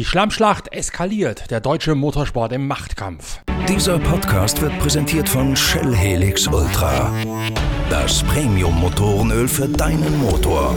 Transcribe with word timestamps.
Die 0.00 0.06
Schlammschlacht 0.06 0.72
eskaliert, 0.72 1.50
der 1.50 1.60
deutsche 1.60 1.94
Motorsport 1.94 2.52
im 2.52 2.66
Machtkampf. 2.66 3.40
Dieser 3.68 3.98
Podcast 3.98 4.62
wird 4.62 4.78
präsentiert 4.78 5.28
von 5.28 5.54
Shell 5.54 5.94
Helix 5.94 6.46
Ultra. 6.46 7.12
Das 7.90 8.22
Premium-Motorenöl 8.22 9.46
für 9.46 9.68
deinen 9.68 10.18
Motor. 10.18 10.74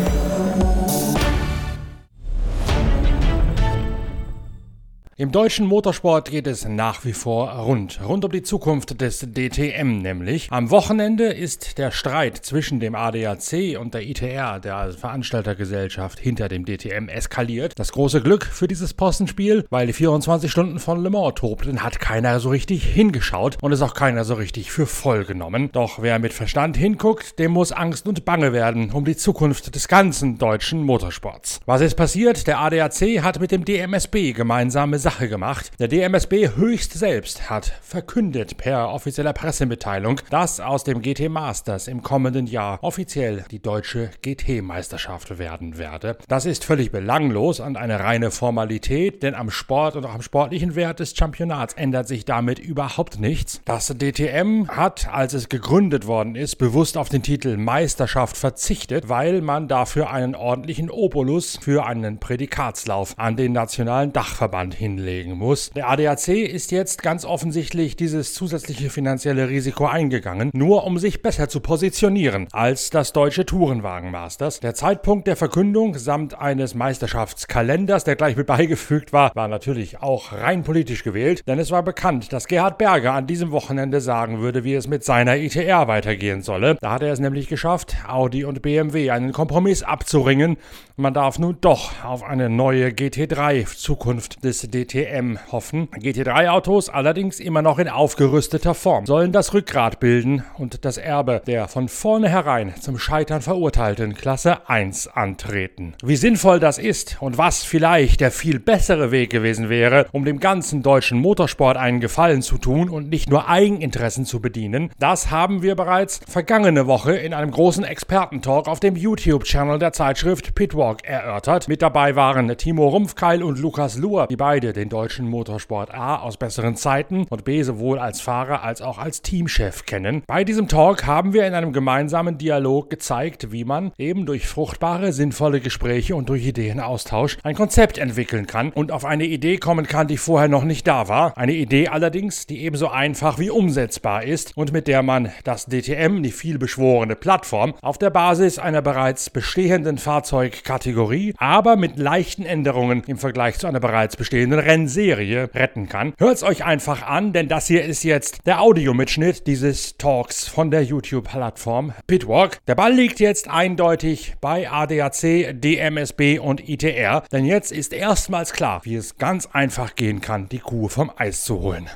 Im 5.16 5.32
deutschen 5.32 5.68
Motorsport 5.68 6.32
geht 6.32 6.48
es 6.48 6.68
nach 6.68 7.06
wie 7.06 7.14
vor 7.14 7.52
rund. 7.52 8.00
Rund 8.04 8.26
um 8.26 8.32
die 8.32 8.42
Zukunft 8.42 9.00
des 9.00 9.20
DTM 9.20 10.00
nämlich. 10.00 10.48
Am 10.50 10.72
Wochenende 10.72 11.26
ist 11.26 11.78
der 11.78 11.92
Streit 11.92 12.38
zwischen 12.38 12.80
dem 12.80 12.96
ADAC 12.96 13.78
und 13.80 13.94
der 13.94 14.08
ITR, 14.08 14.60
der 14.60 14.92
Veranstaltergesellschaft 14.94 16.20
hinter 16.20 16.48
dem 16.48 16.66
DTM, 16.66 17.10
eskaliert. 17.10 17.74
Das 17.78 17.92
große 17.92 18.24
Glück 18.24 18.44
für 18.44 18.68
dieses 18.68 18.96
Postenspiel, 18.96 19.68
weil 19.70 19.86
die 19.86 19.94
24 19.94 20.50
Stunden 20.50 20.80
von 20.80 21.04
Le 21.04 21.12
Mans 21.12 21.36
tobten, 21.36 21.84
hat 21.84 22.00
keiner 22.00 22.40
so 22.40 22.50
richtig 22.50 22.84
hingeschaut 22.84 23.58
und 23.62 23.72
ist 23.72 23.84
auch 23.84 23.94
keiner 23.94 24.24
so 24.24 24.34
richtig 24.34 24.72
für 24.72 24.88
voll 24.88 25.26
genommen. 25.26 25.70
Doch 25.74 26.02
wer 26.02 26.18
mit 26.18 26.34
Verstand 26.34 26.76
hinguckt, 26.76 27.38
dem 27.38 27.52
muss 27.52 27.72
Angst 27.72 28.08
und 28.08 28.26
Bange 28.26 28.52
werden 28.52 28.90
um 28.90 29.06
die 29.06 29.16
Zukunft 29.16 29.76
des 29.76 29.88
ganzen 29.88 30.40
deutschen 30.40 30.82
Motorsports. 30.82 31.60
Was 31.68 31.82
ist 31.82 31.94
passiert? 31.94 32.48
Der 32.48 32.58
ADAC 32.62 33.22
hat 33.22 33.40
mit 33.40 33.52
dem 33.52 33.64
DMSB 33.64 34.34
gemeinsame 34.34 35.03
Sache 35.04 35.28
gemacht. 35.28 35.72
Der 35.80 35.90
DMSB 35.90 36.56
höchst 36.56 36.94
selbst 36.94 37.50
hat 37.50 37.74
verkündet 37.82 38.56
per 38.56 38.90
offizieller 38.90 39.34
Pressemitteilung, 39.34 40.22
dass 40.30 40.62
aus 40.62 40.86
dem 40.86 41.02
GT 41.02 41.30
Masters 41.30 41.90
im 41.90 42.02
kommenden 42.02 42.48
Jahr 42.48 42.80
offiziell 42.82 43.44
die 43.52 43.62
deutsche 43.62 44.12
GT-Meisterschaft 44.22 45.38
werden 45.38 45.78
werde. 45.78 46.18
Das 46.30 46.46
ist 46.46 46.64
völlig 46.64 46.92
belanglos 46.92 47.60
und 47.60 47.76
eine 47.76 48.00
reine 48.00 48.32
Formalität, 48.32 49.24
denn 49.24 49.36
am 49.36 49.52
Sport 49.52 49.98
und 49.98 50.06
auch 50.06 50.14
am 50.14 50.22
sportlichen 50.22 50.74
Wert 50.76 51.02
des 51.02 51.16
Championats 51.18 51.74
ändert 51.74 52.08
sich 52.08 52.24
damit 52.24 52.58
überhaupt 52.58 53.20
nichts. 53.20 53.62
Das 53.66 53.88
DTM 53.88 54.70
hat, 54.70 55.10
als 55.12 55.34
es 55.34 55.50
gegründet 55.50 56.08
worden 56.08 56.36
ist, 56.36 56.56
bewusst 56.56 56.98
auf 56.98 57.10
den 57.10 57.24
Titel 57.24 57.58
Meisterschaft 57.58 58.38
verzichtet, 58.38 59.10
weil 59.10 59.42
man 59.42 59.68
dafür 59.68 60.12
einen 60.12 60.34
ordentlichen 60.34 60.90
Opulus 60.90 61.60
für 61.62 61.86
einen 61.86 62.20
Prädikatslauf 62.20 63.16
an 63.18 63.36
den 63.36 63.52
nationalen 63.52 64.14
Dachverband 64.14 64.74
hin 64.74 64.93
hinlegen 64.94 65.38
muss. 65.38 65.72
Der 65.72 65.90
ADAC 65.90 66.28
ist 66.30 66.72
jetzt 66.72 67.02
ganz 67.02 67.26
offensichtlich 67.26 67.96
dieses 67.96 68.34
zusätzliche 68.34 68.90
finanzielle 68.90 69.50
Risiko 69.50 69.86
eingegangen, 69.86 70.52
nur 70.54 70.86
um 70.86 71.00
sich 71.00 71.22
besser 71.22 71.50
zu 71.50 71.60
positionieren 71.60 72.48
als 72.52 72.90
das 72.90 73.14
deutsche 73.14 73.46
Tourenwagen-Masters. 73.46 74.60
Der 74.60 74.76
Zeitpunkt 74.76 75.28
der 75.28 75.36
Verkündung 75.36 75.98
samt 75.98 76.40
eines 76.40 76.76
Meisterschaftskalenders, 76.76 78.04
der 78.04 78.16
gleich 78.16 78.36
mit 78.36 78.48
beigefügt 78.54 79.14
war, 79.14 79.32
war 79.36 79.48
natürlich 79.48 80.02
auch 80.02 80.32
rein 80.32 80.64
politisch 80.64 81.04
gewählt, 81.04 81.44
denn 81.48 81.60
es 81.60 81.72
war 81.72 81.84
bekannt, 81.84 82.32
dass 82.32 82.48
Gerhard 82.48 82.78
Berger 82.78 83.14
an 83.14 83.28
diesem 83.28 83.52
Wochenende 83.52 84.02
sagen 84.02 84.40
würde, 84.40 84.64
wie 84.64 84.76
es 84.76 84.88
mit 84.88 85.04
seiner 85.04 85.38
ITR 85.38 85.88
weitergehen 85.88 86.42
solle. 86.42 86.78
Da 86.82 86.92
hat 86.92 87.02
er 87.02 87.14
es 87.14 87.20
nämlich 87.20 87.48
geschafft, 87.48 87.96
Audi 88.08 88.46
und 88.46 88.62
BMW 88.62 89.12
einen 89.12 89.32
Kompromiss 89.32 89.84
abzuringen. 89.84 90.58
Man 90.96 91.14
darf 91.14 91.40
nun 91.40 91.58
doch 91.62 92.04
auf 92.04 92.24
eine 92.24 92.50
neue 92.50 92.90
GT3 92.90 93.66
Zukunft 93.76 94.44
des 94.44 94.62
D 94.62 94.83
DTM 94.84 95.38
hoffen. 95.52 95.88
GT3-Autos 95.92 96.90
allerdings 96.90 97.40
immer 97.40 97.62
noch 97.62 97.80
in 97.80 97.88
aufgerüsteter 97.88 98.74
Form, 98.74 99.06
sollen 99.06 99.32
das 99.32 99.54
Rückgrat 99.54 100.00
bilden 100.00 100.44
und 100.58 100.84
das 100.84 100.98
Erbe 100.98 101.42
der 101.48 101.68
von 101.68 101.88
vornherein 101.88 102.74
zum 102.80 103.00
Scheitern 103.00 103.42
verurteilten 103.42 104.14
Klasse 104.14 104.68
1 104.70 105.08
antreten. 105.08 105.94
Wie 106.04 106.18
sinnvoll 106.18 106.60
das 106.60 106.78
ist 106.78 107.18
und 107.22 107.38
was 107.38 107.64
vielleicht 107.64 108.20
der 108.20 108.32
viel 108.32 108.60
bessere 108.60 109.12
Weg 109.12 109.30
gewesen 109.30 109.70
wäre, 109.70 110.08
um 110.12 110.26
dem 110.26 110.40
ganzen 110.40 110.84
deutschen 110.84 111.20
Motorsport 111.20 111.78
einen 111.78 112.02
Gefallen 112.02 112.42
zu 112.42 112.58
tun 112.58 112.90
und 112.90 113.10
nicht 113.10 113.30
nur 113.30 113.48
Eigeninteressen 113.48 114.26
zu 114.26 114.42
bedienen, 114.42 114.92
das 115.00 115.32
haben 115.32 115.62
wir 115.62 115.76
bereits 115.76 116.20
vergangene 116.28 116.88
Woche 116.88 117.16
in 117.16 117.34
einem 117.34 117.52
großen 117.52 117.86
Expertentalk 117.86 118.68
auf 118.68 118.80
dem 118.80 118.96
YouTube-Channel 118.96 119.80
der 119.80 119.94
Zeitschrift 119.94 120.56
Pitwalk 120.56 121.06
erörtert. 121.06 121.68
Mit 121.68 121.82
dabei 121.82 122.16
waren 122.16 122.56
Timo 122.58 122.90
Rumpfkeil 122.90 123.44
und 123.44 123.60
Lukas 123.60 123.98
Luhr, 123.98 124.28
die 124.28 124.36
beide 124.36 124.73
den 124.74 124.90
deutschen 124.90 125.28
Motorsport 125.28 125.94
A 125.94 126.18
aus 126.18 126.38
besseren 126.38 126.76
Zeiten 126.76 127.26
und 127.30 127.46
B 127.46 127.64
sowohl 127.64 128.00
als 128.00 128.22
Fahrer 128.22 128.64
als 128.64 128.82
auch 128.82 128.98
als 128.98 129.22
Teamchef 129.22 129.86
kennen. 129.86 130.24
Bei 130.28 130.44
diesem 130.44 130.68
Talk 130.68 131.06
haben 131.06 131.34
wir 131.34 131.48
in 131.48 131.54
einem 131.54 131.74
gemeinsamen 131.74 132.38
Dialog 132.38 132.90
gezeigt, 132.90 133.52
wie 133.52 133.64
man 133.64 133.92
eben 133.98 134.26
durch 134.26 134.48
fruchtbare, 134.48 135.14
sinnvolle 135.14 135.60
Gespräche 135.60 136.16
und 136.16 136.30
durch 136.30 136.46
Ideenaustausch 136.46 137.38
ein 137.44 137.56
Konzept 137.56 137.98
entwickeln 137.98 138.48
kann 138.48 138.72
und 138.72 138.92
auf 138.92 139.06
eine 139.06 139.26
Idee 139.26 139.58
kommen 139.58 139.88
kann, 139.88 140.08
die 140.08 140.18
vorher 140.18 140.50
noch 140.50 140.64
nicht 140.64 140.88
da 140.88 141.08
war. 141.08 141.38
Eine 141.38 141.54
Idee 141.54 141.88
allerdings, 141.88 142.48
die 142.48 142.64
ebenso 142.64 142.90
einfach 142.90 143.40
wie 143.40 143.50
umsetzbar 143.50 144.24
ist 144.24 144.58
und 144.58 144.74
mit 144.74 144.88
der 144.88 145.04
man 145.04 145.32
das 145.44 145.66
DTM, 145.68 146.24
die 146.24 146.32
vielbeschworene 146.32 147.16
Plattform, 147.16 147.74
auf 147.82 147.98
der 147.98 148.10
Basis 148.10 148.60
einer 148.60 148.82
bereits 148.82 149.30
bestehenden 149.30 149.98
Fahrzeugkategorie, 149.98 151.34
aber 151.38 151.76
mit 151.76 151.98
leichten 151.98 152.46
Änderungen 152.46 153.04
im 153.08 153.18
Vergleich 153.18 153.60
zu 153.60 153.68
einer 153.68 153.80
bereits 153.80 154.18
bestehenden 154.18 154.60
Rennserie 154.66 155.50
retten 155.54 155.88
kann. 155.88 156.14
Hört's 156.18 156.44
euch 156.44 156.64
einfach 156.64 157.06
an, 157.06 157.34
denn 157.34 157.48
das 157.48 157.68
hier 157.68 157.84
ist 157.84 158.04
jetzt 158.04 158.46
der 158.46 158.62
Audiomitschnitt 158.62 159.48
dieses 159.48 159.98
Talks 159.98 160.48
von 160.48 160.72
der 160.72 160.84
YouTube-Plattform 160.84 161.94
Pitwalk. 162.08 162.60
Der 162.68 162.76
Ball 162.76 162.94
liegt 162.94 163.20
jetzt 163.20 163.50
eindeutig 163.50 164.36
bei 164.42 164.70
ADAC, 164.70 165.54
DMSB 165.54 166.40
und 166.40 166.68
ITR, 166.68 167.24
denn 167.32 167.46
jetzt 167.46 167.72
ist 167.72 167.94
erstmals 167.94 168.54
klar, 168.54 168.82
wie 168.84 168.96
es 168.96 169.18
ganz 169.18 169.48
einfach 169.48 169.96
gehen 169.96 170.22
kann, 170.22 170.50
die 170.50 170.60
Kuh 170.60 170.88
vom 170.88 171.12
Eis 171.16 171.44
zu 171.44 171.60
holen. 171.60 171.90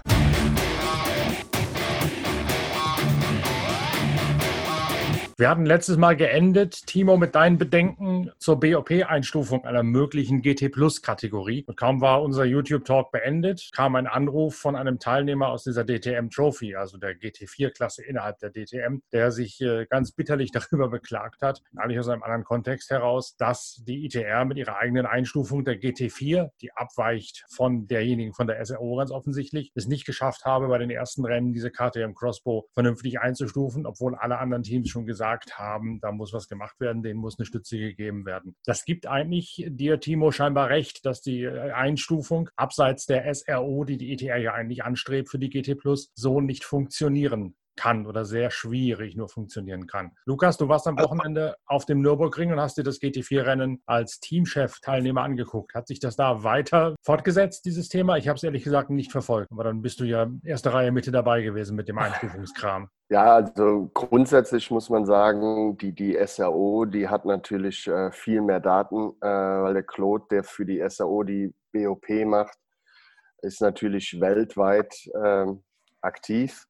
Wir 5.39 5.49
hatten 5.51 5.67
letztes 5.67 5.97
Mal 5.97 6.15
geendet, 6.15 6.87
Timo, 6.87 7.15
mit 7.15 7.35
deinen 7.35 7.59
Bedenken 7.59 8.31
zur 8.39 8.59
BOP-Einstufung 8.59 9.65
einer 9.65 9.83
möglichen 9.83 10.41
GT 10.41 10.71
Plus-Kategorie. 10.71 11.63
Und 11.67 11.77
kaum 11.77 12.01
war 12.01 12.23
unser 12.23 12.43
YouTube-Talk 12.43 13.11
beendet, 13.11 13.69
kam 13.71 13.95
ein 13.95 14.07
Anruf 14.07 14.55
von 14.55 14.75
einem 14.75 14.97
Teilnehmer 14.97 15.49
aus 15.49 15.63
dieser 15.63 15.85
DTM 15.85 16.31
Trophy, 16.31 16.75
also 16.75 16.97
der 16.97 17.11
GT4-Klasse 17.11 18.03
innerhalb 18.03 18.39
der 18.39 18.49
DTM, 18.49 19.03
der 19.11 19.29
sich 19.29 19.61
äh, 19.61 19.85
ganz 19.87 20.11
bitterlich 20.11 20.49
darüber 20.71 20.89
beklagt 20.89 21.43
hat, 21.43 21.61
eigentlich 21.75 21.99
aus 21.99 22.07
einem 22.07 22.23
anderen 22.23 22.43
Kontext 22.43 22.89
heraus, 22.89 23.35
dass 23.37 23.83
die 23.85 24.05
ITR 24.05 24.43
mit 24.43 24.57
ihrer 24.57 24.77
eigenen 24.77 25.05
Einstufung 25.05 25.63
der 25.63 25.79
GT4, 25.79 26.49
die 26.61 26.71
abweicht 26.71 27.45
von 27.47 27.85
derjenigen 27.85 28.33
von 28.33 28.47
der 28.47 28.65
SRO 28.65 28.95
ganz 28.95 29.11
offensichtlich, 29.11 29.71
es 29.75 29.85
nicht 29.85 30.07
geschafft 30.07 30.45
habe, 30.45 30.67
bei 30.67 30.79
den 30.79 30.89
ersten 30.89 31.23
Rennen 31.23 31.53
diese 31.53 31.69
KTM 31.69 32.15
Crossbow 32.15 32.65
vernünftig 32.73 33.19
einzustufen, 33.19 33.85
obwohl 33.85 34.15
alle 34.15 34.39
anderen 34.39 34.63
Teams 34.63 34.89
schon 34.89 35.05
gesagt 35.05 35.26
gesagt 35.27 35.57
haben, 35.57 35.99
da 35.99 36.11
muss 36.11 36.33
was 36.33 36.47
gemacht 36.47 36.79
werden, 36.79 37.03
denen 37.03 37.19
muss 37.19 37.37
eine 37.37 37.45
Stütze 37.45 37.77
gegeben 37.77 38.25
werden. 38.25 38.55
Das 38.65 38.85
gibt 38.85 39.07
eigentlich 39.07 39.65
dir, 39.67 39.99
Timo, 39.99 40.31
scheinbar 40.31 40.69
recht, 40.69 41.05
dass 41.05 41.21
die 41.21 41.43
äh, 41.43 41.71
Einstufung 41.71 42.49
abseits 42.55 43.05
der 43.05 43.33
SRO, 43.33 43.83
die 43.83 43.97
die 43.97 44.13
ETR 44.13 44.37
ja 44.37 44.53
eigentlich 44.53 44.83
anstrebt 44.83 45.29
für 45.29 45.39
die 45.39 45.49
GT 45.49 45.77
Plus, 45.77 46.11
so 46.15 46.41
nicht 46.41 46.63
funktionieren 46.63 47.55
kann 47.77 48.05
oder 48.05 48.25
sehr 48.25 48.51
schwierig 48.51 49.15
nur 49.15 49.29
funktionieren 49.29 49.87
kann. 49.87 50.11
Lukas, 50.25 50.57
du 50.57 50.67
warst 50.67 50.87
am 50.87 50.97
also 50.97 51.09
Wochenende 51.09 51.55
auf 51.65 51.85
dem 51.85 52.01
Nürburgring 52.01 52.51
und 52.51 52.59
hast 52.59 52.77
dir 52.77 52.83
das 52.83 52.99
GT4-Rennen 52.99 53.81
als 53.85 54.19
Teamchef-Teilnehmer 54.19 55.21
angeguckt. 55.21 55.73
Hat 55.73 55.87
sich 55.87 55.99
das 55.99 56.15
da 56.15 56.43
weiter 56.43 56.95
fortgesetzt, 57.03 57.65
dieses 57.65 57.87
Thema? 57.87 58.17
Ich 58.17 58.27
habe 58.27 58.35
es 58.35 58.43
ehrlich 58.43 58.63
gesagt 58.63 58.89
nicht 58.89 59.11
verfolgt, 59.11 59.51
aber 59.51 59.63
dann 59.63 59.81
bist 59.81 59.99
du 59.99 60.03
ja 60.03 60.27
erste 60.43 60.73
Reihe 60.73 60.91
Mitte 60.91 61.11
dabei 61.11 61.41
gewesen 61.41 61.75
mit 61.75 61.87
dem 61.87 61.97
Einstufungskram. 61.97 62.89
Ja, 63.09 63.35
also 63.35 63.89
grundsätzlich 63.93 64.69
muss 64.69 64.89
man 64.89 65.05
sagen, 65.05 65.77
die, 65.77 65.93
die 65.93 66.17
SRO, 66.27 66.83
die 66.83 67.07
hat 67.07 67.23
natürlich 67.23 67.87
äh, 67.87 68.11
viel 68.11 68.41
mehr 68.41 68.59
Daten, 68.59 69.13
äh, 69.21 69.25
weil 69.27 69.75
der 69.75 69.83
Claude, 69.83 70.25
der 70.29 70.43
für 70.43 70.65
die 70.65 70.83
SRO 70.89 71.23
die 71.23 71.53
BOP 71.71 72.09
macht, 72.25 72.57
ist 73.41 73.61
natürlich 73.61 74.19
weltweit 74.19 74.93
äh, 75.23 75.45
aktiv 76.01 76.67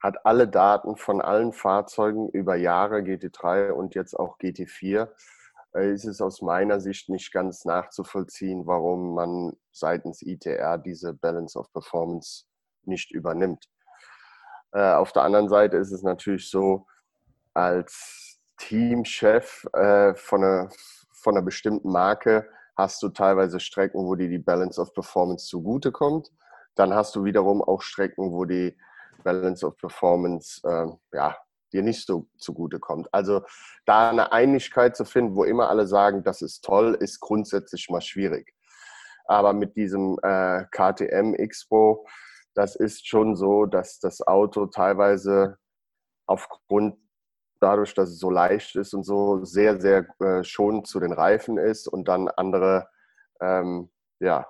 hat 0.00 0.24
alle 0.24 0.48
Daten 0.48 0.96
von 0.96 1.20
allen 1.20 1.52
Fahrzeugen 1.52 2.28
über 2.30 2.56
Jahre 2.56 2.98
GT3 2.98 3.70
und 3.70 3.94
jetzt 3.94 4.14
auch 4.14 4.38
GT4. 4.38 5.08
Äh, 5.74 5.92
ist 5.92 6.04
es 6.04 6.20
aus 6.20 6.42
meiner 6.42 6.80
Sicht 6.80 7.08
nicht 7.08 7.32
ganz 7.32 7.64
nachzuvollziehen, 7.64 8.66
warum 8.66 9.14
man 9.14 9.52
seitens 9.72 10.22
ITR 10.22 10.78
diese 10.78 11.14
Balance 11.14 11.58
of 11.58 11.72
Performance 11.72 12.44
nicht 12.84 13.12
übernimmt. 13.12 13.68
Äh, 14.72 14.92
auf 14.92 15.12
der 15.12 15.22
anderen 15.22 15.48
Seite 15.48 15.76
ist 15.76 15.92
es 15.92 16.02
natürlich 16.02 16.50
so, 16.50 16.86
als 17.54 18.38
Teamchef 18.58 19.66
äh, 19.72 20.14
von, 20.14 20.44
einer, 20.44 20.70
von 21.12 21.34
einer 21.36 21.44
bestimmten 21.44 21.90
Marke 21.90 22.48
hast 22.76 23.02
du 23.02 23.08
teilweise 23.08 23.60
Strecken, 23.60 24.04
wo 24.04 24.14
dir 24.14 24.28
die 24.28 24.38
Balance 24.38 24.80
of 24.80 24.92
Performance 24.92 25.46
zugutekommt. 25.46 26.30
Dann 26.74 26.94
hast 26.94 27.16
du 27.16 27.24
wiederum 27.24 27.62
auch 27.62 27.80
Strecken, 27.80 28.32
wo 28.32 28.44
die 28.44 28.76
Balance 29.26 29.66
of 29.66 29.76
Performance 29.76 30.60
äh, 30.64 30.86
ja, 31.16 31.36
dir 31.72 31.82
nicht 31.82 32.06
so 32.06 32.28
zugute 32.38 32.78
kommt. 32.78 33.12
Also 33.12 33.42
da 33.84 34.10
eine 34.10 34.32
Einigkeit 34.32 34.96
zu 34.96 35.04
finden, 35.04 35.34
wo 35.34 35.42
immer 35.42 35.68
alle 35.68 35.88
sagen, 35.88 36.22
das 36.22 36.42
ist 36.42 36.64
toll, 36.64 36.96
ist 37.00 37.18
grundsätzlich 37.18 37.88
mal 37.90 38.00
schwierig. 38.00 38.54
Aber 39.26 39.52
mit 39.52 39.76
diesem 39.76 40.16
äh, 40.22 40.64
KTM 40.70 41.34
Expo, 41.34 42.06
das 42.54 42.76
ist 42.76 43.08
schon 43.08 43.34
so, 43.34 43.66
dass 43.66 43.98
das 43.98 44.24
Auto 44.24 44.66
teilweise 44.66 45.58
aufgrund 46.26 46.96
dadurch, 47.60 47.94
dass 47.94 48.10
es 48.10 48.20
so 48.20 48.30
leicht 48.30 48.76
ist 48.76 48.94
und 48.94 49.02
so 49.02 49.44
sehr, 49.44 49.80
sehr 49.80 50.06
äh, 50.20 50.44
schonend 50.44 50.86
zu 50.86 51.00
den 51.00 51.12
Reifen 51.12 51.58
ist 51.58 51.88
und 51.88 52.06
dann 52.06 52.28
andere, 52.28 52.88
ähm, 53.40 53.90
ja, 54.20 54.46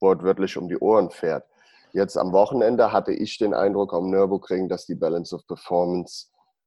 wortwörtlich 0.00 0.56
um 0.56 0.68
die 0.68 0.78
Ohren 0.78 1.10
fährt. 1.10 1.44
Jetzt 1.94 2.16
am 2.16 2.32
Wochenende 2.32 2.90
hatte 2.90 3.12
ich 3.12 3.38
den 3.38 3.54
Eindruck 3.54 3.94
am 3.94 4.10
Nürburgring, 4.10 4.68
dass 4.68 4.84
die 4.84 4.96
Balance 4.96 5.32
of 5.32 5.46
Performance 5.46 6.26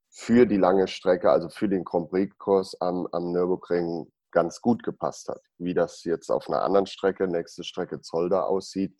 für 0.09 0.45
die 0.45 0.56
lange 0.56 0.88
Strecke, 0.88 1.29
also 1.29 1.50
für 1.50 1.68
den 1.68 1.83
Grand 1.83 2.09
Prix-Kurs 2.09 2.79
am, 2.79 3.09
am 3.12 3.33
Nürburgring 3.33 4.09
ganz 4.31 4.62
gut 4.62 4.83
gepasst 4.83 5.27
hat. 5.27 5.41
Wie 5.57 5.74
das 5.74 6.06
jetzt 6.06 6.29
auf 6.29 6.47
einer 6.47 6.62
anderen 6.62 6.85
Strecke, 6.85 7.27
nächste 7.27 7.65
Strecke 7.65 8.00
Zolder 8.00 8.47
aussieht, 8.47 8.95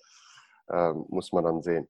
äh, 0.68 0.92
muss 1.08 1.32
man 1.32 1.46
dann 1.46 1.62
sehen. 1.62 1.88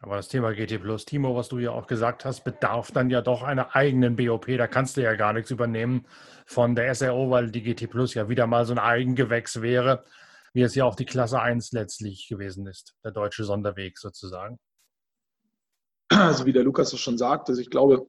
Aber 0.00 0.16
das 0.16 0.28
Thema 0.28 0.52
GT 0.52 0.78
Plus, 0.78 1.06
Timo, 1.06 1.34
was 1.34 1.48
du 1.48 1.58
ja 1.58 1.70
auch 1.70 1.86
gesagt 1.86 2.26
hast, 2.26 2.44
bedarf 2.44 2.92
dann 2.92 3.08
ja 3.08 3.22
doch 3.22 3.42
einer 3.42 3.74
eigenen 3.74 4.16
BOP. 4.16 4.48
Da 4.58 4.66
kannst 4.66 4.98
du 4.98 5.02
ja 5.02 5.14
gar 5.14 5.32
nichts 5.32 5.50
übernehmen 5.50 6.06
von 6.44 6.74
der 6.74 6.94
SRO, 6.94 7.30
weil 7.30 7.50
die 7.50 7.62
GT 7.62 7.88
Plus 7.88 8.12
ja 8.12 8.28
wieder 8.28 8.46
mal 8.46 8.66
so 8.66 8.74
ein 8.74 8.78
Eigengewächs 8.78 9.62
wäre, 9.62 10.04
wie 10.52 10.62
es 10.62 10.74
ja 10.74 10.84
auch 10.84 10.94
die 10.94 11.04
Klasse 11.04 11.40
1 11.40 11.72
letztlich 11.72 12.26
gewesen 12.28 12.66
ist, 12.66 12.94
der 13.04 13.12
deutsche 13.12 13.44
Sonderweg 13.44 13.98
sozusagen. 13.98 14.58
Also 16.08 16.44
wie 16.44 16.52
der 16.52 16.64
Lukas 16.64 16.92
es 16.92 17.00
schon 17.00 17.18
sagt, 17.18 17.48
also 17.48 17.60
ich 17.60 17.70
glaube, 17.70 18.06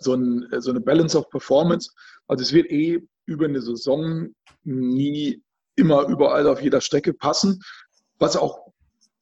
so, 0.00 0.14
ein, 0.14 0.48
so 0.58 0.70
eine 0.70 0.80
Balance 0.80 1.16
of 1.16 1.30
Performance, 1.30 1.92
also 2.26 2.42
es 2.42 2.52
wird 2.52 2.70
eh 2.70 3.00
über 3.26 3.44
eine 3.44 3.62
Saison 3.62 4.28
nie 4.64 5.42
immer 5.76 6.06
überall 6.08 6.48
auf 6.48 6.60
jeder 6.60 6.80
Strecke 6.80 7.14
passen, 7.14 7.60
was 8.18 8.36
auch 8.36 8.72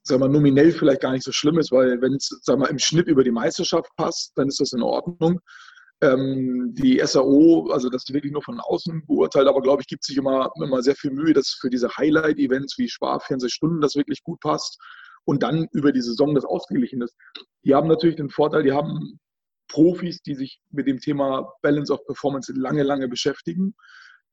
sagen 0.02 0.22
wir, 0.22 0.28
nominell 0.28 0.72
vielleicht 0.72 1.02
gar 1.02 1.12
nicht 1.12 1.25
so 1.25 1.32
schlimm 1.32 1.58
ist, 1.58 1.72
weil 1.72 2.00
wenn 2.00 2.14
es 2.14 2.31
im 2.48 2.78
Schnitt 2.78 3.06
über 3.06 3.22
die 3.22 3.31
Meisterschaft 3.31 3.90
passt, 3.96 4.32
dann 4.37 4.48
ist 4.48 4.60
das 4.60 4.72
in 4.72 4.82
Ordnung. 4.82 5.40
Ähm, 6.02 6.73
die 6.75 6.99
SAO, 7.05 7.69
also 7.70 7.91
das 7.91 8.05
wirklich 8.08 8.32
nur 8.32 8.43
von 8.43 8.58
außen 8.58 9.05
beurteilt, 9.06 9.49
aber 9.49 9.61
glaube 9.61 9.82
ich, 9.82 9.87
gibt 9.87 10.02
sich 10.02 10.17
immer, 10.17 10.50
immer 10.56 10.82
sehr 10.82 10.94
viel 10.94 11.11
Mühe, 11.11 11.35
dass 11.35 11.58
für 11.61 11.69
diese 11.69 11.88
Highlight-Events 11.94 12.79
wie 12.79 12.88
Spar 12.88 13.20
24 13.20 13.52
Stunden 13.52 13.81
das 13.82 13.97
wirklich 13.97 14.23
gut 14.23 14.41
passt 14.41 14.79
und 15.25 15.43
dann 15.43 15.69
über 15.73 15.93
die 15.93 16.00
Saison 16.00 16.35
das 16.35 16.44
ausgeglichen 16.44 17.02
ist. 17.02 17.14
Die 17.64 17.75
haben 17.75 17.88
natürlich 17.88 18.17
den 18.17 18.31
Vorteil, 18.31 18.62
die 18.62 18.73
haben 18.73 19.20
Profis, 19.69 20.23
die 20.23 20.35
sich 20.35 20.61
mit 20.70 20.87
dem 20.87 20.99
Thema 20.99 21.52
Balance 21.62 21.93
of 21.93 22.05
Performance 22.06 22.52
lange, 22.52 22.82
lange 22.82 23.08
beschäftigen. 23.08 23.75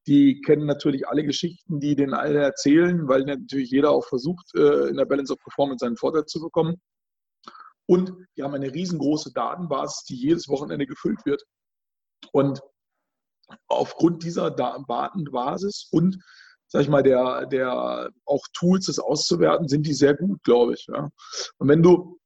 Die 0.08 0.42
kennen 0.42 0.66
natürlich 0.66 1.08
alle 1.08 1.24
Geschichten, 1.24 1.80
die 1.80 1.96
den 1.96 2.14
alle 2.14 2.40
erzählen, 2.40 3.08
weil 3.08 3.24
natürlich 3.24 3.70
jeder 3.70 3.92
auch 3.92 4.08
versucht, 4.08 4.48
äh, 4.56 4.88
in 4.88 4.98
der 4.98 5.06
Balance 5.06 5.34
of 5.34 5.40
Performance 5.40 5.84
seinen 5.84 5.98
Vorteil 5.98 6.26
zu 6.26 6.40
bekommen. 6.40 6.82
Und 7.88 8.14
die 8.36 8.44
haben 8.44 8.54
eine 8.54 8.74
riesengroße 8.74 9.32
Datenbasis, 9.34 10.04
die 10.04 10.16
jedes 10.16 10.48
Wochenende 10.48 10.86
gefüllt 10.86 11.26
wird. 11.26 11.44
Und 12.32 12.62
aufgrund 13.68 14.24
dieser 14.24 14.52
Datenbasis 14.52 15.88
und 15.92 16.22
sag 16.68 16.82
ich 16.82 16.90
mal, 16.90 17.04
der, 17.04 17.46
der 17.46 18.10
auch 18.26 18.44
Tools, 18.54 18.88
das 18.88 19.00
auszuwerten, 19.00 19.68
sind 19.68 19.86
die 19.86 19.94
sehr 19.94 20.16
gut, 20.16 20.44
glaube 20.44 20.74
ich. 20.74 20.86
Ja. 20.88 21.10
Und 21.58 21.68
wenn 21.68 21.82
du 21.82 22.20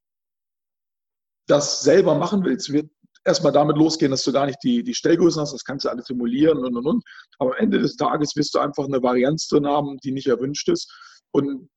das 1.48 1.82
selber 1.82 2.16
machen 2.16 2.44
willst, 2.44 2.72
wird 2.72 2.90
erstmal 3.24 3.52
damit 3.52 3.78
losgehen, 3.78 4.12
dass 4.12 4.24
du 4.24 4.32
gar 4.32 4.48
nicht 4.48 4.60
die, 4.64 4.84
die 4.84 4.96
Stellgrößen 4.96 5.42
hast, 5.42 5.54
das 5.54 5.64
kannst 5.64 5.86
du 5.86 5.90
alles 5.90 6.06
simulieren 6.08 6.58
und 6.58 6.76
und 6.76 6.88
und. 6.88 7.04
Aber 7.38 7.52
am 7.52 7.58
Ende 7.58 7.80
des 7.80 7.96
Tages 7.96 8.36
wirst 8.36 8.56
du 8.56 8.60
einfach 8.60 8.86
eine 8.86 9.04
Varianz 9.04 9.48
drin 9.48 9.68
haben, 9.68 9.98
die 9.98 10.12
nicht 10.12 10.28
erwünscht 10.28 10.70
ist. 10.70 10.92
Und 11.32 11.70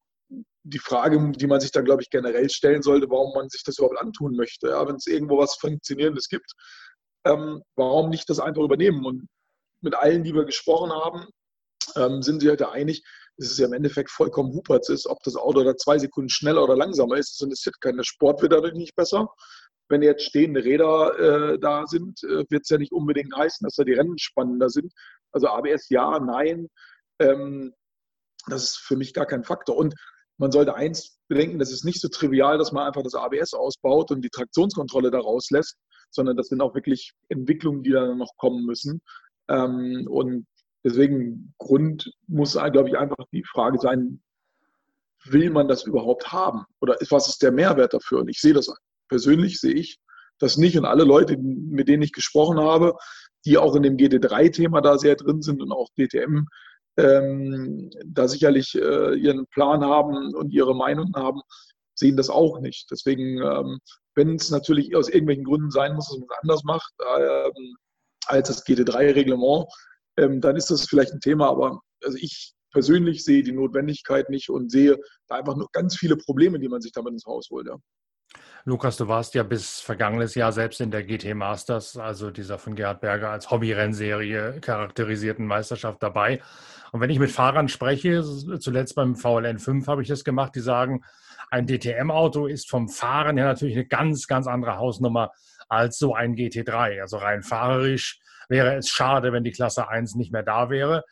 die 0.64 0.78
Frage, 0.78 1.32
die 1.32 1.46
man 1.46 1.60
sich 1.60 1.70
da, 1.70 1.82
glaube 1.82 2.02
ich, 2.02 2.10
generell 2.10 2.48
stellen 2.50 2.82
sollte, 2.82 3.08
warum 3.10 3.34
man 3.34 3.48
sich 3.48 3.62
das 3.64 3.78
überhaupt 3.78 4.00
antun 4.00 4.34
möchte. 4.34 4.68
Ja, 4.68 4.86
Wenn 4.86 4.96
es 4.96 5.06
irgendwo 5.06 5.38
was 5.38 5.56
Funktionierendes 5.56 6.28
gibt, 6.28 6.52
ähm, 7.26 7.62
warum 7.76 8.10
nicht 8.10 8.28
das 8.28 8.40
einfach 8.40 8.62
übernehmen? 8.62 9.04
Und 9.04 9.28
mit 9.82 9.94
allen, 9.94 10.24
die 10.24 10.34
wir 10.34 10.44
gesprochen 10.44 10.90
haben, 10.90 11.26
ähm, 11.96 12.22
sind 12.22 12.40
sie 12.40 12.48
halt 12.48 12.62
einig, 12.62 13.02
dass 13.36 13.50
es 13.50 13.58
ja 13.58 13.66
im 13.66 13.72
Endeffekt 13.74 14.10
vollkommen 14.10 14.54
Huperts 14.54 14.88
ist, 14.88 15.06
ob 15.06 15.22
das 15.24 15.36
Auto 15.36 15.62
da 15.62 15.76
zwei 15.76 15.98
Sekunden 15.98 16.30
schneller 16.30 16.64
oder 16.64 16.76
langsamer 16.76 17.16
ist. 17.16 17.34
Das 17.34 17.44
interessiert 17.44 17.80
keinen. 17.80 17.98
Der 17.98 18.04
Sport 18.04 18.40
wird 18.42 18.52
dadurch 18.52 18.74
nicht 18.74 18.96
besser 18.96 19.28
wenn 19.88 20.02
jetzt 20.02 20.24
stehende 20.24 20.64
Räder 20.64 21.18
äh, 21.18 21.58
da 21.58 21.86
sind, 21.86 22.22
äh, 22.24 22.44
wird 22.48 22.62
es 22.62 22.68
ja 22.68 22.78
nicht 22.78 22.92
unbedingt 22.92 23.34
heißen, 23.36 23.64
dass 23.64 23.76
da 23.76 23.84
die 23.84 23.92
Rennen 23.92 24.18
spannender 24.18 24.70
sind. 24.70 24.92
Also 25.32 25.48
ABS 25.48 25.88
ja, 25.90 26.18
nein, 26.20 26.68
ähm, 27.20 27.74
das 28.46 28.64
ist 28.64 28.76
für 28.78 28.96
mich 28.96 29.12
gar 29.14 29.26
kein 29.26 29.44
Faktor. 29.44 29.76
Und 29.76 29.94
man 30.38 30.52
sollte 30.52 30.74
eins 30.74 31.18
bedenken, 31.28 31.58
das 31.58 31.72
ist 31.72 31.84
nicht 31.84 32.00
so 32.00 32.08
trivial, 32.08 32.58
dass 32.58 32.72
man 32.72 32.86
einfach 32.86 33.02
das 33.02 33.14
ABS 33.14 33.54
ausbaut 33.54 34.10
und 34.10 34.22
die 34.22 34.30
Traktionskontrolle 34.30 35.10
da 35.10 35.20
rauslässt, 35.20 35.76
sondern 36.10 36.36
das 36.36 36.48
sind 36.48 36.60
auch 36.60 36.74
wirklich 36.74 37.12
Entwicklungen, 37.28 37.82
die 37.82 37.90
da 37.90 38.14
noch 38.14 38.36
kommen 38.36 38.64
müssen. 38.64 39.00
Ähm, 39.48 40.06
und 40.08 40.46
deswegen 40.84 41.54
Grund 41.58 42.12
muss, 42.26 42.54
glaube 42.54 42.88
ich, 42.88 42.98
einfach 42.98 43.24
die 43.32 43.44
Frage 43.44 43.78
sein, 43.78 44.20
will 45.24 45.50
man 45.50 45.68
das 45.68 45.84
überhaupt 45.84 46.32
haben? 46.32 46.64
Oder 46.80 46.96
was 47.10 47.28
ist 47.28 47.42
der 47.42 47.52
Mehrwert 47.52 47.94
dafür? 47.94 48.20
Und 48.20 48.28
ich 48.28 48.40
sehe 48.40 48.52
das 48.52 48.72
persönlich 49.08 49.60
sehe 49.60 49.74
ich 49.74 49.98
das 50.38 50.56
nicht. 50.56 50.76
Und 50.76 50.84
alle 50.84 51.04
Leute, 51.04 51.36
mit 51.38 51.88
denen 51.88 52.02
ich 52.02 52.12
gesprochen 52.12 52.58
habe, 52.58 52.94
die 53.44 53.58
auch 53.58 53.74
in 53.74 53.82
dem 53.82 53.96
GT3-Thema 53.96 54.80
da 54.80 54.98
sehr 54.98 55.16
drin 55.16 55.42
sind 55.42 55.62
und 55.62 55.72
auch 55.72 55.88
DTM, 55.98 56.46
ähm, 56.96 57.90
da 58.04 58.28
sicherlich 58.28 58.74
äh, 58.74 59.14
ihren 59.14 59.46
Plan 59.48 59.84
haben 59.84 60.34
und 60.34 60.52
ihre 60.52 60.74
Meinung 60.74 61.12
haben, 61.14 61.40
sehen 61.94 62.16
das 62.16 62.30
auch 62.30 62.60
nicht. 62.60 62.90
Deswegen, 62.90 63.42
ähm, 63.42 63.78
wenn 64.14 64.36
es 64.36 64.50
natürlich 64.50 64.94
aus 64.94 65.08
irgendwelchen 65.08 65.44
Gründen 65.44 65.70
sein 65.70 65.94
muss, 65.94 66.08
dass 66.08 66.18
man 66.18 66.28
es 66.30 66.38
anders 66.42 66.64
macht 66.64 66.92
ähm, 67.18 67.76
als 68.26 68.48
das 68.48 68.64
GT3-Reglement, 68.66 69.66
ähm, 70.16 70.40
dann 70.40 70.56
ist 70.56 70.70
das 70.70 70.88
vielleicht 70.88 71.12
ein 71.12 71.20
Thema. 71.20 71.48
Aber 71.48 71.80
also 72.04 72.16
ich 72.20 72.54
persönlich 72.72 73.24
sehe 73.24 73.42
die 73.42 73.52
Notwendigkeit 73.52 74.30
nicht 74.30 74.50
und 74.50 74.70
sehe 74.70 74.98
da 75.28 75.36
einfach 75.36 75.56
nur 75.56 75.68
ganz 75.72 75.96
viele 75.96 76.16
Probleme, 76.16 76.58
die 76.58 76.68
man 76.68 76.80
sich 76.80 76.92
damit 76.92 77.12
ins 77.12 77.26
Haus 77.26 77.48
holt. 77.50 77.66
Ja. 77.66 77.76
Lukas, 78.66 78.96
du 78.96 79.08
warst 79.08 79.34
ja 79.34 79.42
bis 79.42 79.80
vergangenes 79.80 80.34
Jahr 80.34 80.50
selbst 80.50 80.80
in 80.80 80.90
der 80.90 81.04
GT 81.04 81.34
Masters, 81.34 81.98
also 81.98 82.30
dieser 82.30 82.58
von 82.58 82.74
Gerhard 82.74 83.02
Berger 83.02 83.28
als 83.28 83.50
Hobby-Rennserie 83.50 84.58
charakterisierten 84.60 85.46
Meisterschaft 85.46 86.02
dabei. 86.02 86.40
Und 86.90 87.00
wenn 87.00 87.10
ich 87.10 87.18
mit 87.18 87.30
Fahrern 87.30 87.68
spreche, 87.68 88.24
zuletzt 88.58 88.94
beim 88.94 89.16
VLN 89.16 89.58
5 89.58 89.86
habe 89.86 90.00
ich 90.00 90.08
das 90.08 90.24
gemacht, 90.24 90.54
die 90.54 90.60
sagen, 90.60 91.04
ein 91.50 91.66
DTM-Auto 91.66 92.46
ist 92.46 92.70
vom 92.70 92.88
Fahren 92.88 93.36
her 93.36 93.46
natürlich 93.46 93.76
eine 93.76 93.86
ganz, 93.86 94.26
ganz 94.26 94.46
andere 94.46 94.78
Hausnummer 94.78 95.32
als 95.68 95.98
so 95.98 96.14
ein 96.14 96.34
GT3. 96.34 97.02
Also 97.02 97.18
rein 97.18 97.42
fahrerisch 97.42 98.20
wäre 98.48 98.76
es 98.76 98.88
schade, 98.88 99.32
wenn 99.32 99.44
die 99.44 99.52
Klasse 99.52 99.88
1 99.88 100.14
nicht 100.14 100.32
mehr 100.32 100.42
da 100.42 100.70
wäre 100.70 101.04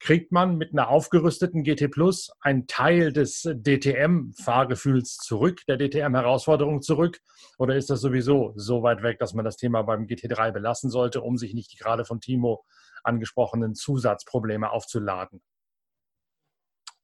kriegt 0.00 0.32
man 0.32 0.56
mit 0.56 0.72
einer 0.72 0.88
aufgerüsteten 0.88 1.62
GT 1.62 1.90
Plus 1.90 2.30
einen 2.40 2.66
Teil 2.66 3.12
des 3.12 3.42
DTM-Fahrgefühls 3.42 5.18
zurück, 5.18 5.60
der 5.68 5.76
DTM-Herausforderung 5.76 6.80
zurück? 6.80 7.18
Oder 7.58 7.76
ist 7.76 7.90
das 7.90 8.00
sowieso 8.00 8.52
so 8.56 8.82
weit 8.82 9.02
weg, 9.02 9.18
dass 9.18 9.34
man 9.34 9.44
das 9.44 9.56
Thema 9.56 9.82
beim 9.82 10.06
GT3 10.06 10.52
belassen 10.52 10.90
sollte, 10.90 11.20
um 11.20 11.36
sich 11.36 11.52
nicht 11.52 11.72
die 11.72 11.76
gerade 11.76 12.06
von 12.06 12.20
Timo 12.20 12.64
angesprochenen 13.04 13.74
Zusatzprobleme 13.74 14.70
aufzuladen? 14.70 15.42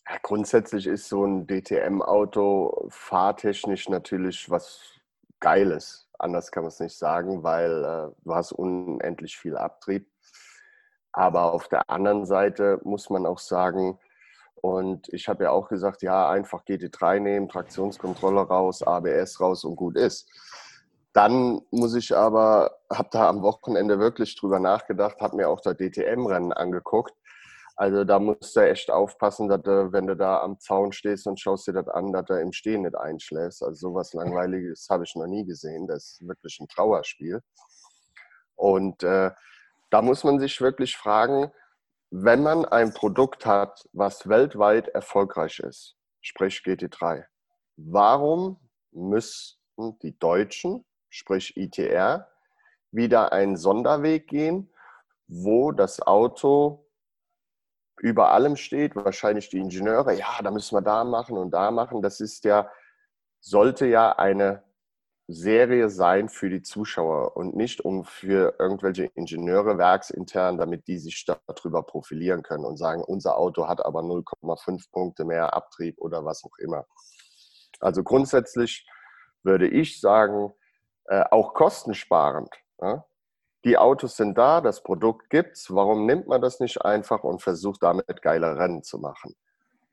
Ja, 0.08 0.16
grundsätzlich 0.22 0.86
ist 0.86 1.08
so 1.08 1.24
ein 1.24 1.46
DTM-Auto 1.46 2.86
fahrtechnisch 2.88 3.88
natürlich 3.88 4.48
was 4.48 4.80
Geiles. 5.40 6.08
Anders 6.18 6.50
kann 6.50 6.62
man 6.62 6.68
es 6.68 6.80
nicht 6.80 6.96
sagen, 6.96 7.42
weil 7.42 7.84
äh, 7.84 8.22
du 8.24 8.34
hast 8.34 8.52
unendlich 8.52 9.36
viel 9.36 9.56
Abtrieb 9.56 10.08
aber 11.16 11.54
auf 11.54 11.66
der 11.68 11.88
anderen 11.88 12.26
Seite 12.26 12.78
muss 12.85 13.08
man 13.08 13.25
auch 13.25 13.38
sagen, 13.38 13.99
und 14.56 15.08
ich 15.14 15.28
habe 15.28 15.44
ja 15.44 15.50
auch 15.50 15.68
gesagt, 15.68 16.02
ja, 16.02 16.28
einfach 16.28 16.64
GT3 16.64 17.20
nehmen, 17.20 17.49
Traktionskontrolle 17.49 18.42
raus, 18.42 18.82
ABS 18.82 19.40
raus 19.40 19.64
und 19.64 19.76
gut 19.76 19.96
ist. 19.96 20.28
Dann 21.14 21.62
muss 21.70 21.94
ich 21.94 22.14
aber, 22.14 22.76
habe 22.92 23.08
da 23.11 23.28
am 23.30 23.40
Wochenende 23.40 23.99
wirklich 23.99 24.37
drüber 24.37 24.61
nachgedacht, 24.61 25.18
habe 25.20 25.37
mir 25.37 25.49
auch 25.49 25.62
das 25.62 25.78
DTM-Rennen 25.78 26.52
angeguckt. 26.52 27.14
Also 27.76 28.04
da 28.04 28.18
musst 28.18 28.54
du 28.54 28.61
echt 28.61 28.90
aufpassen, 28.90 29.49
dass 29.49 29.62
du, 29.62 29.92
wenn 29.92 30.06
du 30.06 30.16
da 30.16 30.40
am 30.40 30.61
Zaun 30.61 30.92
stehst 30.92 31.26
und 31.26 31.40
schaust 31.40 31.66
dir 31.66 31.73
das 31.73 31.88
an, 31.88 32.12
dass 32.12 32.26
du 32.26 32.35
im 32.38 32.52
Stehen 32.52 32.82
nicht 32.82 32.96
einschläfst. 32.96 33.62
Also 33.62 33.88
sowas 33.88 34.12
Langweiliges 34.12 34.87
habe 34.90 35.04
ich 35.04 35.14
noch 35.14 35.26
nie 35.26 35.46
gesehen. 35.46 35.87
Das 35.87 36.04
ist 36.04 36.28
wirklich 36.28 36.58
ein 36.61 36.68
Trauerspiel. 36.68 37.40
Und 38.54 39.02
äh, 39.02 39.30
da 39.90 40.02
muss 40.02 40.25
man 40.25 40.38
sich 40.38 40.61
wirklich 40.61 40.97
fragen, 40.97 41.52
wenn 42.11 42.43
man 42.43 42.64
ein 42.64 42.95
Produkt 42.95 43.47
hat, 43.47 43.88
was 43.93 44.28
weltweit 44.28 44.88
erfolgreich 44.88 45.59
ist, 45.61 45.97
sprich 46.21 46.62
GT3, 46.64 47.25
warum 47.76 48.61
müssten 48.93 49.99
die 50.00 50.19
Deutschen, 50.19 50.85
sprich 51.11 51.57
ITR, 51.57 52.28
wieder 52.90 53.33
einen 53.33 53.57
Sonderweg 53.57 54.28
gehen, 54.28 54.73
wo 55.28 55.73
das 55.73 56.00
Auto 56.00 56.87
über 57.99 58.31
allem 58.31 58.57
steht, 58.57 58.95
wahrscheinlich 58.95 59.49
die 59.49 59.59
Ingenieure, 59.59 60.12
ja, 60.12 60.40
da 60.43 60.50
müssen 60.50 60.76
wir 60.76 60.83
da 60.83 61.05
machen 61.05 61.37
und 61.37 61.50
da 61.50 61.71
machen. 61.71 62.02
Das 62.02 62.21
ist 62.21 62.45
ja, 62.45 62.71
sollte 63.40 63.87
ja 63.87 64.12
eine 64.12 64.62
Serie 65.28 65.90
sein 65.90 66.28
für 66.28 66.49
die 66.49 66.62
Zuschauer 66.62 67.37
und 67.37 67.56
nicht 67.56 67.80
um 67.80 68.04
für 68.04 68.54
irgendwelche 68.59 69.06
Ingenieure 69.14 69.76
werksintern, 69.76 70.56
damit 70.56 70.87
die 70.87 70.99
sich 70.99 71.26
darüber 71.47 71.83
profilieren 71.83 72.42
können 72.42 72.64
und 72.64 72.76
sagen, 72.76 73.02
unser 73.02 73.37
Auto 73.37 73.66
hat 73.66 73.85
aber 73.85 74.00
0,5 74.00 74.90
Punkte 74.92 75.25
mehr 75.25 75.54
Abtrieb 75.54 75.99
oder 75.99 76.25
was 76.25 76.45
auch 76.45 76.56
immer. 76.59 76.87
Also 77.80 78.04
grundsätzlich 78.04 78.87
würde 79.42 79.68
ich 79.68 80.00
sagen, 80.00 80.52
äh, 81.06 81.25
auch 81.30 81.54
kostensparend. 81.54 82.54
Ja? 82.80 83.04
Die 83.64 83.78
Autos 83.78 84.16
sind 84.16 84.38
da, 84.38 84.61
das 84.61 84.83
Produkt 84.85 85.28
gibt's. 85.28 85.75
Warum 85.75 86.06
nimmt 86.06 86.28
man 86.28 86.40
das 86.40 86.61
nicht 86.61 86.83
einfach 86.83 87.25
und 87.25 87.42
versucht 87.42 87.83
damit 87.83 88.23
geile 88.23 88.56
Rennen 88.56 88.85
zu 88.85 88.99
machen? 88.99 89.35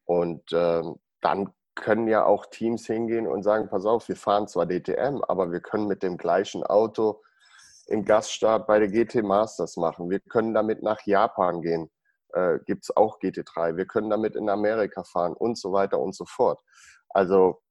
Und 0.05 0.51
äh, 0.51 0.83
dann 1.21 1.53
können 1.75 2.07
ja 2.07 2.25
auch 2.25 2.45
Teams 2.45 2.85
hingehen 2.85 3.27
und 3.27 3.43
sagen, 3.43 3.69
pass 3.69 3.85
auf, 3.85 4.07
wir 4.07 4.15
fahren 4.15 4.47
zwar 4.47 4.65
DTM, 4.65 5.21
aber 5.27 5.51
wir 5.51 5.59
können 5.59 5.87
mit 5.87 6.03
dem 6.03 6.17
gleichen 6.17 6.63
Auto 6.63 7.21
im 7.87 8.05
Gaststart 8.05 8.67
bei 8.67 8.79
der 8.79 8.87
GT 8.87 9.23
Masters 9.23 9.77
machen. 9.77 10.09
Wir 10.09 10.19
können 10.19 10.53
damit 10.53 10.83
nach 10.83 11.01
Japan 11.05 11.61
gehen. 11.61 11.89
Äh, 12.29 12.59
Gibt 12.65 12.83
es 12.85 12.95
auch 12.95 13.19
GT3. 13.19 13.75
Wir 13.75 13.85
können 13.85 14.09
damit 14.09 14.35
in 14.35 14.49
Amerika 14.49 15.03
fahren 15.03 15.33
und 15.33 15.57
so 15.57 15.73
weiter 15.73 15.99
und 15.99 16.15
so 16.15 16.25
fort. 16.25 16.61
Also 17.09 17.61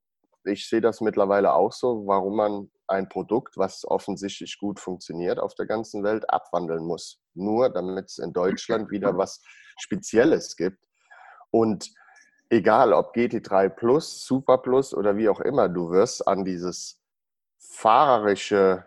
ich 0.45 0.69
sehe 0.69 0.81
das 0.81 1.01
mittlerweile 1.01 1.55
auch 1.55 1.73
so, 1.73 2.07
warum 2.07 2.37
man 2.37 2.71
ein 2.89 3.09
Produkt, 3.09 3.57
was 3.57 3.85
offensichtlich 3.87 4.59
gut 4.59 4.81
funktioniert 4.81 5.39
auf 5.39 5.55
der 5.55 5.67
ganzen 5.67 6.03
Welt, 6.03 6.29
abwandeln 6.29 6.85
muss. 6.85 7.21
Nur 7.35 7.71
damit 7.71 8.07
es 8.07 8.19
in 8.19 8.33
Deutschland 8.33 8.91
wieder 8.91 9.17
was 9.17 9.43
Spezielles 9.79 10.57
gibt. 10.57 10.85
Und 11.51 11.93
egal 12.53 12.93
ob 12.93 13.17
GT3 13.17 13.71
Plus, 13.71 14.27
Super 14.27 14.59
Plus 14.59 14.95
oder 14.95 15.17
wie 15.17 15.29
auch 15.29 15.41
immer, 15.41 15.69
du 15.69 15.91
wirst 15.91 16.29
an 16.29 16.45
dieses 16.45 17.01
fahrerische 17.59 18.85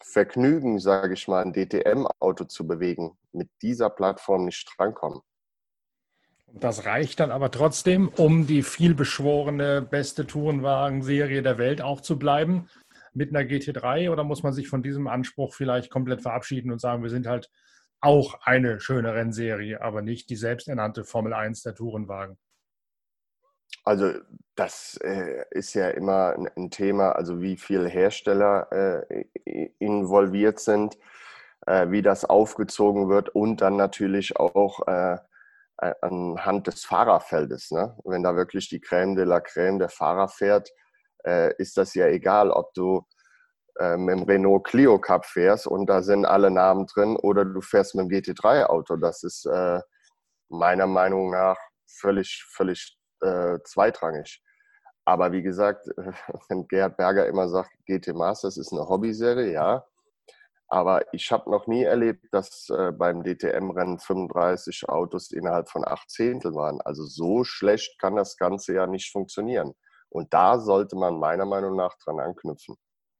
Vergnügen, 0.00 0.78
sage 0.78 1.14
ich 1.14 1.26
mal, 1.26 1.42
ein 1.42 1.52
DTM-Auto 1.52 2.44
zu 2.44 2.66
bewegen, 2.66 3.16
mit 3.32 3.50
dieser 3.62 3.90
Plattform 3.90 4.44
nicht 4.44 4.68
drankommen. 4.76 5.20
Das 6.54 6.84
reicht 6.84 7.18
dann 7.20 7.30
aber 7.30 7.50
trotzdem, 7.50 8.08
um 8.08 8.46
die 8.46 8.62
vielbeschworene 8.62 9.82
beste 9.82 10.26
Tourenwagen-Serie 10.26 11.42
der 11.42 11.58
Welt 11.58 11.82
auch 11.82 12.00
zu 12.00 12.18
bleiben 12.18 12.68
mit 13.14 13.30
einer 13.30 13.48
GT3 13.48 14.10
oder 14.10 14.22
muss 14.22 14.42
man 14.42 14.52
sich 14.52 14.68
von 14.68 14.82
diesem 14.82 15.08
Anspruch 15.08 15.54
vielleicht 15.54 15.90
komplett 15.90 16.22
verabschieden 16.22 16.70
und 16.70 16.80
sagen, 16.80 17.02
wir 17.02 17.10
sind 17.10 17.26
halt 17.26 17.50
auch 18.00 18.40
eine 18.42 18.80
schöne 18.80 19.14
Rennserie, 19.14 19.80
aber 19.80 20.02
nicht 20.02 20.28
die 20.30 20.36
selbsternannte 20.36 21.04
Formel 21.04 21.32
1 21.32 21.62
der 21.62 21.74
Tourenwagen? 21.74 22.36
Also 23.84 24.12
das 24.54 24.98
äh, 25.02 25.44
ist 25.50 25.74
ja 25.74 25.88
immer 25.88 26.34
ein, 26.36 26.48
ein, 26.56 26.70
Thema, 26.70 27.12
also 27.12 27.40
wie 27.40 27.56
viele 27.56 27.88
Hersteller 27.88 28.70
äh, 28.70 29.24
involviert 29.78 30.60
sind, 30.60 30.98
äh, 31.66 31.90
wie 31.90 32.02
das 32.02 32.24
aufgezogen 32.24 33.08
wird 33.08 33.30
und 33.30 33.60
dann 33.60 33.76
natürlich 33.76 34.38
auch 34.38 34.86
äh, 34.86 35.18
anhand 36.00 36.68
des 36.68 36.84
Fahrerfeldes. 36.84 37.72
Ne? 37.72 37.98
Wenn 38.04 38.22
da 38.22 38.36
wirklich 38.36 38.68
die 38.68 38.80
Crème 38.80 39.16
de 39.16 39.24
la 39.24 39.38
Crème 39.38 39.78
der 39.78 39.88
Fahrer 39.88 40.28
fährt, 40.28 40.70
äh, 41.24 41.54
ist 41.56 41.76
das 41.76 41.94
ja 41.94 42.06
egal, 42.06 42.50
ob 42.50 42.72
du 42.74 43.04
äh, 43.80 43.96
mit 43.96 44.16
dem 44.16 44.22
Renault 44.24 44.64
Clio 44.64 45.00
Cup 45.00 45.26
fährst 45.26 45.66
und 45.66 45.86
da 45.86 46.02
sind 46.02 46.24
alle 46.24 46.52
Namen 46.52 46.86
drin 46.86 47.16
oder 47.16 47.44
du 47.44 47.60
fährst 47.60 47.96
mit 47.96 48.10
dem 48.10 48.16
GT3-Auto. 48.16 48.96
Das 48.96 49.24
ist 49.24 49.48
meiner 50.48 50.86
Meinung 50.86 51.30
nach 51.30 51.56
völlig, 51.86 52.44
völlig 52.48 52.98
äh, 53.22 53.58
zweitrangig. 53.64 54.42
Aber 55.04 55.32
wie 55.32 55.42
gesagt, 55.42 55.86
wenn 56.48 56.66
Gerhard 56.68 56.96
Berger 56.96 57.26
immer 57.26 57.48
sagt, 57.48 57.70
GT 57.86 58.14
Masters 58.14 58.56
ist 58.56 58.72
eine 58.72 58.88
Hobbyserie, 58.88 59.52
ja. 59.52 59.84
Aber 60.68 61.02
ich 61.12 61.30
habe 61.30 61.50
noch 61.50 61.66
nie 61.66 61.82
erlebt, 61.82 62.26
dass 62.32 62.70
äh, 62.70 62.92
beim 62.92 63.22
DTM-Rennen 63.22 63.98
35 63.98 64.88
Autos 64.88 65.30
innerhalb 65.30 65.68
von 65.68 65.86
acht 65.86 66.08
Zehntel 66.08 66.54
waren. 66.54 66.80
Also 66.80 67.04
so 67.04 67.44
schlecht 67.44 67.98
kann 68.00 68.16
das 68.16 68.38
Ganze 68.38 68.74
ja 68.74 68.86
nicht 68.86 69.12
funktionieren. 69.12 69.74
Und 70.08 70.32
da 70.32 70.58
sollte 70.58 70.96
man 70.96 71.18
meiner 71.18 71.44
Meinung 71.44 71.76
nach 71.76 71.94
dran 71.98 72.20
anknüpfen. 72.20 72.76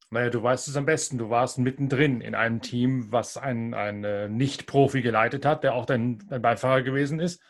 Naja, 0.09 0.31
du 0.31 0.43
weißt 0.43 0.69
es 0.69 0.77
am 0.77 0.87
besten. 0.87 1.19
Du 1.19 1.29
warst 1.29 1.59
mittendrin 1.59 2.23
in 2.23 2.35
einem 2.35 2.63
Team, 2.63 3.13
was 3.13 3.37
ein, 3.37 3.75
ein 3.75 4.35
Nicht-Profi 4.35 5.03
geleitet 5.03 5.45
hat, 5.45 5.63
der 5.63 5.75
auch 5.75 5.85
dein, 5.85 6.23
dein 6.29 6.41
Beifahrer 6.41 6.83
gewesen 6.83 7.21
ist 7.21 7.43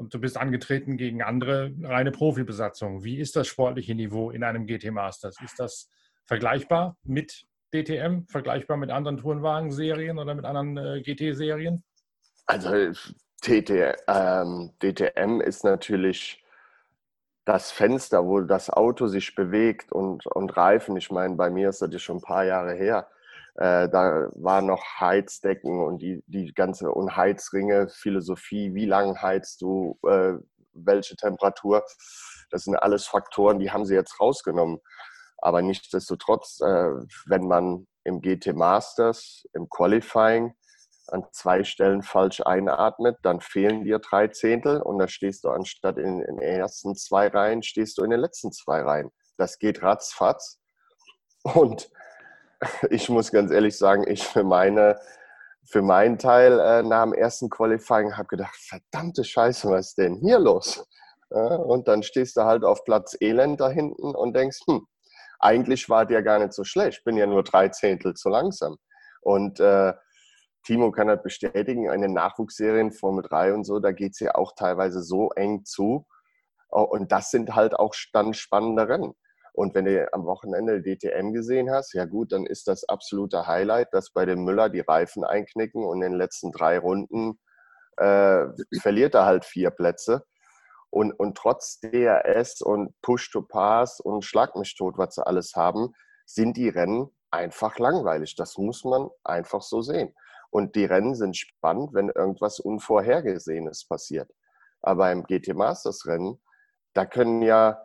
und 0.00 0.14
du 0.14 0.18
bist 0.18 0.38
angetreten 0.38 0.96
gegen 0.96 1.22
andere 1.22 1.72
reine 1.82 2.10
Profibesatzungen. 2.10 3.04
Wie 3.04 3.18
ist 3.18 3.36
das 3.36 3.46
sportliche 3.46 3.94
Niveau 3.94 4.30
in 4.30 4.42
einem 4.42 4.66
GT 4.66 4.90
Masters? 4.92 5.36
Ist 5.44 5.60
das 5.60 5.90
vergleichbar 6.24 6.96
mit 7.02 7.44
DTM, 7.74 8.24
vergleichbar 8.26 8.78
mit 8.78 8.90
anderen 8.90 9.18
Tourenwagen-Serien 9.18 10.18
oder 10.18 10.34
mit 10.34 10.46
anderen 10.46 10.78
äh, 10.78 11.02
GT-Serien? 11.02 11.84
Also 12.46 12.92
TT, 13.42 13.94
ähm, 14.08 14.72
DTM 14.82 15.42
ist 15.42 15.64
natürlich 15.64 16.42
das 17.44 17.70
Fenster, 17.70 18.24
wo 18.24 18.40
das 18.40 18.70
Auto 18.70 19.06
sich 19.06 19.34
bewegt 19.34 19.92
und, 19.92 20.26
und 20.26 20.56
Reifen. 20.56 20.96
Ich 20.96 21.10
meine, 21.10 21.34
bei 21.34 21.50
mir 21.50 21.68
ist 21.68 21.82
das 21.82 22.00
schon 22.00 22.18
ein 22.18 22.22
paar 22.22 22.44
Jahre 22.44 22.72
her. 22.72 23.06
Äh, 23.60 23.90
da 23.90 24.30
waren 24.36 24.64
noch 24.64 24.82
Heizdecken 24.98 25.84
und 25.84 25.98
die, 25.98 26.24
die 26.26 26.54
ganze 26.54 26.90
und 26.92 27.14
Heizringe, 27.14 27.88
Philosophie, 27.90 28.74
wie 28.74 28.86
lange 28.86 29.20
heizt 29.20 29.60
du, 29.60 29.98
äh, 30.08 30.32
welche 30.72 31.14
Temperatur. 31.14 31.84
Das 32.50 32.64
sind 32.64 32.76
alles 32.76 33.06
Faktoren, 33.06 33.58
die 33.58 33.70
haben 33.70 33.84
sie 33.84 33.94
jetzt 33.94 34.18
rausgenommen. 34.18 34.78
Aber 35.36 35.60
nichtsdestotrotz, 35.60 36.60
äh, 36.62 36.90
wenn 37.26 37.46
man 37.48 37.86
im 38.04 38.22
GT 38.22 38.54
Masters, 38.54 39.44
im 39.52 39.68
Qualifying 39.68 40.54
an 41.08 41.26
zwei 41.32 41.62
Stellen 41.62 42.02
falsch 42.02 42.40
einatmet, 42.40 43.18
dann 43.22 43.42
fehlen 43.42 43.84
dir 43.84 43.98
drei 43.98 44.28
Zehntel 44.28 44.80
und 44.80 44.98
da 44.98 45.06
stehst 45.06 45.44
du 45.44 45.50
anstatt 45.50 45.98
in, 45.98 46.22
in 46.22 46.36
den 46.36 46.40
ersten 46.40 46.96
zwei 46.96 47.28
Reihen, 47.28 47.62
stehst 47.62 47.98
du 47.98 48.04
in 48.04 48.10
den 48.10 48.20
letzten 48.20 48.52
zwei 48.52 48.80
Reihen. 48.80 49.10
Das 49.36 49.58
geht 49.58 49.82
ratzfatz. 49.82 50.62
Und 51.42 51.90
ich 52.90 53.08
muss 53.08 53.32
ganz 53.32 53.50
ehrlich 53.50 53.76
sagen, 53.76 54.04
ich 54.06 54.26
für 54.26 54.44
meine 54.44 54.98
für 55.64 55.82
meinen 55.82 56.18
Teil 56.18 56.58
äh, 56.58 56.82
nach 56.82 57.04
dem 57.04 57.12
ersten 57.12 57.48
Qualifying 57.48 58.16
habe 58.16 58.26
gedacht, 58.26 58.56
verdammte 58.56 59.22
Scheiße, 59.22 59.70
was 59.70 59.88
ist 59.88 59.98
denn 59.98 60.16
hier 60.16 60.38
los? 60.40 60.84
Ja, 61.30 61.54
und 61.56 61.86
dann 61.86 62.02
stehst 62.02 62.36
du 62.36 62.42
halt 62.42 62.64
auf 62.64 62.84
Platz 62.84 63.16
Elend 63.20 63.60
da 63.60 63.68
hinten 63.68 64.14
und 64.16 64.34
denkst, 64.34 64.60
hm, 64.66 64.84
eigentlich 65.38 65.88
war 65.88 66.06
der 66.06 66.22
gar 66.24 66.40
nicht 66.40 66.54
so 66.54 66.64
schlecht, 66.64 67.04
bin 67.04 67.16
ja 67.16 67.26
nur 67.26 67.44
drei 67.44 67.68
Zehntel 67.68 68.14
zu 68.14 68.28
langsam. 68.28 68.78
Und 69.20 69.60
äh, 69.60 69.92
Timo 70.64 70.90
kann 70.90 71.06
das 71.06 71.22
bestätigen, 71.22 71.88
in 71.90 72.02
den 72.02 72.12
Nachwuchsserien 72.12 72.92
Formel 72.92 73.22
3 73.22 73.54
und 73.54 73.64
so, 73.64 73.78
da 73.78 73.92
geht 73.92 74.12
es 74.12 74.20
ja 74.20 74.34
auch 74.34 74.52
teilweise 74.54 75.02
so 75.02 75.30
eng 75.30 75.64
zu. 75.64 76.06
Und 76.68 77.10
das 77.12 77.30
sind 77.30 77.54
halt 77.54 77.74
auch 77.74 77.94
dann 78.12 78.34
spannende 78.34 78.88
Rennen. 78.88 79.14
Und 79.60 79.74
wenn 79.74 79.84
du 79.84 80.10
am 80.14 80.24
Wochenende 80.24 80.80
DTM 80.80 81.34
gesehen 81.34 81.70
hast, 81.70 81.92
ja 81.92 82.06
gut, 82.06 82.32
dann 82.32 82.46
ist 82.46 82.66
das 82.66 82.88
absolute 82.88 83.46
Highlight, 83.46 83.88
dass 83.92 84.10
bei 84.10 84.24
dem 84.24 84.42
Müller 84.42 84.70
die 84.70 84.80
Reifen 84.80 85.22
einknicken 85.22 85.84
und 85.84 86.00
in 86.00 86.12
den 86.12 86.18
letzten 86.18 86.50
drei 86.50 86.78
Runden 86.78 87.38
äh, 87.98 88.46
verliert 88.80 89.14
er 89.14 89.26
halt 89.26 89.44
vier 89.44 89.68
Plätze. 89.70 90.24
Und, 90.88 91.12
und 91.12 91.36
trotz 91.36 91.78
DRS 91.80 92.62
und 92.62 92.94
Push-to-Pass 93.02 94.00
und 94.00 94.24
Schlag 94.24 94.56
mich 94.56 94.74
tot, 94.78 94.96
was 94.96 95.16
sie 95.16 95.26
alles 95.26 95.52
haben, 95.54 95.92
sind 96.24 96.56
die 96.56 96.70
Rennen 96.70 97.10
einfach 97.30 97.78
langweilig. 97.78 98.36
Das 98.36 98.56
muss 98.56 98.82
man 98.84 99.10
einfach 99.24 99.60
so 99.60 99.82
sehen. 99.82 100.14
Und 100.48 100.74
die 100.74 100.86
Rennen 100.86 101.14
sind 101.14 101.36
spannend, 101.36 101.92
wenn 101.92 102.08
irgendwas 102.08 102.60
Unvorhergesehenes 102.60 103.86
passiert. 103.86 104.32
Aber 104.80 105.12
im 105.12 105.24
GT 105.24 105.54
Masters 105.54 106.06
Rennen, 106.06 106.40
da 106.94 107.04
können 107.04 107.42
ja 107.42 107.78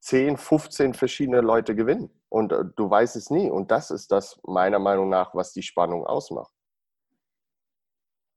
10, 0.00 0.36
15 0.36 0.94
verschiedene 0.94 1.40
Leute 1.40 1.74
gewinnen. 1.74 2.10
Und 2.28 2.52
äh, 2.52 2.64
du 2.76 2.90
weißt 2.90 3.16
es 3.16 3.30
nie. 3.30 3.50
Und 3.50 3.70
das 3.70 3.90
ist 3.90 4.12
das 4.12 4.38
meiner 4.44 4.78
Meinung 4.78 5.08
nach, 5.08 5.34
was 5.34 5.52
die 5.52 5.62
Spannung 5.62 6.06
ausmacht. 6.06 6.52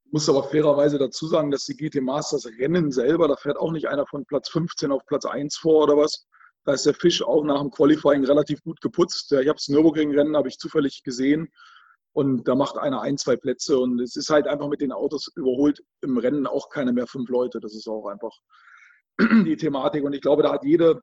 Ich 0.05 0.13
muss 0.13 0.27
aber 0.27 0.43
fairerweise 0.43 0.97
dazu 0.97 1.27
sagen, 1.27 1.51
dass 1.51 1.65
die 1.65 1.77
GT 1.77 2.01
Masters 2.01 2.45
Rennen 2.59 2.91
selber, 2.91 3.29
da 3.29 3.37
fährt 3.37 3.57
auch 3.57 3.71
nicht 3.71 3.87
einer 3.87 4.05
von 4.05 4.25
Platz 4.25 4.49
15 4.49 4.91
auf 4.91 5.05
Platz 5.05 5.25
1 5.25 5.57
vor 5.57 5.83
oder 5.83 5.95
was. 5.95 6.27
Da 6.65 6.73
ist 6.73 6.85
der 6.85 6.93
Fisch 6.93 7.23
auch 7.23 7.43
nach 7.43 7.61
dem 7.61 7.71
Qualifying 7.71 8.25
relativ 8.25 8.61
gut 8.61 8.81
geputzt. 8.81 9.31
Ich 9.31 9.47
habe 9.47 9.53
das 9.53 9.69
Nürburgring-Rennen, 9.69 10.35
habe 10.35 10.49
ich 10.49 10.57
zufällig 10.57 11.03
gesehen. 11.03 11.47
Und 12.13 12.47
da 12.47 12.55
macht 12.55 12.77
einer 12.77 13.01
ein, 13.01 13.17
zwei 13.17 13.37
Plätze. 13.37 13.79
Und 13.79 13.99
es 14.01 14.15
ist 14.15 14.29
halt 14.29 14.47
einfach 14.47 14.67
mit 14.67 14.81
den 14.81 14.91
Autos 14.91 15.31
überholt 15.35 15.81
im 16.01 16.17
Rennen 16.17 16.45
auch 16.45 16.69
keine 16.69 16.91
mehr 16.91 17.07
fünf 17.07 17.29
Leute. 17.29 17.59
Das 17.59 17.73
ist 17.73 17.87
auch 17.87 18.07
einfach 18.07 18.37
die 19.45 19.55
Thematik. 19.55 20.03
Und 20.03 20.13
ich 20.13 20.21
glaube, 20.21 20.43
da 20.43 20.51
hat 20.51 20.65
jede 20.65 21.01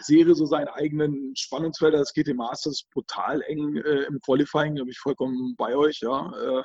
Serie 0.00 0.34
so 0.34 0.46
seinen 0.46 0.68
eigenen 0.68 1.34
Spannungsfelder. 1.36 1.98
Das 1.98 2.12
GT 2.12 2.34
Masters 2.34 2.84
brutal 2.92 3.42
eng 3.42 3.76
äh, 3.76 4.04
im 4.04 4.20
Qualifying, 4.20 4.76
da 4.76 4.82
bin 4.82 4.90
ich 4.90 4.98
vollkommen 4.98 5.54
bei 5.56 5.76
euch. 5.76 6.00
Ja. 6.00 6.32
Äh, 6.40 6.62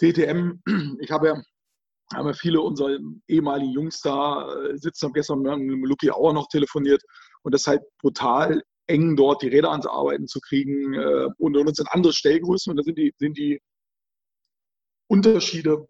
DTM, 0.00 0.62
ich 1.00 1.10
habe 1.10 1.28
ja 1.28 1.42
haben 2.12 2.26
wir 2.26 2.34
viele 2.34 2.60
unserer 2.60 2.98
ehemaligen 3.28 3.72
Jungs 3.72 4.00
da 4.00 4.52
äh, 4.52 4.76
sitzen, 4.76 5.06
haben 5.06 5.12
gestern 5.12 5.42
mit 5.42 5.88
Lucky 5.88 6.10
Auer 6.10 6.32
noch 6.32 6.48
telefoniert 6.48 7.02
und 7.42 7.54
das 7.54 7.62
ist 7.62 7.66
halt 7.68 7.82
brutal 8.00 8.62
eng 8.88 9.14
dort 9.14 9.42
die 9.42 9.48
Räder 9.48 9.70
ans 9.70 9.86
Arbeiten 9.86 10.26
zu 10.26 10.40
kriegen 10.40 10.94
äh, 10.94 11.28
und, 11.38 11.56
uns 11.56 11.76
sind 11.76 11.88
andere 11.92 12.12
Stellgrößen 12.12 12.70
und 12.70 12.76
da 12.76 12.82
sind 12.82 12.98
die, 12.98 13.14
sind 13.18 13.38
die 13.38 13.60
Unterschiede 15.08 15.86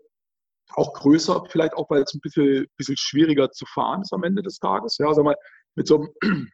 auch 0.74 0.92
größer, 0.92 1.44
vielleicht 1.48 1.74
auch, 1.74 1.90
weil 1.90 2.02
es 2.02 2.14
ein 2.14 2.20
bisschen, 2.20 2.66
bisschen 2.76 2.96
schwieriger 2.96 3.50
zu 3.50 3.66
fahren 3.66 4.02
ist 4.02 4.12
am 4.12 4.22
Ende 4.22 4.42
des 4.42 4.58
Tages. 4.58 4.98
Ja, 4.98 5.12
sag 5.12 5.24
mal, 5.24 5.36
mit 5.74 5.86
so 5.86 5.96
einem 5.96 6.10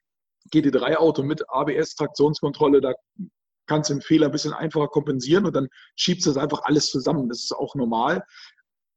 GT3-Auto 0.53 1.23
mit 1.23 1.45
ABS-Traktionskontrolle, 1.49 2.81
da 2.81 2.95
kannst 3.67 3.91
du 3.91 3.95
den 3.95 4.03
Fehler 4.03 4.27
ein 4.27 4.33
bisschen 4.33 4.53
einfacher 4.53 4.89
kompensieren 4.89 5.45
und 5.47 5.55
dann 5.55 5.69
schiebst 5.97 6.27
du 6.27 6.31
das 6.31 6.43
einfach 6.43 6.63
alles 6.65 6.87
zusammen. 6.87 7.29
Das 7.29 7.43
ist 7.43 7.53
auch 7.53 7.75
normal. 7.75 8.23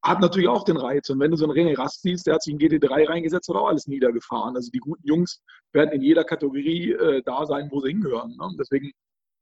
Hat 0.03 0.21
natürlich 0.21 0.47
auch 0.47 0.63
den 0.63 0.77
Reiz. 0.77 1.09
Und 1.09 1.19
wenn 1.19 1.31
du 1.31 1.37
so 1.37 1.45
einen 1.45 1.53
René 1.53 1.77
Rast 1.77 2.03
siehst, 2.03 2.27
der 2.27 2.35
hat 2.35 2.43
sich 2.43 2.53
in 2.53 2.59
GT3 2.59 3.09
reingesetzt, 3.09 3.49
hat 3.49 3.55
auch 3.55 3.67
alles 3.67 3.87
niedergefahren. 3.87 4.55
Also 4.55 4.69
die 4.71 4.79
guten 4.79 5.05
Jungs 5.05 5.41
werden 5.73 5.91
in 5.91 6.01
jeder 6.01 6.23
Kategorie 6.23 6.93
äh, 6.93 7.21
da 7.25 7.45
sein, 7.45 7.67
wo 7.71 7.81
sie 7.81 7.89
hingehören. 7.89 8.35
Ne? 8.37 8.55
Deswegen 8.57 8.91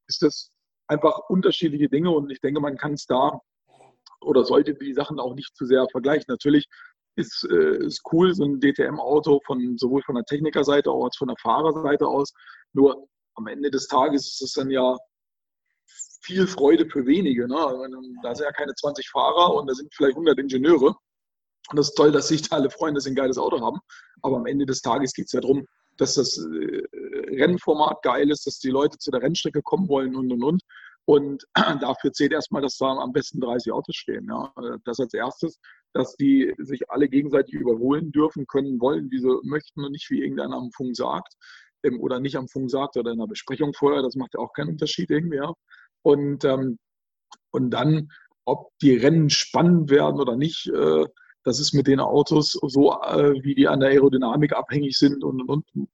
ist 0.08 0.22
das 0.22 0.50
einfach 0.88 1.20
unterschiedliche 1.30 1.90
Dinge 1.90 2.10
und 2.10 2.32
ich 2.32 2.40
denke, 2.40 2.62
man 2.62 2.78
kann 2.78 2.94
es 2.94 3.06
da 3.06 3.40
oder 4.22 4.44
sollte 4.44 4.74
die 4.74 4.94
Sachen 4.94 5.20
auch 5.20 5.36
nicht 5.36 5.56
zu 5.56 5.66
sehr 5.66 5.88
vergleichen. 5.92 6.26
Natürlich 6.28 6.68
ist, 7.18 7.48
äh, 7.50 7.86
ist 7.86 8.02
cool, 8.12 8.34
so 8.34 8.46
ein 8.46 8.60
DTM-Auto 8.60 9.42
von 9.46 9.78
sowohl 9.78 10.02
von 10.04 10.16
der 10.16 10.24
Technikerseite 10.26 10.92
als 10.92 11.18
von 11.18 11.28
der 11.28 11.38
Fahrerseite 11.42 12.08
aus. 12.08 12.32
Nur 12.74 13.08
am 13.36 13.48
Ende 13.48 13.72
des 13.72 13.88
Tages 13.88 14.28
ist 14.28 14.42
es 14.42 14.54
dann 14.54 14.70
ja 14.70 14.96
viel 16.22 16.48
Freude 16.48 16.88
für 16.90 17.06
wenige. 17.06 17.48
Ne? 17.48 17.56
Da 18.24 18.36
sind 18.36 18.46
ja 18.46 18.52
keine 18.52 18.74
20 18.74 19.10
Fahrer 19.10 19.56
und 19.56 19.68
da 19.68 19.74
sind 19.74 19.94
vielleicht 19.94 20.16
100 20.16 20.38
Ingenieure. 20.40 20.96
Und 21.70 21.78
das 21.78 21.90
ist 21.90 21.96
toll, 21.96 22.12
dass 22.12 22.28
sich 22.30 22.48
da 22.48 22.58
alle 22.58 22.70
freuen, 22.70 22.96
dass 22.96 23.06
sie 23.06 23.12
ein 23.12 23.16
geiles 23.16 23.38
Auto 23.38 23.60
haben. 23.62 23.80
Aber 24.22 24.38
am 24.38 24.46
Ende 24.46 24.66
des 24.66 24.82
Tages 24.82 25.14
geht 25.14 25.26
es 25.26 25.34
ja 25.34 25.42
darum, 25.42 25.66
dass 25.98 26.16
das 26.16 26.38
äh, 26.38 26.84
Rennformat 27.36 28.02
geil 28.04 28.30
ist, 28.30 28.46
dass 28.46 28.60
die 28.60 28.70
Leute 28.70 28.98
zu 28.98 29.12
der 29.12 29.22
Rennstrecke 29.22 29.62
kommen 29.62 29.90
wollen 29.90 30.16
und 30.16 30.32
und 30.32 30.44
und. 30.44 30.62
Und 31.06 31.46
dafür 31.82 32.12
zählt 32.12 32.34
erstmal, 32.34 32.62
dass 32.62 32.78
da 32.78 32.88
am 32.88 33.12
besten 33.12 33.40
30 33.40 33.72
Autos 33.72 33.96
stehen. 33.96 34.28
Ja. 34.30 34.54
Das 34.84 35.00
als 35.00 35.14
erstes, 35.14 35.60
dass 35.98 36.16
die 36.16 36.54
sich 36.60 36.92
alle 36.92 37.10
gegenseitig 37.10 37.56
überholen 37.56 38.12
dürfen, 38.12 38.46
können, 38.46 38.80
wollen, 38.80 39.10
wie 39.10 39.18
sie 39.18 39.40
möchten 39.44 39.84
und 39.84 39.92
nicht 39.92 40.10
wie 40.12 40.22
irgendeiner 40.22 40.56
am 40.56 40.72
Funk 40.72 40.96
sagt 40.96 41.34
ähm, 41.84 42.00
oder 42.00 42.20
nicht 42.20 42.38
am 42.38 42.48
Funk 42.48 42.70
sagt 42.70 42.98
oder 42.98 43.12
in 43.12 43.20
einer 43.20 43.28
Besprechung 43.28 43.74
vorher. 43.74 44.04
Das 44.04 44.16
macht 44.16 44.36
ja 44.36 44.40
auch 44.40 44.54
keinen 44.54 44.70
Unterschied 44.70 45.10
irgendwie. 45.10 45.38
Ja. 45.38 45.54
Und, 46.04 46.46
ähm, 46.46 46.78
und 47.52 47.72
dann, 47.72 48.10
ob 48.46 48.70
die 48.82 48.96
Rennen 48.96 49.32
spannend 49.32 49.90
werden 49.90 50.22
oder 50.22 50.36
nicht, 50.36 50.68
äh, 50.68 51.06
das 51.44 51.60
ist 51.60 51.74
mit 51.74 51.88
den 51.88 52.00
Autos 52.00 52.52
so, 52.52 52.94
äh, 53.02 53.34
wie 53.42 53.56
die 53.56 53.68
an 53.68 53.80
der 53.80 53.90
Aerodynamik 53.90 54.54
abhängig 54.54 54.98
sind 55.00 55.24
und, 55.24 55.42
und, 55.50 55.66
und 55.74 55.90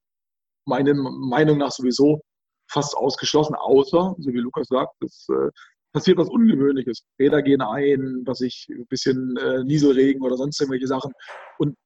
meine 0.66 0.94
Meinung 0.96 1.60
nach 1.60 1.72
sowieso 1.72 2.22
fast 2.70 2.98
ausgeschlossen, 2.98 3.56
außer, 3.56 4.16
so 4.18 4.34
wie 4.34 4.40
Lukas 4.40 4.68
sagt, 4.68 5.02
es 5.02 5.28
äh, 5.30 5.50
passiert 5.94 6.18
was 6.18 6.30
Ungewöhnliches. 6.30 7.06
Räder 7.20 7.42
gehen 7.42 7.62
ein, 7.62 8.24
was 8.26 8.42
ich, 8.42 8.68
ein 8.70 8.88
bisschen 8.88 9.38
äh, 9.38 9.64
Nieselregen 9.64 10.24
oder 10.24 10.36
sonst 10.36 10.60
irgendwelche 10.60 10.88
Sachen. 10.88 11.14
Und 11.60 11.78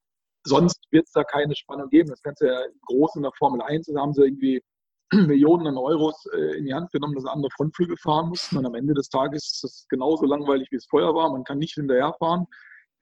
sonst 0.46 0.80
wird 0.92 1.06
es 1.06 1.12
da 1.12 1.24
keine 1.24 1.56
Spannung 1.56 1.90
geben. 1.90 2.10
Das 2.10 2.22
du 2.22 2.48
ja 2.48 2.60
groß 2.88 3.18
in 3.18 3.24
der 3.24 3.32
Formel 3.38 3.62
1, 3.62 3.88
da 3.88 4.00
haben 4.00 4.14
sie 4.14 4.24
irgendwie 4.24 4.62
Millionen 5.14 5.68
an 5.68 5.78
Euros 5.78 6.26
äh, 6.34 6.58
in 6.58 6.66
die 6.66 6.74
Hand 6.74 6.92
genommen, 6.92 7.16
dass 7.16 7.26
andere 7.26 7.52
Frontflügel 7.56 7.98
fahren 7.98 8.30
mussten. 8.30 8.58
Und 8.58 8.66
am 8.66 8.76
Ende 8.76 8.94
des 8.94 9.10
Tages 9.10 9.44
ist 9.46 9.64
es 9.64 9.86
genauso 9.90 10.26
langweilig, 10.26 10.70
wie 10.72 10.78
es 10.78 10.88
vorher 10.90 11.14
war. 11.14 11.32
Man 11.32 11.44
kann 11.44 11.60
nicht 11.60 11.76
hinterherfahren. 11.76 12.46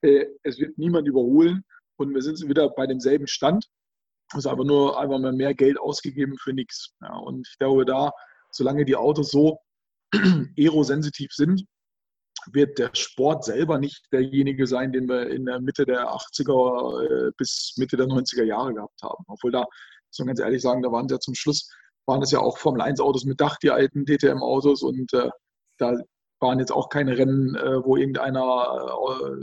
Äh, 0.02 0.26
es 0.44 0.60
wird 0.60 0.78
niemand 0.78 1.08
überholen. 1.08 1.64
Und 1.98 2.14
wir 2.14 2.22
sind 2.22 2.42
wieder 2.50 2.70
bei 2.70 2.88
demselben 2.88 3.28
Stand. 3.28 3.68
Es 4.32 4.40
ist 4.40 4.48
aber 4.48 4.66
nur 4.66 5.00
einfach 5.00 5.20
mal 5.20 5.32
mehr 5.34 5.54
Geld 5.54 5.80
ausgegeben 5.80 6.36
für 6.38 6.52
nichts. 6.52 6.94
Ja, 7.02 7.16
und 7.16 7.48
ich 7.48 7.58
glaube, 7.58 7.86
da, 7.86 8.12
solange 8.52 8.86
die 8.86 8.96
Autos 8.96 9.32
so 9.32 9.60
aerosensitiv 10.58 11.32
sind, 11.32 11.66
wird 12.52 12.78
der 12.78 12.92
Sport 12.94 13.46
selber 13.46 13.80
nicht 13.80 14.06
derjenige 14.12 14.68
sein, 14.68 14.92
den 14.92 15.08
wir 15.08 15.30
in 15.30 15.46
der 15.46 15.60
Mitte 15.60 15.86
der 15.86 16.10
80er 16.10 17.28
äh, 17.28 17.32
bis 17.38 17.74
Mitte 17.78 17.98
der 17.98 18.08
90er 18.08 18.44
Jahre 18.44 18.74
gehabt 18.74 19.02
haben. 19.02 19.24
Obwohl 19.28 19.52
da, 19.52 19.62
muss 19.62 20.20
man 20.20 20.28
ganz 20.28 20.40
ehrlich 20.40 20.62
sagen, 20.62 20.84
da 20.84 20.92
waren 20.92 21.06
es 21.06 21.12
ja 21.12 21.20
zum 21.20 21.36
Schluss, 21.36 21.70
waren 22.06 22.22
es 22.22 22.32
ja 22.32 22.40
auch 22.40 22.58
Formel 22.58 22.82
1 22.82 23.00
Autos 23.00 23.26
mit 23.26 23.42
Dach, 23.42 23.58
die 23.58 23.72
alten 23.72 24.06
DTM-Autos 24.06 24.84
und 24.84 25.12
äh, 25.14 25.30
da 25.78 25.98
waren 26.40 26.60
jetzt 26.60 26.72
auch 26.72 26.90
keine 26.90 27.18
Rennen, 27.18 27.56
äh, 27.56 27.84
wo 27.84 27.96
irgendeiner 27.96 28.98
äh, 29.22 29.36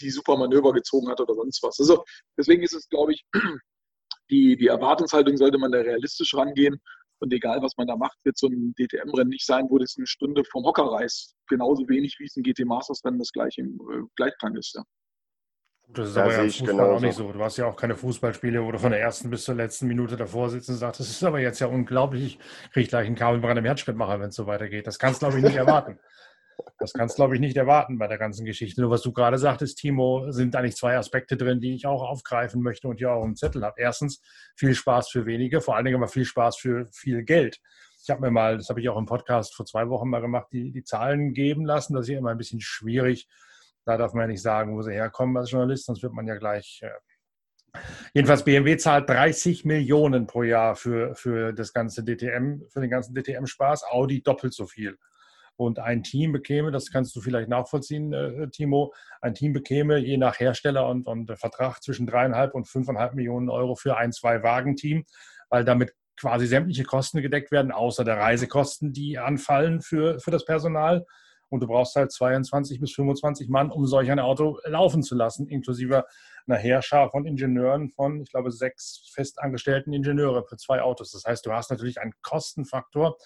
die 0.00 0.10
super 0.10 0.36
Manöver 0.36 0.72
gezogen 0.72 1.08
hat 1.08 1.20
oder 1.20 1.34
sonst 1.34 1.62
was. 1.62 1.78
Also 1.80 2.04
deswegen 2.36 2.62
ist 2.62 2.74
es, 2.74 2.88
glaube 2.88 3.12
ich, 3.12 3.24
die, 4.30 4.56
die 4.56 4.66
Erwartungshaltung 4.66 5.36
sollte 5.36 5.58
man 5.58 5.72
da 5.72 5.78
realistisch 5.78 6.34
rangehen. 6.34 6.80
Und 7.24 7.32
egal, 7.32 7.62
was 7.62 7.74
man 7.78 7.86
da 7.86 7.96
macht, 7.96 8.18
wird 8.24 8.36
so 8.36 8.48
ein 8.48 8.74
DTM-Rennen 8.78 9.30
nicht 9.30 9.46
sein, 9.46 9.64
wo 9.70 9.78
das 9.78 9.94
eine 9.96 10.06
Stunde 10.06 10.44
vom 10.44 10.62
Hocker 10.62 10.84
reißt. 10.84 11.34
Genauso 11.48 11.88
wenig 11.88 12.16
wie 12.18 12.26
es 12.26 12.36
ein 12.36 12.42
GT 12.42 12.66
Masters-Rennen 12.66 13.18
das 13.18 13.32
gleiche 13.32 13.62
im 13.62 13.80
äh, 13.90 14.02
Gleichklang 14.16 14.54
ist. 14.56 14.74
Ja. 14.74 14.82
Das 15.88 16.10
ist 16.10 16.16
ja, 16.16 16.22
aber 16.24 16.32
ja 16.32 16.42
im 16.42 16.50
Fußball 16.50 16.80
auch 16.80 17.00
nicht 17.00 17.14
so. 17.14 17.32
Du 17.32 17.40
hast 17.40 17.56
ja 17.56 17.64
auch 17.64 17.76
keine 17.76 17.96
Fußballspiele, 17.96 18.62
wo 18.62 18.72
du 18.72 18.78
von 18.78 18.90
der 18.90 19.00
ersten 19.00 19.30
bis 19.30 19.44
zur 19.44 19.54
letzten 19.54 19.86
Minute 19.86 20.18
davor 20.18 20.50
sitzt 20.50 20.68
und 20.68 20.74
sagst, 20.74 21.00
das 21.00 21.08
ist 21.08 21.24
aber 21.24 21.40
jetzt 21.40 21.60
ja 21.60 21.66
unglaublich, 21.66 22.38
ich 22.66 22.70
kriege 22.72 22.88
gleich 22.88 23.06
einen 23.06 23.16
Kabelbrand 23.16 23.58
im 23.58 23.64
Herzschrittmacher, 23.64 24.20
wenn 24.20 24.28
es 24.28 24.34
so 24.34 24.46
weitergeht. 24.46 24.86
Das 24.86 24.98
kannst 24.98 25.22
du, 25.22 25.26
glaube 25.26 25.38
ich, 25.38 25.44
nicht 25.44 25.56
erwarten. 25.56 25.98
Das 26.78 26.92
kannst 26.92 27.16
du, 27.16 27.22
glaube 27.22 27.34
ich, 27.34 27.40
nicht 27.40 27.56
erwarten 27.56 27.98
bei 27.98 28.06
der 28.06 28.18
ganzen 28.18 28.44
Geschichte. 28.44 28.80
Nur 28.80 28.90
was 28.90 29.02
du 29.02 29.12
gerade 29.12 29.38
sagtest, 29.38 29.78
Timo, 29.78 30.30
sind 30.30 30.54
eigentlich 30.54 30.76
zwei 30.76 30.96
Aspekte 30.96 31.36
drin, 31.36 31.60
die 31.60 31.74
ich 31.74 31.86
auch 31.86 32.02
aufgreifen 32.02 32.62
möchte 32.62 32.88
und 32.88 32.98
hier 32.98 33.12
auch 33.12 33.24
im 33.24 33.36
Zettel 33.36 33.64
habe. 33.64 33.80
Erstens, 33.80 34.20
viel 34.56 34.74
Spaß 34.74 35.08
für 35.08 35.26
wenige, 35.26 35.60
vor 35.60 35.76
allen 35.76 35.84
Dingen 35.84 35.96
aber 35.96 36.08
viel 36.08 36.24
Spaß 36.24 36.56
für 36.56 36.86
viel 36.92 37.22
Geld. 37.22 37.60
Ich 38.02 38.10
habe 38.10 38.20
mir 38.20 38.30
mal, 38.30 38.58
das 38.58 38.68
habe 38.68 38.80
ich 38.80 38.88
auch 38.88 38.98
im 38.98 39.06
Podcast 39.06 39.54
vor 39.54 39.64
zwei 39.64 39.88
Wochen 39.88 40.10
mal 40.10 40.20
gemacht, 40.20 40.48
die, 40.52 40.72
die 40.72 40.84
Zahlen 40.84 41.32
geben 41.32 41.64
lassen. 41.64 41.94
Das 41.94 42.02
ist 42.02 42.10
ja 42.10 42.18
immer 42.18 42.30
ein 42.30 42.38
bisschen 42.38 42.60
schwierig. 42.60 43.28
Da 43.86 43.96
darf 43.96 44.12
man 44.12 44.22
ja 44.22 44.28
nicht 44.28 44.42
sagen, 44.42 44.76
wo 44.76 44.82
sie 44.82 44.92
herkommen 44.92 45.36
als 45.36 45.50
Journalist, 45.50 45.86
sonst 45.86 46.02
wird 46.02 46.12
man 46.12 46.26
ja 46.26 46.36
gleich. 46.36 46.80
Äh 46.82 46.90
Jedenfalls 48.12 48.44
BMW 48.44 48.76
zahlt 48.76 49.08
30 49.08 49.64
Millionen 49.64 50.26
pro 50.26 50.42
Jahr 50.42 50.76
für, 50.76 51.14
für 51.14 51.52
das 51.52 51.72
ganze 51.72 52.04
DTM, 52.04 52.62
für 52.68 52.80
den 52.80 52.90
ganzen 52.90 53.14
DTM-Spaß, 53.14 53.84
Audi 53.84 54.22
doppelt 54.22 54.54
so 54.54 54.66
viel 54.66 54.98
und 55.56 55.78
ein 55.78 56.02
Team 56.02 56.32
bekäme, 56.32 56.70
das 56.70 56.90
kannst 56.90 57.14
du 57.14 57.20
vielleicht 57.20 57.48
nachvollziehen, 57.48 58.12
äh, 58.12 58.48
Timo, 58.50 58.92
ein 59.20 59.34
Team 59.34 59.52
bekäme 59.52 59.98
je 59.98 60.16
nach 60.16 60.38
Hersteller 60.40 60.88
und, 60.88 61.06
und 61.06 61.30
Vertrag 61.38 61.82
zwischen 61.82 62.06
dreieinhalb 62.06 62.54
und 62.54 62.68
fünfeinhalb 62.68 63.14
Millionen 63.14 63.48
Euro 63.48 63.74
für 63.76 63.96
ein 63.96 64.12
Zwei-Wagen-Team, 64.12 65.04
weil 65.50 65.64
damit 65.64 65.92
quasi 66.16 66.46
sämtliche 66.46 66.84
Kosten 66.84 67.22
gedeckt 67.22 67.50
werden, 67.50 67.72
außer 67.72 68.04
der 68.04 68.18
Reisekosten, 68.18 68.92
die 68.92 69.18
anfallen 69.18 69.80
für, 69.80 70.18
für 70.20 70.30
das 70.30 70.44
Personal. 70.44 71.04
Und 71.50 71.60
du 71.60 71.66
brauchst 71.66 71.94
halt 71.94 72.10
22 72.10 72.80
bis 72.80 72.92
25 72.94 73.48
Mann, 73.48 73.70
um 73.70 73.86
solch 73.86 74.10
ein 74.10 74.18
Auto 74.18 74.58
laufen 74.64 75.02
zu 75.02 75.14
lassen, 75.14 75.46
inklusive 75.46 76.04
einer 76.46 76.58
Heerschar 76.58 77.10
von 77.10 77.26
Ingenieuren 77.26 77.90
von, 77.90 78.20
ich 78.20 78.30
glaube, 78.30 78.50
sechs 78.50 79.10
festangestellten 79.14 79.92
Ingenieure 79.92 80.44
für 80.44 80.56
zwei 80.56 80.82
Autos. 80.82 81.12
Das 81.12 81.24
heißt, 81.24 81.46
du 81.46 81.52
hast 81.52 81.70
natürlich 81.70 82.00
einen 82.00 82.12
Kostenfaktor, 82.22 83.16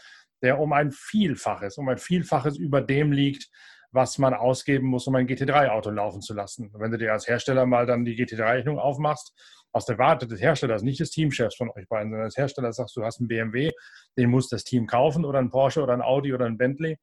der 0.42 0.58
um 0.58 0.72
ein 0.72 0.90
Vielfaches, 0.92 1.78
um 1.78 1.88
ein 1.88 1.98
Vielfaches 1.98 2.56
über 2.56 2.80
dem 2.80 3.12
liegt, 3.12 3.48
was 3.90 4.18
man 4.18 4.34
ausgeben 4.34 4.86
muss, 4.86 5.06
um 5.06 5.14
ein 5.14 5.26
GT3-Auto 5.26 5.90
laufen 5.90 6.20
zu 6.20 6.34
lassen. 6.34 6.70
Wenn 6.74 6.90
du 6.90 6.98
dir 6.98 7.12
als 7.12 7.26
Hersteller 7.26 7.66
mal 7.66 7.86
dann 7.86 8.04
die 8.04 8.16
GT3-Rechnung 8.16 8.78
aufmachst, 8.78 9.32
aus 9.72 9.86
der 9.86 9.98
Warte 9.98 10.26
des 10.26 10.40
Herstellers, 10.40 10.82
nicht 10.82 11.00
des 11.00 11.10
Teamchefs 11.10 11.56
von 11.56 11.70
euch 11.70 11.88
beiden, 11.88 12.10
sondern 12.10 12.28
des 12.28 12.36
Herstellers 12.36 12.76
sagst, 12.76 12.96
du 12.96 13.04
hast 13.04 13.20
einen 13.20 13.28
BMW, 13.28 13.70
den 14.16 14.30
muss 14.30 14.48
das 14.48 14.64
Team 14.64 14.86
kaufen 14.86 15.24
oder 15.24 15.38
ein 15.38 15.50
Porsche 15.50 15.82
oder 15.82 15.92
ein 15.92 16.02
Audi 16.02 16.32
oder 16.32 16.46
ein 16.46 16.58
Bentley. 16.58 16.98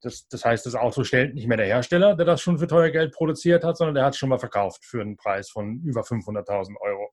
Das, 0.00 0.28
das, 0.28 0.44
heißt, 0.44 0.66
das 0.66 0.74
Auto 0.74 1.02
stellt 1.02 1.34
nicht 1.34 1.48
mehr 1.48 1.56
der 1.56 1.66
Hersteller, 1.66 2.14
der 2.14 2.26
das 2.26 2.42
schon 2.42 2.58
für 2.58 2.66
teuer 2.66 2.90
Geld 2.90 3.12
produziert 3.12 3.64
hat, 3.64 3.76
sondern 3.76 3.94
der 3.94 4.04
hat 4.04 4.12
es 4.12 4.18
schon 4.18 4.28
mal 4.28 4.38
verkauft 4.38 4.84
für 4.84 5.00
einen 5.00 5.16
Preis 5.16 5.48
von 5.48 5.80
über 5.82 6.02
500.000 6.02 6.76
Euro. 6.80 7.10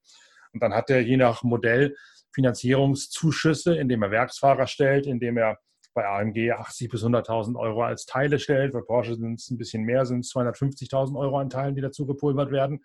Und 0.51 0.61
dann 0.61 0.73
hat 0.73 0.89
er 0.89 1.01
je 1.01 1.15
nach 1.15 1.43
Modell 1.43 1.95
Finanzierungszuschüsse, 2.33 3.75
indem 3.75 4.03
er 4.03 4.11
Werksfahrer 4.11 4.67
stellt, 4.67 5.05
indem 5.05 5.37
er 5.37 5.57
bei 5.93 6.07
AMG 6.07 6.51
80 6.51 6.89
bis 6.89 7.03
100.000 7.03 7.57
Euro 7.57 7.83
als 7.83 8.05
Teile 8.05 8.39
stellt. 8.39 8.73
Bei 8.73 8.81
Porsche 8.81 9.15
sind 9.15 9.39
es 9.39 9.49
ein 9.49 9.57
bisschen 9.57 9.83
mehr, 9.83 10.05
sind 10.05 10.21
es 10.21 10.31
250.000 10.33 11.17
Euro 11.17 11.37
an 11.37 11.49
Teilen, 11.49 11.75
die 11.75 11.81
dazu 11.81 12.05
gepulvert 12.05 12.51
werden. 12.51 12.83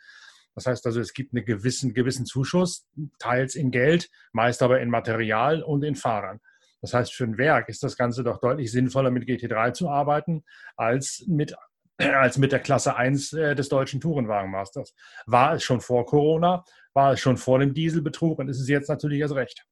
Das 0.54 0.66
heißt 0.66 0.86
also, 0.86 1.00
es 1.00 1.12
gibt 1.12 1.34
einen 1.34 1.44
gewissen, 1.44 1.92
gewissen 1.92 2.24
Zuschuss, 2.24 2.88
teils 3.18 3.54
in 3.54 3.70
Geld, 3.70 4.08
meist 4.32 4.62
aber 4.62 4.80
in 4.80 4.90
Material 4.90 5.62
und 5.62 5.84
in 5.84 5.94
Fahrern. 5.94 6.40
Das 6.80 6.94
heißt, 6.94 7.14
für 7.14 7.24
ein 7.24 7.38
Werk 7.38 7.68
ist 7.68 7.82
das 7.82 7.96
Ganze 7.96 8.24
doch 8.24 8.40
deutlich 8.40 8.72
sinnvoller, 8.72 9.10
mit 9.10 9.28
GT3 9.28 9.72
zu 9.72 9.90
arbeiten, 9.90 10.44
als 10.76 11.24
mit, 11.28 11.54
als 11.98 12.38
mit 12.38 12.52
der 12.52 12.60
Klasse 12.60 12.96
1 12.96 13.34
äh, 13.34 13.54
des 13.54 13.68
deutschen 13.68 14.00
Tourenwagenmasters. 14.00 14.94
War 15.26 15.54
es 15.54 15.62
schon 15.62 15.80
vor 15.80 16.06
Corona, 16.06 16.64
war 16.96 17.12
es 17.12 17.20
schon 17.20 17.36
vor 17.36 17.58
dem 17.58 17.74
Dieselbetrug 17.74 18.38
und 18.38 18.48
ist 18.48 18.58
es 18.58 18.68
jetzt 18.68 18.88
natürlich 18.88 19.20
erst 19.20 19.34
recht. 19.34 19.64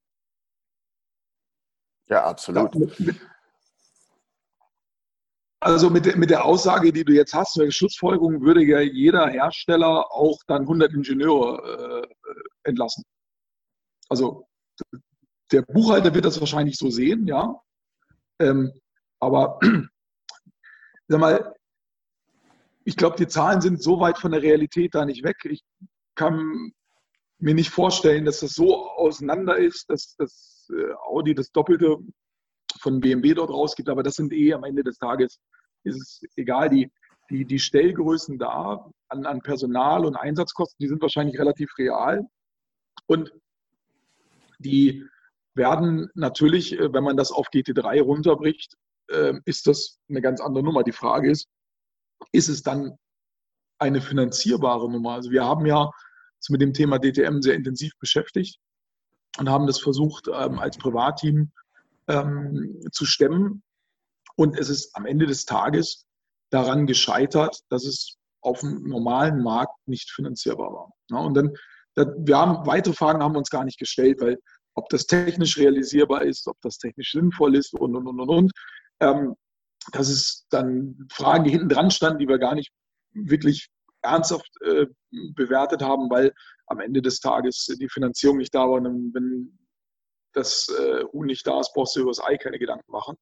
Ja, 2.06 2.24
absolut. 2.24 2.76
Also 5.58 5.88
mit, 5.88 6.04
der, 6.04 6.18
mit 6.18 6.28
der 6.28 6.44
Aussage, 6.44 6.92
die 6.92 7.02
du 7.02 7.14
jetzt 7.14 7.32
hast, 7.32 7.56
der 7.56 7.70
Schlussfolgerung, 7.70 8.42
würde 8.42 8.62
ja 8.62 8.80
jeder 8.80 9.26
Hersteller 9.30 10.12
auch 10.12 10.38
dann 10.46 10.62
100 10.62 10.92
Ingenieure 10.92 12.04
äh, 12.04 12.68
entlassen. 12.68 13.02
Also 14.10 14.46
der 15.50 15.62
Buchhalter 15.62 16.14
wird 16.14 16.26
das 16.26 16.38
wahrscheinlich 16.40 16.76
so 16.76 16.90
sehen, 16.90 17.26
ja. 17.26 17.58
Ähm, 18.38 18.70
aber 19.18 19.58
sag 21.08 21.20
mal, 21.20 21.54
ich 22.84 22.98
glaube, 22.98 23.16
die 23.16 23.28
Zahlen 23.28 23.62
sind 23.62 23.82
so 23.82 23.98
weit 23.98 24.18
von 24.18 24.32
der 24.32 24.42
Realität 24.42 24.94
da 24.94 25.06
nicht 25.06 25.24
weg. 25.24 25.38
Ich 25.44 25.64
kann 26.14 26.74
mir 27.44 27.54
nicht 27.54 27.70
vorstellen, 27.70 28.24
dass 28.24 28.40
das 28.40 28.54
so 28.54 28.88
auseinander 28.92 29.58
ist, 29.58 29.90
dass 29.90 30.16
das 30.16 30.66
äh, 30.74 30.92
Audi 31.06 31.34
das 31.34 31.52
Doppelte 31.52 31.98
von 32.80 33.00
BMW 33.00 33.34
dort 33.34 33.50
rausgibt. 33.50 33.90
Aber 33.90 34.02
das 34.02 34.14
sind 34.14 34.32
eh 34.32 34.54
am 34.54 34.64
Ende 34.64 34.82
des 34.82 34.96
Tages, 34.98 35.38
ist 35.84 36.00
es 36.00 36.22
egal, 36.36 36.70
die, 36.70 36.90
die, 37.30 37.44
die 37.44 37.58
Stellgrößen 37.58 38.38
da 38.38 38.90
an, 39.08 39.26
an 39.26 39.42
Personal 39.42 40.06
und 40.06 40.16
Einsatzkosten, 40.16 40.76
die 40.80 40.88
sind 40.88 41.02
wahrscheinlich 41.02 41.38
relativ 41.38 41.70
real. 41.76 42.26
Und 43.06 43.30
die 44.58 45.04
werden 45.54 46.08
natürlich, 46.14 46.78
äh, 46.78 46.92
wenn 46.94 47.04
man 47.04 47.18
das 47.18 47.30
auf 47.30 47.48
GT3 47.48 48.00
runterbricht, 48.00 48.74
äh, 49.08 49.34
ist 49.44 49.66
das 49.66 49.98
eine 50.08 50.22
ganz 50.22 50.40
andere 50.40 50.64
Nummer. 50.64 50.82
Die 50.82 50.92
Frage 50.92 51.30
ist, 51.30 51.46
ist 52.32 52.48
es 52.48 52.62
dann 52.62 52.96
eine 53.78 54.00
finanzierbare 54.00 54.90
Nummer? 54.90 55.12
Also 55.12 55.30
wir 55.30 55.44
haben 55.44 55.66
ja 55.66 55.90
mit 56.50 56.60
dem 56.60 56.72
Thema 56.72 56.98
DTM 56.98 57.40
sehr 57.40 57.54
intensiv 57.54 57.92
beschäftigt 57.98 58.58
und 59.38 59.48
haben 59.48 59.66
das 59.66 59.80
versucht, 59.80 60.28
ähm, 60.28 60.58
als 60.58 60.78
Privatteam 60.78 61.52
ähm, 62.08 62.80
zu 62.92 63.04
stemmen. 63.04 63.62
Und 64.36 64.58
es 64.58 64.68
ist 64.68 64.94
am 64.96 65.06
Ende 65.06 65.26
des 65.26 65.44
Tages 65.44 66.06
daran 66.50 66.86
gescheitert, 66.86 67.60
dass 67.68 67.84
es 67.84 68.16
auf 68.40 68.60
dem 68.60 68.82
normalen 68.84 69.42
Markt 69.42 69.76
nicht 69.86 70.10
finanzierbar 70.10 70.72
war. 70.72 70.92
Ja, 71.10 71.18
und 71.18 71.34
dann, 71.34 71.54
da, 71.94 72.06
wir 72.18 72.36
haben 72.36 72.66
weitere 72.66 72.94
Fragen 72.94 73.22
haben 73.22 73.34
wir 73.34 73.38
uns 73.38 73.50
gar 73.50 73.64
nicht 73.64 73.78
gestellt, 73.78 74.20
weil 74.20 74.38
ob 74.74 74.88
das 74.88 75.06
technisch 75.06 75.56
realisierbar 75.56 76.22
ist, 76.22 76.46
ob 76.48 76.60
das 76.60 76.78
technisch 76.78 77.12
sinnvoll 77.12 77.56
ist 77.56 77.74
und 77.74 77.94
und 77.94 78.06
und 78.06 78.20
und 78.20 78.28
und. 78.28 78.52
Ähm, 79.00 79.34
das 79.92 80.08
ist 80.08 80.46
dann 80.50 80.96
Fragen, 81.10 81.44
die 81.44 81.50
hinten 81.50 81.68
dran 81.68 81.90
standen, 81.90 82.18
die 82.18 82.28
wir 82.28 82.38
gar 82.38 82.54
nicht 82.54 82.70
wirklich 83.12 83.68
ernsthaft 84.04 84.50
äh, 84.62 84.86
bewertet 85.34 85.82
haben, 85.82 86.10
weil 86.10 86.32
am 86.66 86.80
Ende 86.80 87.02
des 87.02 87.20
Tages 87.20 87.66
die 87.80 87.88
Finanzierung 87.88 88.38
nicht 88.38 88.54
da 88.54 88.60
war. 88.60 88.80
Und 88.80 89.14
wenn 89.14 89.58
das 90.32 90.68
äh, 90.68 91.04
Huhn 91.12 91.26
nicht 91.26 91.46
da 91.46 91.60
ist, 91.60 91.72
brauchst 91.74 91.96
du 91.96 92.00
über 92.00 92.10
das 92.10 92.22
Ei 92.22 92.36
keine 92.36 92.58
Gedanken 92.58 92.90
machen. 92.90 93.16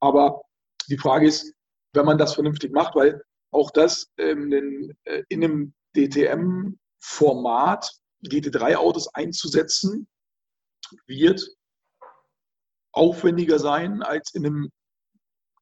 Aber 0.00 0.42
die 0.88 0.98
Frage 0.98 1.26
ist, 1.26 1.52
wenn 1.94 2.06
man 2.06 2.18
das 2.18 2.34
vernünftig 2.34 2.72
macht, 2.72 2.94
weil 2.94 3.22
auch 3.52 3.70
das 3.70 4.10
ähm, 4.18 4.52
in, 4.52 4.96
äh, 5.04 5.22
in 5.28 5.44
einem 5.44 5.74
DTM-Format 5.96 7.90
GT3-Autos 8.24 9.08
einzusetzen, 9.14 10.08
wird 11.06 11.42
aufwendiger 12.92 13.58
sein 13.58 14.02
als 14.02 14.34
in 14.34 14.46
einem 14.46 14.70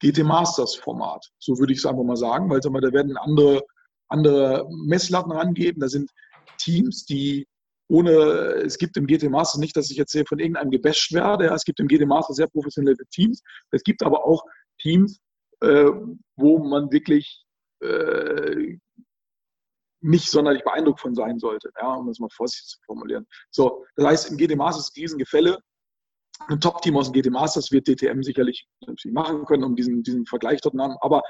GT 0.01 0.23
Masters 0.23 0.75
Format. 0.75 1.25
So 1.37 1.57
würde 1.59 1.73
ich 1.73 1.79
es 1.79 1.85
einfach 1.85 2.03
mal 2.03 2.17
sagen, 2.17 2.49
weil 2.49 2.59
da 2.59 2.71
werden 2.71 3.17
andere, 3.17 3.63
andere 4.11 4.67
Messlatten 4.69 5.31
rangeben. 5.31 5.79
Da 5.81 5.87
sind 5.87 6.11
Teams, 6.57 7.05
die 7.05 7.47
ohne, 7.87 8.11
es 8.65 8.77
gibt 8.77 8.95
im 8.95 9.05
GT 9.05 9.29
Masters 9.29 9.59
nicht, 9.59 9.75
dass 9.75 9.91
ich 9.91 9.97
jetzt 9.97 10.13
hier 10.13 10.25
von 10.25 10.39
irgendeinem 10.39 10.71
gebasht 10.71 11.11
werde. 11.11 11.47
Es 11.47 11.65
gibt 11.65 11.79
im 11.79 11.87
GT 11.87 12.05
Masters 12.05 12.37
sehr 12.37 12.47
professionelle 12.47 12.95
Teams. 13.11 13.41
Es 13.71 13.83
gibt 13.83 14.01
aber 14.03 14.25
auch 14.25 14.43
Teams, 14.79 15.19
äh, 15.59 15.91
wo 16.37 16.59
man 16.59 16.91
wirklich 16.91 17.43
äh, 17.81 18.77
nicht 20.01 20.31
sonderlich 20.31 20.63
beeindruckt 20.63 21.01
von 21.01 21.15
sein 21.15 21.37
sollte, 21.37 21.69
ja, 21.79 21.93
um 21.93 22.07
das 22.07 22.19
mal 22.19 22.29
vorsichtig 22.31 22.69
zu 22.69 22.79
formulieren. 22.85 23.27
So, 23.51 23.85
das 23.95 24.05
heißt, 24.05 24.31
im 24.31 24.37
GT 24.37 24.55
Masters 24.55 24.91
Riesengefälle. 24.95 25.59
Ein 26.47 26.59
Top-Team 26.59 26.97
aus 26.97 27.11
dem 27.11 27.21
GT 27.21 27.29
Masters 27.31 27.71
wird 27.71 27.87
DTM 27.87 28.23
sicherlich 28.23 28.67
machen 29.05 29.45
können, 29.45 29.63
um 29.63 29.75
diesen, 29.75 30.01
diesen 30.01 30.25
Vergleich 30.25 30.59
dort 30.61 30.75
zu 30.75 30.81
haben. 30.81 30.95
Aber 31.01 31.21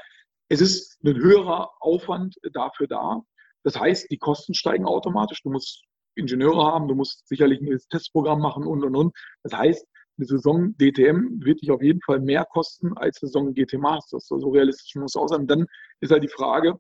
es 0.52 0.60
ist 0.60 1.02
ein 1.06 1.16
höherer 1.16 1.72
Aufwand 1.80 2.36
dafür 2.52 2.86
da. 2.86 3.22
Das 3.64 3.80
heißt, 3.80 4.12
die 4.12 4.18
Kosten 4.18 4.54
steigen 4.54 4.86
automatisch. 4.86 5.42
Du 5.44 5.50
musst 5.50 5.86
Ingenieure 6.16 6.66
haben, 6.66 6.90
du 6.90 6.96
musst 6.96 7.26
sicherlich 7.26 7.62
ein 7.62 7.80
Testprogramm 7.90 8.42
machen 8.42 8.66
und 8.66 8.84
und 8.84 8.94
und. 8.94 9.16
Das 9.44 9.54
heißt, 9.54 9.88
eine 10.18 10.28
Saison 10.28 10.76
DTM 10.78 11.40
wird 11.42 11.62
dich 11.62 11.72
auf 11.72 11.82
jeden 11.82 12.02
Fall 12.02 12.20
mehr 12.20 12.44
kosten 12.44 12.98
als 12.98 13.22
eine 13.22 13.30
Saison 13.30 13.54
GT 13.54 13.76
Masters. 13.76 14.28
So 14.28 14.50
realistisch 14.50 14.94
muss 14.96 15.16
es 15.16 15.22
auch 15.22 15.30
sein. 15.30 15.48
Dann 15.48 15.68
ist 16.02 16.12
halt 16.12 16.24
die 16.24 16.28
Frage, 16.28 16.78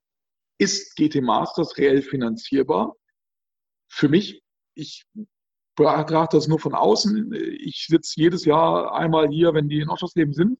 ist 0.57 0.97
GT 0.97 1.21
Masters 1.21 1.77
reell 1.77 2.01
finanzierbar? 2.01 2.93
Für 3.89 4.09
mich, 4.09 4.43
ich 4.75 5.05
betrachte 5.77 6.35
das 6.35 6.49
nur 6.49 6.59
von 6.59 6.75
außen. 6.75 7.31
Ich 7.57 7.85
sitze 7.87 8.19
jedes 8.19 8.43
Jahr 8.43 8.93
einmal 8.93 9.29
hier, 9.29 9.53
wenn 9.53 9.69
die 9.69 9.79
in 9.79 9.89
Oschersleben 9.89 10.33
sind. 10.33 10.59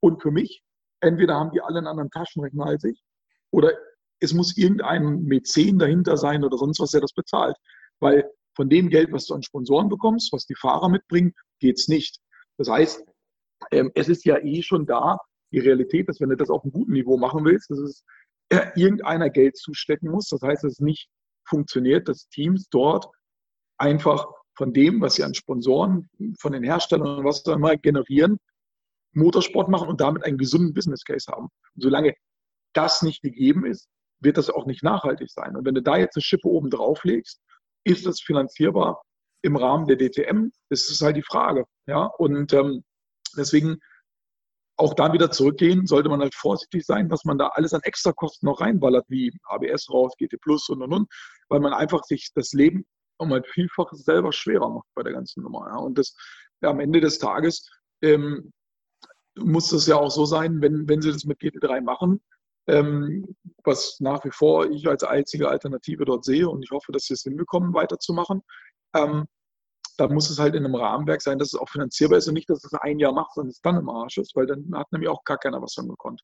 Und 0.00 0.22
für 0.22 0.30
mich, 0.30 0.62
entweder 1.00 1.34
haben 1.34 1.50
die 1.50 1.60
alle 1.60 1.78
einen 1.78 1.86
anderen 1.86 2.10
Taschenrechner 2.10 2.66
als 2.66 2.84
ich 2.84 3.02
oder 3.50 3.72
es 4.20 4.34
muss 4.34 4.56
irgendein 4.56 5.22
Mäzen 5.22 5.78
dahinter 5.78 6.16
sein 6.16 6.44
oder 6.44 6.58
sonst 6.58 6.80
was, 6.80 6.90
der 6.90 7.00
das 7.00 7.12
bezahlt. 7.12 7.56
Weil 8.00 8.28
von 8.56 8.68
dem 8.68 8.88
Geld, 8.88 9.12
was 9.12 9.26
du 9.26 9.34
an 9.34 9.42
Sponsoren 9.42 9.88
bekommst, 9.88 10.32
was 10.32 10.46
die 10.46 10.56
Fahrer 10.56 10.88
mitbringen, 10.88 11.32
geht 11.60 11.78
es 11.78 11.88
nicht. 11.88 12.18
Das 12.56 12.68
heißt, 12.68 13.04
ähm, 13.70 13.92
es 13.94 14.08
ist 14.08 14.24
ja 14.24 14.38
eh 14.38 14.62
schon 14.62 14.86
da, 14.86 15.18
die 15.52 15.60
Realität 15.60 16.08
ist, 16.08 16.20
wenn 16.20 16.30
du 16.30 16.36
das 16.36 16.50
auf 16.50 16.62
einem 16.62 16.72
guten 16.72 16.92
Niveau 16.92 17.16
machen 17.16 17.44
willst, 17.44 17.70
dass 17.70 17.78
es 17.78 18.04
äh, 18.50 18.66
irgendeiner 18.74 19.30
Geld 19.30 19.56
zustecken 19.56 20.10
muss. 20.10 20.28
Das 20.28 20.42
heißt, 20.42 20.64
dass 20.64 20.72
es 20.72 20.80
nicht 20.80 21.08
funktioniert, 21.48 22.08
dass 22.08 22.28
Teams 22.28 22.68
dort 22.70 23.06
einfach 23.78 24.26
von 24.56 24.72
dem, 24.72 25.00
was 25.00 25.14
sie 25.14 25.24
an 25.24 25.34
Sponsoren, 25.34 26.08
von 26.40 26.52
den 26.52 26.64
Herstellern 26.64 27.18
und 27.18 27.24
was 27.24 27.46
auch 27.46 27.54
immer 27.54 27.76
generieren, 27.76 28.38
Motorsport 29.12 29.68
machen 29.68 29.88
und 29.88 30.00
damit 30.00 30.24
einen 30.24 30.38
gesunden 30.38 30.74
Business 30.74 31.04
Case 31.04 31.30
haben. 31.30 31.48
Und 31.74 31.82
solange 31.82 32.14
das 32.74 33.02
nicht 33.02 33.22
gegeben 33.22 33.66
ist, 33.66 33.88
wird 34.20 34.36
das 34.36 34.50
auch 34.50 34.66
nicht 34.66 34.82
nachhaltig 34.82 35.30
sein. 35.30 35.56
Und 35.56 35.64
wenn 35.64 35.74
du 35.74 35.82
da 35.82 35.96
jetzt 35.96 36.16
eine 36.16 36.22
Schippe 36.22 36.48
oben 36.48 36.70
drauf 36.70 37.04
legst, 37.04 37.40
ist 37.84 38.06
das 38.06 38.20
finanzierbar 38.20 39.02
im 39.42 39.56
Rahmen 39.56 39.86
der 39.86 39.96
DTM? 39.96 40.50
Das 40.68 40.88
ist 40.90 41.00
halt 41.00 41.16
die 41.16 41.22
Frage. 41.22 41.64
Ja? 41.86 42.04
Und 42.04 42.52
ähm, 42.52 42.84
deswegen 43.36 43.78
auch 44.76 44.94
da 44.94 45.12
wieder 45.12 45.30
zurückgehen, 45.30 45.86
sollte 45.86 46.08
man 46.08 46.20
halt 46.20 46.34
vorsichtig 46.34 46.84
sein, 46.86 47.10
was 47.10 47.24
man 47.24 47.36
da 47.36 47.48
alles 47.48 47.74
an 47.74 47.80
Extrakosten 47.82 48.46
noch 48.46 48.60
reinballert, 48.60 49.04
wie 49.08 49.32
ABS 49.44 49.90
raus, 49.90 50.14
GT 50.16 50.40
Plus 50.40 50.68
und 50.68 50.82
und 50.82 50.92
und, 50.92 51.08
weil 51.48 51.60
man 51.60 51.72
einfach 51.72 52.04
sich 52.04 52.30
das 52.34 52.52
Leben 52.52 52.86
um 53.18 53.32
ein 53.32 53.42
Vielfaches 53.44 54.04
selber 54.04 54.32
schwerer 54.32 54.70
macht 54.70 54.86
bei 54.94 55.02
der 55.02 55.12
ganzen 55.12 55.42
Nummer. 55.42 55.66
Ja. 55.68 55.78
Und 55.78 55.98
das 55.98 56.14
ja, 56.62 56.70
am 56.70 56.78
Ende 56.78 57.00
des 57.00 57.18
Tages 57.18 57.68
ähm, 58.02 58.52
muss 59.44 59.70
das 59.70 59.86
ja 59.86 59.96
auch 59.96 60.10
so 60.10 60.24
sein, 60.24 60.60
wenn, 60.60 60.88
wenn 60.88 61.02
sie 61.02 61.12
das 61.12 61.24
mit 61.24 61.40
GT3 61.40 61.80
machen, 61.80 62.20
ähm, 62.66 63.34
was 63.64 63.98
nach 64.00 64.24
wie 64.24 64.30
vor 64.30 64.70
ich 64.70 64.86
als 64.88 65.02
einzige 65.04 65.48
Alternative 65.48 66.04
dort 66.04 66.24
sehe 66.24 66.48
und 66.48 66.62
ich 66.62 66.70
hoffe, 66.70 66.92
dass 66.92 67.04
sie 67.04 67.14
es 67.14 67.22
hinbekommen, 67.22 67.74
weiterzumachen. 67.74 68.42
Ähm, 68.94 69.26
da 69.96 70.06
muss 70.06 70.30
es 70.30 70.38
halt 70.38 70.54
in 70.54 70.64
einem 70.64 70.76
Rahmenwerk 70.76 71.20
sein, 71.20 71.38
dass 71.38 71.52
es 71.52 71.58
auch 71.58 71.68
finanzierbar 71.68 72.18
ist 72.18 72.28
und 72.28 72.34
nicht, 72.34 72.48
dass 72.48 72.64
es 72.64 72.72
ein 72.74 72.98
Jahr 72.98 73.12
macht, 73.12 73.34
sondern 73.34 73.50
es 73.50 73.60
dann 73.60 73.76
im 73.76 73.88
Arsch 73.88 74.18
ist, 74.18 74.36
weil 74.36 74.46
dann 74.46 74.70
hat 74.74 74.90
nämlich 74.92 75.08
auch 75.08 75.24
gar 75.24 75.38
keiner 75.38 75.60
was 75.60 75.74
von 75.74 75.88
gekonnt. 75.88 76.22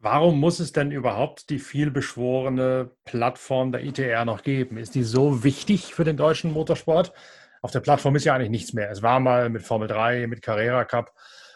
Warum 0.00 0.38
muss 0.38 0.60
es 0.60 0.72
denn 0.72 0.92
überhaupt 0.92 1.50
die 1.50 1.58
vielbeschworene 1.58 2.90
Plattform 3.04 3.72
der 3.72 3.84
ITR 3.84 4.24
noch 4.24 4.42
geben? 4.42 4.76
Ist 4.76 4.94
die 4.94 5.02
so 5.02 5.42
wichtig 5.42 5.94
für 5.94 6.04
den 6.04 6.16
deutschen 6.16 6.52
Motorsport? 6.52 7.12
Auf 7.62 7.72
der 7.72 7.80
Plattform 7.80 8.14
ist 8.14 8.24
ja 8.24 8.34
eigentlich 8.34 8.50
nichts 8.50 8.72
mehr. 8.72 8.90
Es 8.90 9.02
war 9.02 9.18
mal 9.18 9.50
mit 9.50 9.62
Formel 9.62 9.88
3, 9.88 10.28
mit 10.28 10.42
Carrera 10.42 10.84
Cup, 10.84 11.12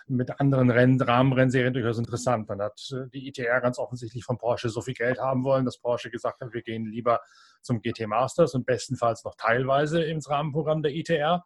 mit 0.08 0.40
anderen 0.40 0.70
Rennen, 0.70 1.00
Rahmenrennserien 1.00 1.72
durchaus 1.72 1.98
interessant. 1.98 2.50
Dann 2.50 2.60
hat 2.60 2.80
äh, 2.92 3.08
die 3.10 3.28
ITR 3.28 3.60
ganz 3.60 3.78
offensichtlich 3.78 4.24
von 4.24 4.38
Porsche 4.38 4.68
so 4.68 4.80
viel 4.80 4.94
Geld 4.94 5.18
haben 5.18 5.44
wollen, 5.44 5.64
dass 5.64 5.78
Porsche 5.78 6.10
gesagt 6.10 6.40
hat, 6.40 6.52
wir 6.52 6.62
gehen 6.62 6.86
lieber 6.86 7.20
zum 7.62 7.80
GT 7.80 8.06
Masters 8.06 8.54
und 8.54 8.66
bestenfalls 8.66 9.24
noch 9.24 9.34
teilweise 9.36 10.02
ins 10.02 10.28
Rahmenprogramm 10.28 10.82
der 10.82 10.92
ITR. 10.92 11.44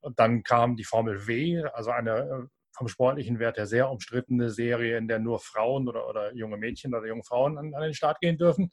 Und 0.00 0.18
dann 0.18 0.42
kam 0.42 0.76
die 0.76 0.84
Formel 0.84 1.26
W, 1.26 1.64
also 1.72 1.90
eine 1.90 2.18
äh, 2.18 2.55
vom 2.76 2.88
sportlichen 2.88 3.38
Wert 3.38 3.56
her 3.56 3.66
sehr 3.66 3.90
umstrittene 3.90 4.50
Serie, 4.50 4.98
in 4.98 5.08
der 5.08 5.18
nur 5.18 5.40
Frauen 5.40 5.88
oder, 5.88 6.08
oder 6.08 6.34
junge 6.34 6.56
Mädchen 6.56 6.94
oder 6.94 7.06
junge 7.06 7.24
Frauen 7.24 7.58
an, 7.58 7.74
an, 7.74 7.82
den 7.82 7.94
Start 7.94 8.20
gehen 8.20 8.36
dürfen. 8.36 8.70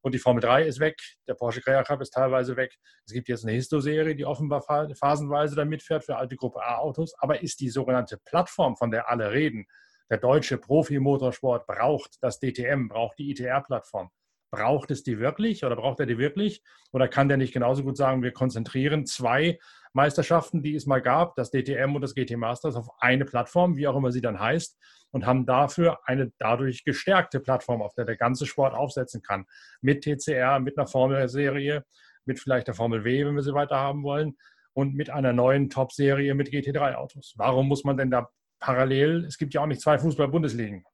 Und 0.00 0.14
die 0.14 0.18
Formel 0.18 0.40
3 0.40 0.64
ist 0.64 0.80
weg, 0.80 1.00
der 1.26 1.34
Porsche 1.34 1.60
Carrera 1.60 1.82
Cup 1.82 2.00
ist 2.00 2.10
teilweise 2.10 2.56
weg. 2.56 2.76
Es 3.06 3.12
gibt 3.12 3.28
jetzt 3.28 3.44
eine 3.44 3.52
Histo-Serie, 3.52 4.14
die 4.14 4.24
offenbar 4.24 4.62
phasenweise 4.62 5.56
da 5.56 5.64
mitfährt 5.64 6.04
für 6.04 6.16
alte 6.16 6.36
Gruppe 6.36 6.62
A-Autos. 6.62 7.14
Aber 7.18 7.42
ist 7.42 7.60
die 7.60 7.70
sogenannte 7.70 8.18
Plattform, 8.24 8.76
von 8.76 8.90
der 8.90 9.10
alle 9.10 9.32
reden, 9.32 9.66
der 10.10 10.18
deutsche 10.18 10.58
Profi-Motorsport 10.58 11.66
braucht 11.66 12.16
das 12.20 12.40
DTM, 12.40 12.88
braucht 12.88 13.18
die 13.18 13.30
ITR-Plattform, 13.30 14.10
braucht 14.50 14.90
es 14.90 15.02
die 15.02 15.18
wirklich 15.18 15.64
oder 15.64 15.76
braucht 15.76 16.00
er 16.00 16.06
die 16.06 16.18
wirklich? 16.18 16.62
Oder 16.92 17.08
kann 17.08 17.28
der 17.28 17.36
nicht 17.36 17.52
genauso 17.52 17.82
gut 17.82 17.96
sagen, 17.96 18.22
wir 18.22 18.32
konzentrieren 18.32 19.06
zwei 19.06 19.58
Meisterschaften, 19.92 20.62
die 20.62 20.74
es 20.74 20.86
mal 20.86 21.02
gab, 21.02 21.34
das 21.36 21.50
DTM 21.50 21.94
und 21.94 22.02
das 22.02 22.14
GT 22.14 22.36
Masters, 22.36 22.76
auf 22.76 22.88
eine 22.98 23.24
Plattform, 23.24 23.76
wie 23.76 23.88
auch 23.88 23.96
immer 23.96 24.12
sie 24.12 24.20
dann 24.20 24.38
heißt, 24.38 24.78
und 25.10 25.26
haben 25.26 25.46
dafür 25.46 25.98
eine 26.04 26.32
dadurch 26.38 26.84
gestärkte 26.84 27.40
Plattform, 27.40 27.82
auf 27.82 27.94
der 27.94 28.04
der 28.04 28.16
ganze 28.16 28.46
Sport 28.46 28.74
aufsetzen 28.74 29.22
kann. 29.22 29.46
Mit 29.80 30.04
TCR, 30.04 30.60
mit 30.60 30.78
einer 30.78 30.86
Formelserie, 30.86 31.84
mit 32.24 32.38
vielleicht 32.38 32.68
der 32.68 32.74
Formel 32.74 33.04
W, 33.04 33.26
wenn 33.26 33.34
wir 33.34 33.42
sie 33.42 33.54
weiter 33.54 33.76
haben 33.76 34.02
wollen, 34.02 34.36
und 34.72 34.94
mit 34.94 35.10
einer 35.10 35.32
neuen 35.32 35.68
Top-Serie 35.68 36.34
mit 36.34 36.48
GT3-Autos. 36.48 37.34
Warum 37.36 37.66
muss 37.66 37.82
man 37.82 37.96
denn 37.96 38.10
da 38.10 38.30
parallel, 38.60 39.24
es 39.24 39.38
gibt 39.38 39.54
ja 39.54 39.62
auch 39.62 39.66
nicht 39.66 39.80
zwei 39.80 39.98
Fußball-Bundesligen. 39.98 40.84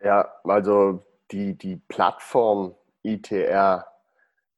Ja, 0.00 0.30
also 0.44 1.02
die, 1.30 1.56
die 1.56 1.76
Plattform 1.76 2.74
ITR 3.02 3.86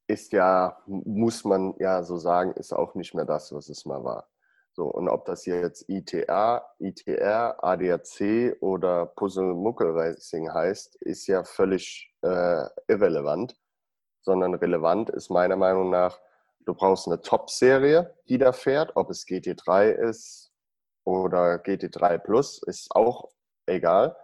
ist 0.07 0.33
ja, 0.33 0.79
muss 0.87 1.45
man 1.45 1.75
ja 1.79 2.03
so 2.03 2.17
sagen, 2.17 2.53
ist 2.53 2.73
auch 2.73 2.95
nicht 2.95 3.15
mehr 3.15 3.27
das, 3.27 3.53
was 3.53 3.69
es 3.69 3.85
mal 3.85 4.03
war. 4.05 4.29
So, 4.73 4.85
und 4.85 5.09
ob 5.09 5.25
das 5.27 5.45
jetzt 5.45 5.89
ITA, 5.89 6.65
ITR, 6.79 7.63
ADAC 7.63 8.57
oder 8.61 9.07
Puzzle 9.07 9.55
Muckel 9.55 9.91
Racing 9.91 10.53
heißt, 10.53 10.97
ist 11.03 11.27
ja 11.27 11.43
völlig 11.45 12.15
äh, 12.23 12.65
irrelevant, 12.87 13.57
sondern 14.23 14.55
relevant 14.55 15.11
ist 15.11 15.31
meiner 15.31 15.57
Meinung 15.57 15.91
nach, 15.91 16.19
du 16.65 16.75
brauchst 16.75 17.07
eine 17.09 17.21
Top-Serie, 17.21 18.15
die 18.29 18.39
da 18.39 18.53
fährt, 18.53 18.93
ob 18.95 19.11
es 19.11 19.27
GT3 19.27 19.91
ist 19.91 20.53
oder 21.05 21.57
GT3 21.57 22.19
Plus, 22.19 22.63
ist 22.63 22.95
auch 22.95 23.29
egal. 23.67 24.17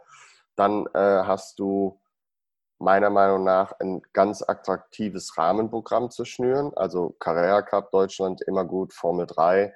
Dann 0.54 0.87
äh, 0.94 1.24
hast 1.24 1.59
du 1.59 2.00
meiner 2.85 3.11
Meinung 3.11 3.44
nach 3.44 3.73
ein 3.81 4.03
ganz 4.12 4.42
attraktives 4.47 5.37
Rahmenprogramm 5.37 6.11
zu 6.11 6.25
schnüren. 6.25 6.73
Also 6.77 7.16
Carrera 7.18 7.62
Cup 7.62 7.90
Deutschland 7.90 8.42
immer 8.42 8.64
gut, 8.64 8.92
Formel 8.92 9.27
3, 9.27 9.75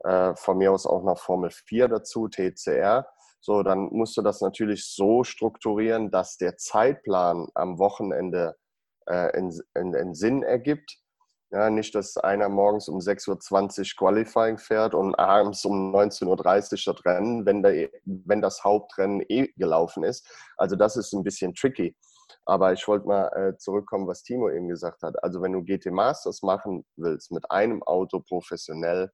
äh, 0.00 0.34
von 0.34 0.58
mir 0.58 0.72
aus 0.72 0.86
auch 0.86 1.04
noch 1.04 1.18
Formel 1.18 1.50
4 1.50 1.88
dazu, 1.88 2.28
TCR. 2.28 3.06
So, 3.40 3.62
dann 3.62 3.88
musst 3.92 4.16
du 4.16 4.22
das 4.22 4.40
natürlich 4.40 4.86
so 4.86 5.24
strukturieren, 5.24 6.10
dass 6.10 6.36
der 6.36 6.56
Zeitplan 6.56 7.48
am 7.54 7.78
Wochenende 7.78 8.56
äh, 9.08 9.36
in, 9.36 9.52
in, 9.74 9.92
in 9.94 10.14
Sinn 10.14 10.42
ergibt. 10.42 10.98
Ja, 11.50 11.68
nicht, 11.68 11.94
dass 11.94 12.16
einer 12.16 12.48
morgens 12.48 12.88
um 12.88 12.98
6.20 12.98 13.28
Uhr 13.28 13.86
Qualifying 13.98 14.56
fährt 14.56 14.94
und 14.94 15.14
abends 15.16 15.66
um 15.66 15.94
19.30 15.94 16.26
Uhr 16.88 16.94
das 16.94 17.04
Rennen, 17.04 17.44
wenn, 17.44 17.62
der, 17.62 17.90
wenn 18.04 18.40
das 18.40 18.64
Hauptrennen 18.64 19.22
eh 19.28 19.48
gelaufen 19.56 20.02
ist. 20.02 20.26
Also 20.56 20.76
das 20.76 20.96
ist 20.96 21.12
ein 21.12 21.22
bisschen 21.22 21.52
tricky. 21.54 21.94
Aber 22.44 22.72
ich 22.72 22.86
wollte 22.88 23.06
mal 23.06 23.28
äh, 23.28 23.56
zurückkommen, 23.56 24.06
was 24.08 24.22
Timo 24.22 24.50
eben 24.50 24.68
gesagt 24.68 25.02
hat. 25.02 25.22
Also 25.22 25.42
wenn 25.42 25.52
du 25.52 25.62
GT 25.62 25.86
Masters 25.86 26.42
machen 26.42 26.84
willst 26.96 27.30
mit 27.30 27.50
einem 27.50 27.82
Auto 27.82 28.20
professionell, 28.20 29.12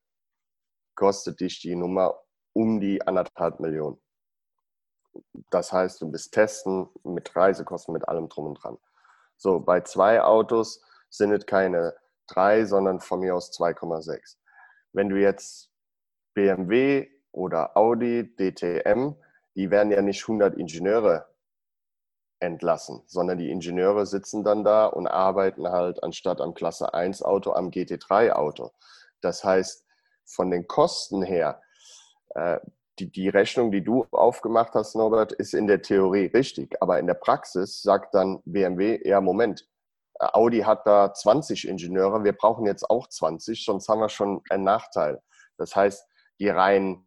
kostet 0.94 1.40
dich 1.40 1.60
die 1.60 1.76
Nummer 1.76 2.18
um 2.54 2.80
die 2.80 3.06
anderthalb 3.06 3.60
Millionen. 3.60 4.00
Das 5.50 5.72
heißt, 5.72 6.00
du 6.00 6.10
bist 6.10 6.32
testen 6.32 6.88
mit 7.04 7.34
Reisekosten, 7.34 7.92
mit 7.92 8.08
allem 8.08 8.28
drum 8.28 8.46
und 8.46 8.54
dran. 8.54 8.78
So, 9.36 9.60
bei 9.60 9.80
zwei 9.82 10.22
Autos 10.22 10.82
sind 11.10 11.32
es 11.32 11.46
keine 11.46 11.94
drei, 12.26 12.64
sondern 12.64 13.00
von 13.00 13.20
mir 13.20 13.34
aus 13.34 13.52
2,6. 13.52 14.36
Wenn 14.92 15.08
du 15.08 15.16
jetzt 15.16 15.70
BMW 16.34 17.08
oder 17.32 17.76
Audi, 17.76 18.34
DTM, 18.36 19.14
die 19.54 19.70
werden 19.70 19.92
ja 19.92 20.02
nicht 20.02 20.22
100 20.22 20.56
Ingenieure 20.56 21.28
entlassen, 22.40 23.02
sondern 23.06 23.38
die 23.38 23.50
Ingenieure 23.50 24.06
sitzen 24.06 24.44
dann 24.44 24.64
da 24.64 24.86
und 24.86 25.06
arbeiten 25.06 25.68
halt 25.68 26.02
anstatt 26.02 26.40
am 26.40 26.54
Klasse 26.54 26.94
1 26.94 27.22
Auto 27.22 27.52
am 27.52 27.70
GT3 27.70 28.32
Auto. 28.32 28.70
Das 29.20 29.44
heißt, 29.44 29.84
von 30.24 30.50
den 30.50 30.66
Kosten 30.68 31.22
her, 31.22 31.60
äh, 32.30 32.58
die, 32.98 33.10
die 33.10 33.28
Rechnung, 33.28 33.70
die 33.70 33.82
du 33.82 34.06
aufgemacht 34.10 34.74
hast, 34.74 34.94
Norbert, 34.94 35.32
ist 35.32 35.54
in 35.54 35.66
der 35.66 35.82
Theorie 35.82 36.26
richtig, 36.26 36.80
aber 36.80 36.98
in 36.98 37.06
der 37.06 37.14
Praxis 37.14 37.82
sagt 37.82 38.14
dann 38.14 38.40
BMW, 38.44 39.00
ja, 39.04 39.20
Moment, 39.20 39.68
Audi 40.18 40.60
hat 40.60 40.86
da 40.86 41.14
20 41.14 41.68
Ingenieure, 41.68 42.24
wir 42.24 42.32
brauchen 42.32 42.66
jetzt 42.66 42.90
auch 42.90 43.08
20, 43.08 43.64
sonst 43.64 43.88
haben 43.88 44.00
wir 44.00 44.08
schon 44.08 44.42
einen 44.50 44.64
Nachteil. 44.64 45.22
Das 45.58 45.76
heißt, 45.76 46.06
die 46.40 46.48
reinen 46.48 47.06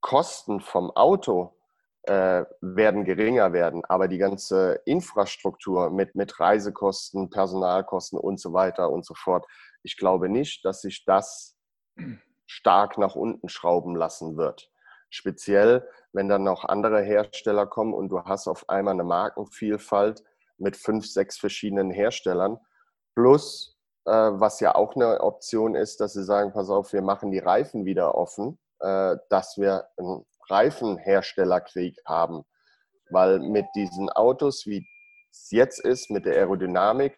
Kosten 0.00 0.60
vom 0.60 0.90
Auto 0.90 1.54
äh, 2.04 2.44
werden 2.60 3.04
geringer 3.04 3.52
werden, 3.52 3.84
aber 3.84 4.08
die 4.08 4.18
ganze 4.18 4.80
Infrastruktur 4.84 5.90
mit, 5.90 6.14
mit 6.14 6.40
Reisekosten, 6.40 7.30
Personalkosten 7.30 8.18
und 8.18 8.40
so 8.40 8.52
weiter 8.52 8.90
und 8.90 9.04
so 9.04 9.14
fort, 9.14 9.46
ich 9.82 9.96
glaube 9.96 10.28
nicht, 10.28 10.64
dass 10.64 10.80
sich 10.82 11.04
das 11.04 11.56
stark 12.46 12.98
nach 12.98 13.14
unten 13.14 13.48
schrauben 13.48 13.94
lassen 13.94 14.36
wird. 14.36 14.70
Speziell, 15.10 15.88
wenn 16.12 16.28
dann 16.28 16.44
noch 16.44 16.64
andere 16.64 17.02
Hersteller 17.02 17.66
kommen 17.66 17.94
und 17.94 18.08
du 18.08 18.24
hast 18.24 18.48
auf 18.48 18.68
einmal 18.68 18.94
eine 18.94 19.04
Markenvielfalt 19.04 20.22
mit 20.58 20.76
fünf, 20.76 21.06
sechs 21.06 21.38
verschiedenen 21.38 21.90
Herstellern. 21.90 22.58
Plus, 23.14 23.78
äh, 24.04 24.12
was 24.12 24.60
ja 24.60 24.74
auch 24.74 24.94
eine 24.94 25.20
Option 25.20 25.74
ist, 25.74 26.00
dass 26.00 26.12
sie 26.12 26.24
sagen, 26.24 26.52
pass 26.52 26.70
auf, 26.70 26.92
wir 26.92 27.02
machen 27.02 27.30
die 27.30 27.38
Reifen 27.38 27.84
wieder 27.84 28.14
offen, 28.14 28.58
äh, 28.80 29.16
dass 29.28 29.58
wir 29.58 29.88
einen 29.96 30.24
Reifenherstellerkrieg 30.50 31.96
haben. 32.06 32.44
Weil 33.10 33.40
mit 33.40 33.66
diesen 33.74 34.08
Autos, 34.10 34.66
wie 34.66 34.86
es 35.30 35.50
jetzt 35.50 35.80
ist, 35.80 36.10
mit 36.10 36.26
der 36.26 36.34
Aerodynamik, 36.34 37.16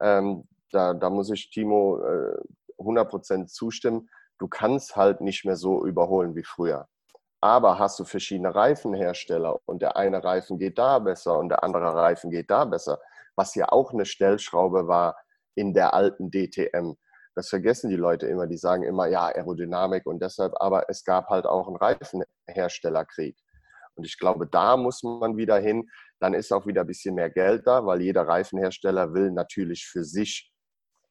ähm, 0.00 0.48
da, 0.72 0.94
da 0.94 1.10
muss 1.10 1.30
ich 1.30 1.50
Timo 1.50 1.98
äh, 1.98 2.36
100% 2.78 3.46
zustimmen, 3.46 4.08
du 4.38 4.48
kannst 4.48 4.96
halt 4.96 5.20
nicht 5.20 5.44
mehr 5.44 5.56
so 5.56 5.84
überholen 5.84 6.34
wie 6.34 6.44
früher. 6.44 6.88
Aber 7.40 7.78
hast 7.78 7.98
du 7.98 8.04
verschiedene 8.04 8.54
Reifenhersteller 8.54 9.58
und 9.66 9.80
der 9.82 9.96
eine 9.96 10.22
Reifen 10.22 10.58
geht 10.58 10.78
da 10.78 10.98
besser 10.98 11.38
und 11.38 11.48
der 11.48 11.64
andere 11.64 11.94
Reifen 11.94 12.30
geht 12.30 12.50
da 12.50 12.64
besser, 12.64 13.00
was 13.34 13.54
ja 13.54 13.66
auch 13.70 13.92
eine 13.92 14.04
Stellschraube 14.04 14.88
war 14.88 15.16
in 15.54 15.72
der 15.72 15.94
alten 15.94 16.30
DTM. 16.30 16.96
Das 17.34 17.48
vergessen 17.48 17.90
die 17.90 17.96
Leute 17.96 18.26
immer, 18.26 18.46
die 18.46 18.56
sagen 18.56 18.82
immer, 18.82 19.06
ja, 19.06 19.26
Aerodynamik 19.26 20.06
und 20.06 20.20
deshalb, 20.20 20.54
aber 20.60 20.88
es 20.88 21.04
gab 21.04 21.28
halt 21.28 21.46
auch 21.46 21.68
einen 21.68 21.76
Reifenherstellerkrieg. 21.76 23.36
Und 23.94 24.04
ich 24.04 24.18
glaube, 24.18 24.46
da 24.46 24.76
muss 24.76 25.02
man 25.02 25.36
wieder 25.36 25.58
hin. 25.58 25.88
Dann 26.20 26.34
ist 26.34 26.52
auch 26.52 26.66
wieder 26.66 26.82
ein 26.82 26.86
bisschen 26.86 27.14
mehr 27.14 27.30
Geld 27.30 27.66
da, 27.66 27.84
weil 27.84 28.00
jeder 28.00 28.26
Reifenhersteller 28.26 29.14
will 29.14 29.30
natürlich 29.30 29.86
für 29.86 30.04
sich 30.04 30.50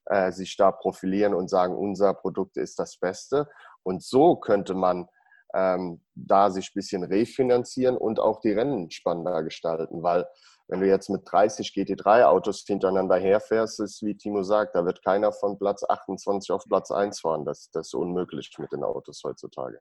äh, 0.09 0.31
sich 0.31 0.57
da 0.57 0.71
profilieren 0.71 1.33
und 1.33 1.49
sagen, 1.49 1.75
unser 1.75 2.13
Produkt 2.15 2.57
ist 2.57 2.79
das 2.79 2.97
Beste. 2.97 3.47
Und 3.83 4.03
so 4.03 4.35
könnte 4.35 4.73
man 4.73 5.07
ähm, 5.53 6.01
da 6.15 6.49
sich 6.49 6.69
ein 6.69 6.75
bisschen 6.75 7.03
refinanzieren 7.03 7.95
und 7.95 8.19
auch 8.19 8.39
die 8.41 8.51
Rennen 8.51 8.89
spannender 8.91 9.43
gestalten, 9.43 10.03
weil 10.03 10.27
wenn 10.69 10.81
du 10.81 10.87
jetzt 10.87 11.09
mit 11.09 11.23
30 11.25 11.69
GT3-Autos 11.69 12.63
hintereinander 12.65 13.17
herfährst, 13.17 13.79
ist 13.79 14.03
wie 14.03 14.15
Timo 14.15 14.43
sagt, 14.43 14.75
da 14.75 14.85
wird 14.85 15.03
keiner 15.03 15.31
von 15.31 15.57
Platz 15.57 15.83
28 15.83 16.51
auf 16.51 16.63
Platz 16.65 16.91
1 16.91 17.21
fahren. 17.21 17.43
Das, 17.43 17.71
das 17.71 17.87
ist 17.87 17.93
unmöglich 17.95 18.51
mit 18.59 18.71
den 18.71 18.83
Autos 18.83 19.21
heutzutage. 19.23 19.79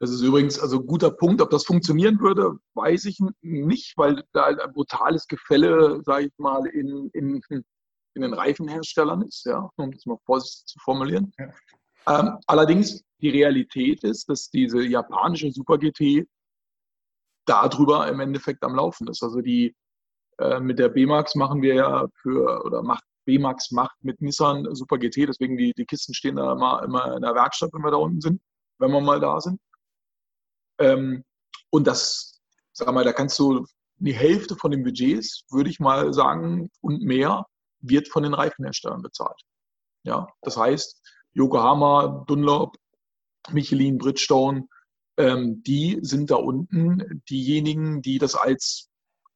Das 0.00 0.10
ist 0.10 0.20
übrigens 0.20 0.58
also 0.58 0.80
ein 0.80 0.86
guter 0.86 1.10
Punkt. 1.10 1.40
Ob 1.40 1.48
das 1.48 1.64
funktionieren 1.64 2.20
würde, 2.20 2.58
weiß 2.74 3.06
ich 3.06 3.18
nicht, 3.40 3.96
weil 3.96 4.22
da 4.32 4.44
ein 4.44 4.72
brutales 4.74 5.26
Gefälle, 5.26 6.02
sage 6.04 6.26
ich 6.26 6.32
mal, 6.36 6.66
in, 6.66 7.08
in, 7.14 7.40
in 7.48 8.22
den 8.22 8.34
Reifenherstellern 8.34 9.22
ist, 9.22 9.46
ja, 9.46 9.70
um 9.76 9.92
das 9.92 10.04
mal 10.04 10.18
vorsichtig 10.26 10.66
zu 10.66 10.78
formulieren. 10.80 11.32
Ja. 11.38 11.54
Ähm, 12.06 12.38
allerdings 12.46 13.02
die 13.22 13.30
Realität 13.30 14.04
ist, 14.04 14.28
dass 14.28 14.50
diese 14.50 14.82
japanische 14.82 15.50
Super 15.50 15.78
GT 15.78 16.26
darüber 17.46 18.08
im 18.08 18.20
Endeffekt 18.20 18.62
am 18.62 18.74
Laufen 18.74 19.08
ist. 19.08 19.22
Also 19.22 19.40
die 19.40 19.74
äh, 20.38 20.60
mit 20.60 20.78
der 20.78 20.88
B-Max 20.88 21.34
machen 21.34 21.62
wir 21.62 21.74
ja 21.74 22.08
für, 22.22 22.64
oder 22.64 22.82
macht 22.82 23.04
B-Max 23.24 23.70
macht 23.70 23.96
mit 24.02 24.20
Nissan 24.20 24.74
Super 24.74 24.98
GT, 24.98 25.28
deswegen 25.28 25.56
die, 25.56 25.72
die 25.72 25.86
Kisten 25.86 26.14
stehen 26.14 26.36
da 26.36 26.52
immer, 26.52 26.82
immer 26.82 27.16
in 27.16 27.22
der 27.22 27.34
Werkstatt, 27.34 27.72
wenn 27.72 27.82
wir 27.82 27.90
da 27.90 27.96
unten 27.96 28.20
sind, 28.20 28.40
wenn 28.78 28.90
wir 28.90 29.00
mal 29.00 29.20
da 29.20 29.40
sind. 29.40 29.60
Ähm, 30.78 31.24
und 31.70 31.86
das, 31.86 32.40
sag 32.72 32.92
mal, 32.92 33.04
da 33.04 33.12
kannst 33.12 33.38
du 33.38 33.66
die 33.96 34.14
Hälfte 34.14 34.56
von 34.56 34.70
den 34.70 34.82
Budgets, 34.82 35.44
würde 35.50 35.70
ich 35.70 35.80
mal 35.80 36.12
sagen, 36.12 36.70
und 36.80 37.02
mehr, 37.02 37.46
wird 37.80 38.08
von 38.08 38.22
den 38.22 38.34
Reifenherstellern 38.34 39.02
bezahlt. 39.02 39.40
Ja, 40.04 40.26
das 40.42 40.56
heißt, 40.56 41.00
Yokohama, 41.32 42.24
Dunlop, 42.26 42.76
Michelin, 43.50 43.98
Bridgestone, 43.98 44.66
ähm, 45.16 45.62
die 45.62 45.98
sind 46.02 46.30
da 46.30 46.36
unten 46.36 47.22
diejenigen, 47.28 48.02
die 48.02 48.18
das 48.18 48.34
als 48.34 48.88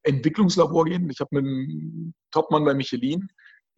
Entwicklungslabor 0.03 0.85
gehen. 0.85 1.09
Ich 1.11 1.21
habe 1.21 1.41
mit 1.41 1.45
einem 1.45 2.15
Topmann 2.31 2.65
bei 2.65 2.75
Michelin, 2.75 3.29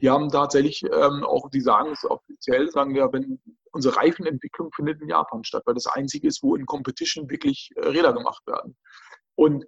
die 0.01 0.09
haben 0.09 0.31
tatsächlich 0.31 0.83
ähm, 0.85 1.25
auch, 1.25 1.51
die 1.51 1.61
sagen 1.61 1.93
es 1.93 2.05
offiziell, 2.05 2.71
sagen 2.71 2.95
wir, 2.95 3.13
wenn 3.13 3.41
unsere 3.73 3.97
Reifenentwicklung 3.97 4.73
findet 4.73 5.01
in 5.03 5.09
Japan 5.09 5.45
statt, 5.45 5.63
weil 5.67 5.75
das 5.75 5.87
einzige 5.87 6.27
ist, 6.27 6.43
wo 6.43 6.57
in 6.57 6.67
Competition 6.67 7.29
wirklich 7.29 7.71
äh, 7.77 7.89
Räder 7.89 8.13
gemacht 8.13 8.47
werden. 8.47 8.77
Und 9.35 9.67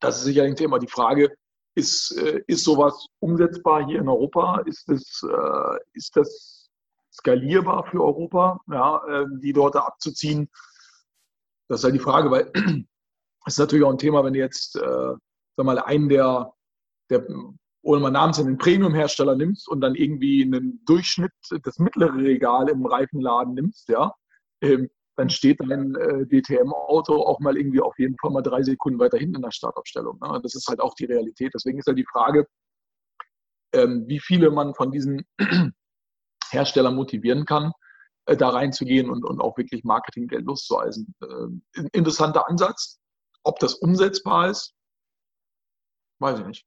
das 0.00 0.18
ist 0.18 0.24
sicherlich 0.24 0.52
ein 0.52 0.56
Thema. 0.56 0.78
Die 0.78 0.88
Frage, 0.88 1.34
ist, 1.76 2.16
äh, 2.18 2.42
ist 2.46 2.64
sowas 2.64 3.06
umsetzbar 3.20 3.86
hier 3.86 4.00
in 4.00 4.08
Europa? 4.08 4.60
Ist 4.66 4.88
das, 4.88 5.22
äh, 5.22 5.78
ist 5.92 6.16
das 6.16 6.68
skalierbar 7.12 7.84
für 7.90 8.02
Europa, 8.02 8.60
ja, 8.68 9.24
die 9.40 9.52
dort 9.52 9.76
abzuziehen? 9.76 10.48
Das 11.68 11.80
ist 11.80 11.84
halt 11.84 11.94
die 11.94 12.00
Frage, 12.00 12.30
weil 12.30 12.50
es 13.46 13.54
ist 13.54 13.58
natürlich 13.58 13.84
auch 13.84 13.90
ein 13.90 13.98
Thema, 13.98 14.24
wenn 14.24 14.34
du 14.34 14.38
jetzt 14.38 14.76
äh, 14.76 15.14
sag 15.56 15.66
mal, 15.66 15.78
einen 15.78 16.08
der, 16.08 16.52
der 17.10 17.26
oder 17.82 18.00
mal 18.00 18.10
namens 18.10 18.38
einen 18.38 18.56
Premium-Hersteller 18.56 19.36
nimmst 19.36 19.68
und 19.68 19.80
dann 19.82 19.94
irgendwie 19.94 20.42
einen 20.42 20.82
Durchschnitt, 20.86 21.32
das 21.62 21.78
mittlere 21.78 22.14
Regal 22.14 22.70
im 22.70 22.86
Reifenladen 22.86 23.54
nimmst, 23.54 23.88
ja, 23.88 24.14
ähm, 24.62 24.88
dann 25.16 25.30
steht 25.30 25.60
dein 25.60 25.94
äh, 25.94 26.26
DTM-Auto 26.26 27.14
auch 27.22 27.40
mal 27.40 27.56
irgendwie 27.56 27.80
auf 27.80 27.96
jeden 27.98 28.16
Fall 28.18 28.30
mal 28.30 28.42
drei 28.42 28.62
Sekunden 28.62 28.98
weiter 28.98 29.18
hinten 29.18 29.36
in 29.36 29.42
der 29.42 29.52
Startaufstellung. 29.52 30.18
Ne? 30.20 30.40
Das 30.42 30.54
ist 30.54 30.66
halt 30.66 30.80
auch 30.80 30.94
die 30.94 31.04
Realität. 31.04 31.52
Deswegen 31.54 31.78
ist 31.78 31.86
halt 31.86 31.98
die 31.98 32.06
Frage, 32.10 32.48
ähm, 33.74 34.04
wie 34.08 34.18
viele 34.18 34.50
man 34.50 34.74
von 34.74 34.90
diesen 34.90 35.24
Herstellern 36.50 36.96
motivieren 36.96 37.44
kann, 37.44 37.72
äh, 38.26 38.36
da 38.36 38.50
reinzugehen 38.50 39.10
und, 39.10 39.24
und 39.24 39.40
auch 39.40 39.56
wirklich 39.56 39.84
Marketinggeld 39.84 40.44
loszueisen. 40.44 41.14
Äh, 41.20 41.82
interessanter 41.92 42.48
Ansatz. 42.48 43.00
Ob 43.42 43.58
das 43.58 43.74
umsetzbar 43.74 44.50
ist, 44.50 44.74
weiß 46.20 46.40
ich 46.40 46.46
nicht. 46.46 46.66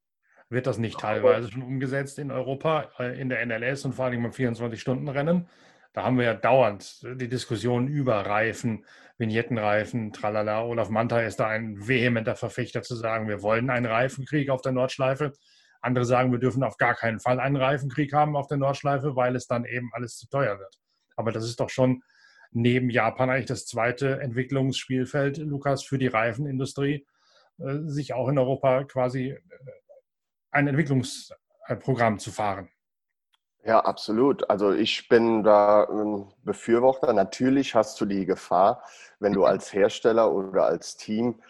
Wird 0.50 0.68
das 0.68 0.78
nicht 0.78 1.00
teilweise 1.00 1.52
schon 1.52 1.64
umgesetzt 1.64 2.20
in 2.20 2.32
Europa, 2.32 2.90
äh, 3.00 3.20
in 3.20 3.30
der 3.30 3.46
NLS 3.46 3.86
und 3.86 3.94
vor 3.94 4.06
allem 4.06 4.24
beim 4.24 4.32
24-Stunden-Rennen? 4.32 5.50
Da 5.94 6.04
haben 6.04 6.18
wir 6.18 6.26
ja 6.26 6.34
dauernd 6.36 7.02
die 7.20 7.28
Diskussion 7.28 7.88
über 7.88 8.26
Reifen, 8.26 8.86
Vignettenreifen, 9.18 10.14
tralala. 10.14 10.64
Olaf 10.64 10.90
Manta 10.90 11.22
ist 11.22 11.38
da 11.38 11.48
ein 11.48 11.88
vehementer 11.88 12.36
Verfechter 12.36 12.84
zu 12.84 12.96
sagen, 12.96 13.28
wir 13.28 13.42
wollen 13.42 13.72
einen 13.72 13.88
Reifenkrieg 13.88 14.52
auf 14.52 14.62
der 14.62 14.74
Nordschleife. 14.74 15.34
Andere 15.82 16.06
sagen, 16.06 16.32
wir 16.32 16.40
dürfen 16.40 16.64
auf 16.64 16.78
gar 16.78 16.94
keinen 16.94 17.20
Fall 17.20 17.40
einen 17.40 17.56
Reifenkrieg 17.56 18.14
haben 18.14 18.36
auf 18.36 18.48
der 18.48 18.58
Nordschleife, 18.58 19.16
weil 19.16 19.36
es 19.36 19.48
dann 19.48 19.66
eben 19.66 19.90
alles 19.94 20.18
zu 20.18 20.28
teuer 20.28 20.60
wird. 20.60 20.78
Aber 21.18 21.34
das 21.34 21.44
ist 21.44 21.60
doch 21.60 21.70
schon 21.70 22.04
neben 22.52 22.90
Japan 22.90 23.30
eigentlich 23.30 23.46
das 23.48 23.66
zweite 23.66 24.22
Entwicklungsspielfeld, 24.22 25.38
Lukas, 25.38 25.84
für 25.84 25.98
die 25.98 26.08
Reifenindustrie, 26.08 27.06
äh, 27.60 27.80
sich 27.86 28.14
auch 28.14 28.30
in 28.30 28.38
Europa 28.38 28.86
quasi 28.86 29.32
äh, 29.32 29.40
ein 30.52 30.68
Entwicklungsprogramm 30.68 32.20
zu 32.20 32.32
fahren. 32.32 32.70
Ja, 33.64 33.82
absolut. 33.82 34.50
Also 34.50 34.72
ich 34.72 35.10
bin 35.10 35.44
da 35.44 35.84
ein 35.84 36.32
Befürworter. 36.44 37.12
Natürlich 37.12 37.76
hast 37.76 38.00
du 38.00 38.06
die 38.06 38.26
Gefahr, 38.26 38.82
wenn 39.20 39.34
du 39.34 39.44
als 39.44 39.74
Hersteller 39.74 40.32
oder 40.32 40.64
als 40.66 40.96
Team, 40.96 41.42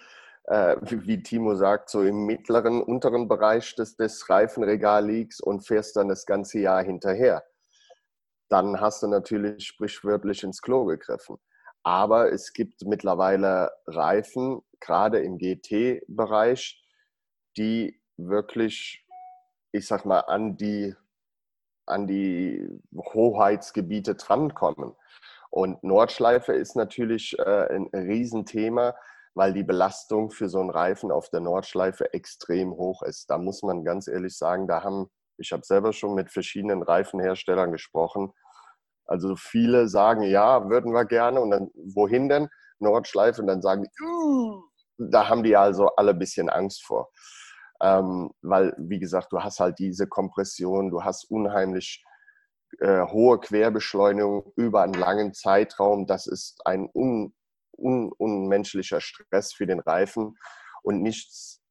äh, 0.45 0.77
wie 0.81 1.21
Timo 1.21 1.53
sagt, 1.53 1.89
so 1.89 2.01
im 2.01 2.25
mittleren, 2.25 2.81
unteren 2.81 3.27
Bereich 3.27 3.75
des, 3.75 3.97
des 3.97 4.27
Reifenregal 4.29 5.05
liegst 5.05 5.43
und 5.43 5.67
fährst 5.67 5.95
dann 5.95 6.07
das 6.07 6.25
ganze 6.25 6.59
Jahr 6.59 6.83
hinterher. 6.83 7.43
Dann 8.49 8.79
hast 8.79 9.03
du 9.03 9.07
natürlich 9.07 9.65
sprichwörtlich 9.65 10.43
ins 10.43 10.61
Klo 10.61 10.85
gegriffen. 10.85 11.37
Aber 11.83 12.31
es 12.31 12.53
gibt 12.53 12.83
mittlerweile 12.85 13.71
Reifen, 13.85 14.61
gerade 14.79 15.19
im 15.19 15.37
GT-Bereich, 15.37 16.83
die 17.55 18.01
wirklich, 18.17 19.05
ich 19.71 19.87
sag 19.87 20.05
mal, 20.05 20.19
an 20.21 20.57
die 20.57 20.95
an 21.87 22.05
die 22.05 22.67
Hoheitsgebiete 22.93 24.15
drankommen. 24.15 24.95
Und 25.49 25.83
Nordschleife 25.83 26.53
ist 26.53 26.75
natürlich 26.75 27.37
äh, 27.39 27.73
ein 27.73 27.87
Riesenthema, 27.93 28.95
weil 29.33 29.53
die 29.53 29.63
Belastung 29.63 30.29
für 30.31 30.49
so 30.49 30.59
einen 30.59 30.69
Reifen 30.69 31.11
auf 31.11 31.29
der 31.29 31.39
Nordschleife 31.39 32.13
extrem 32.13 32.71
hoch 32.71 33.01
ist. 33.03 33.29
Da 33.29 33.37
muss 33.37 33.63
man 33.63 33.83
ganz 33.83 34.07
ehrlich 34.07 34.37
sagen, 34.37 34.67
da 34.67 34.83
haben, 34.83 35.09
ich 35.37 35.51
habe 35.51 35.63
selber 35.65 35.93
schon 35.93 36.15
mit 36.15 36.31
verschiedenen 36.31 36.83
Reifenherstellern 36.83 37.71
gesprochen. 37.71 38.31
Also 39.05 39.35
viele 39.35 39.87
sagen, 39.87 40.23
ja, 40.23 40.69
würden 40.69 40.93
wir 40.93 41.05
gerne. 41.05 41.39
Und 41.41 41.51
dann, 41.51 41.69
wohin 41.73 42.29
denn? 42.29 42.49
Nordschleife. 42.79 43.41
Und 43.41 43.47
dann 43.47 43.61
sagen 43.61 43.83
die, 43.83 43.89
da 44.97 45.29
haben 45.29 45.43
die 45.43 45.55
also 45.55 45.87
alle 45.95 46.11
ein 46.11 46.19
bisschen 46.19 46.49
Angst 46.49 46.83
vor. 46.85 47.09
Ähm, 47.81 48.31
weil, 48.41 48.73
wie 48.77 48.99
gesagt, 48.99 49.31
du 49.31 49.41
hast 49.41 49.59
halt 49.59 49.79
diese 49.79 50.07
Kompression, 50.07 50.89
du 50.89 51.03
hast 51.03 51.29
unheimlich 51.29 52.03
äh, 52.79 53.05
hohe 53.05 53.39
Querbeschleunigung 53.39 54.51
über 54.55 54.81
einen 54.81 54.93
langen 54.93 55.33
Zeitraum. 55.33 56.07
Das 56.07 56.27
ist 56.27 56.59
ein 56.65 56.89
un, 56.93 57.33
un, 57.71 58.11
unmenschlicher 58.17 58.99
Stress 58.99 59.53
für 59.53 59.67
den 59.67 59.79
Reifen. 59.79 60.37
Und 60.83 61.01
nichts, 61.01 61.61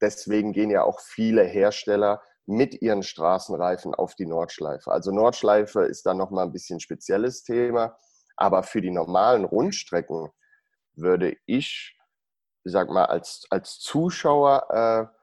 deswegen 0.00 0.52
gehen 0.52 0.70
ja 0.70 0.82
auch 0.84 1.00
viele 1.00 1.42
Hersteller 1.42 2.22
mit 2.48 2.80
ihren 2.80 3.02
Straßenreifen 3.02 3.94
auf 3.94 4.14
die 4.14 4.24
Nordschleife. 4.24 4.90
Also 4.90 5.12
Nordschleife 5.12 5.82
ist 5.82 6.06
dann 6.06 6.16
nochmal 6.16 6.46
ein 6.46 6.52
bisschen 6.52 6.80
spezielles 6.80 7.42
Thema. 7.42 7.98
Aber 8.36 8.62
für 8.62 8.80
die 8.80 8.90
normalen 8.90 9.44
Rundstrecken 9.44 10.30
würde 10.94 11.36
ich, 11.44 11.94
ich 12.64 12.72
sag 12.72 12.88
mal, 12.88 13.04
als, 13.04 13.44
als 13.50 13.78
Zuschauer 13.80 14.66
äh, 14.70 15.14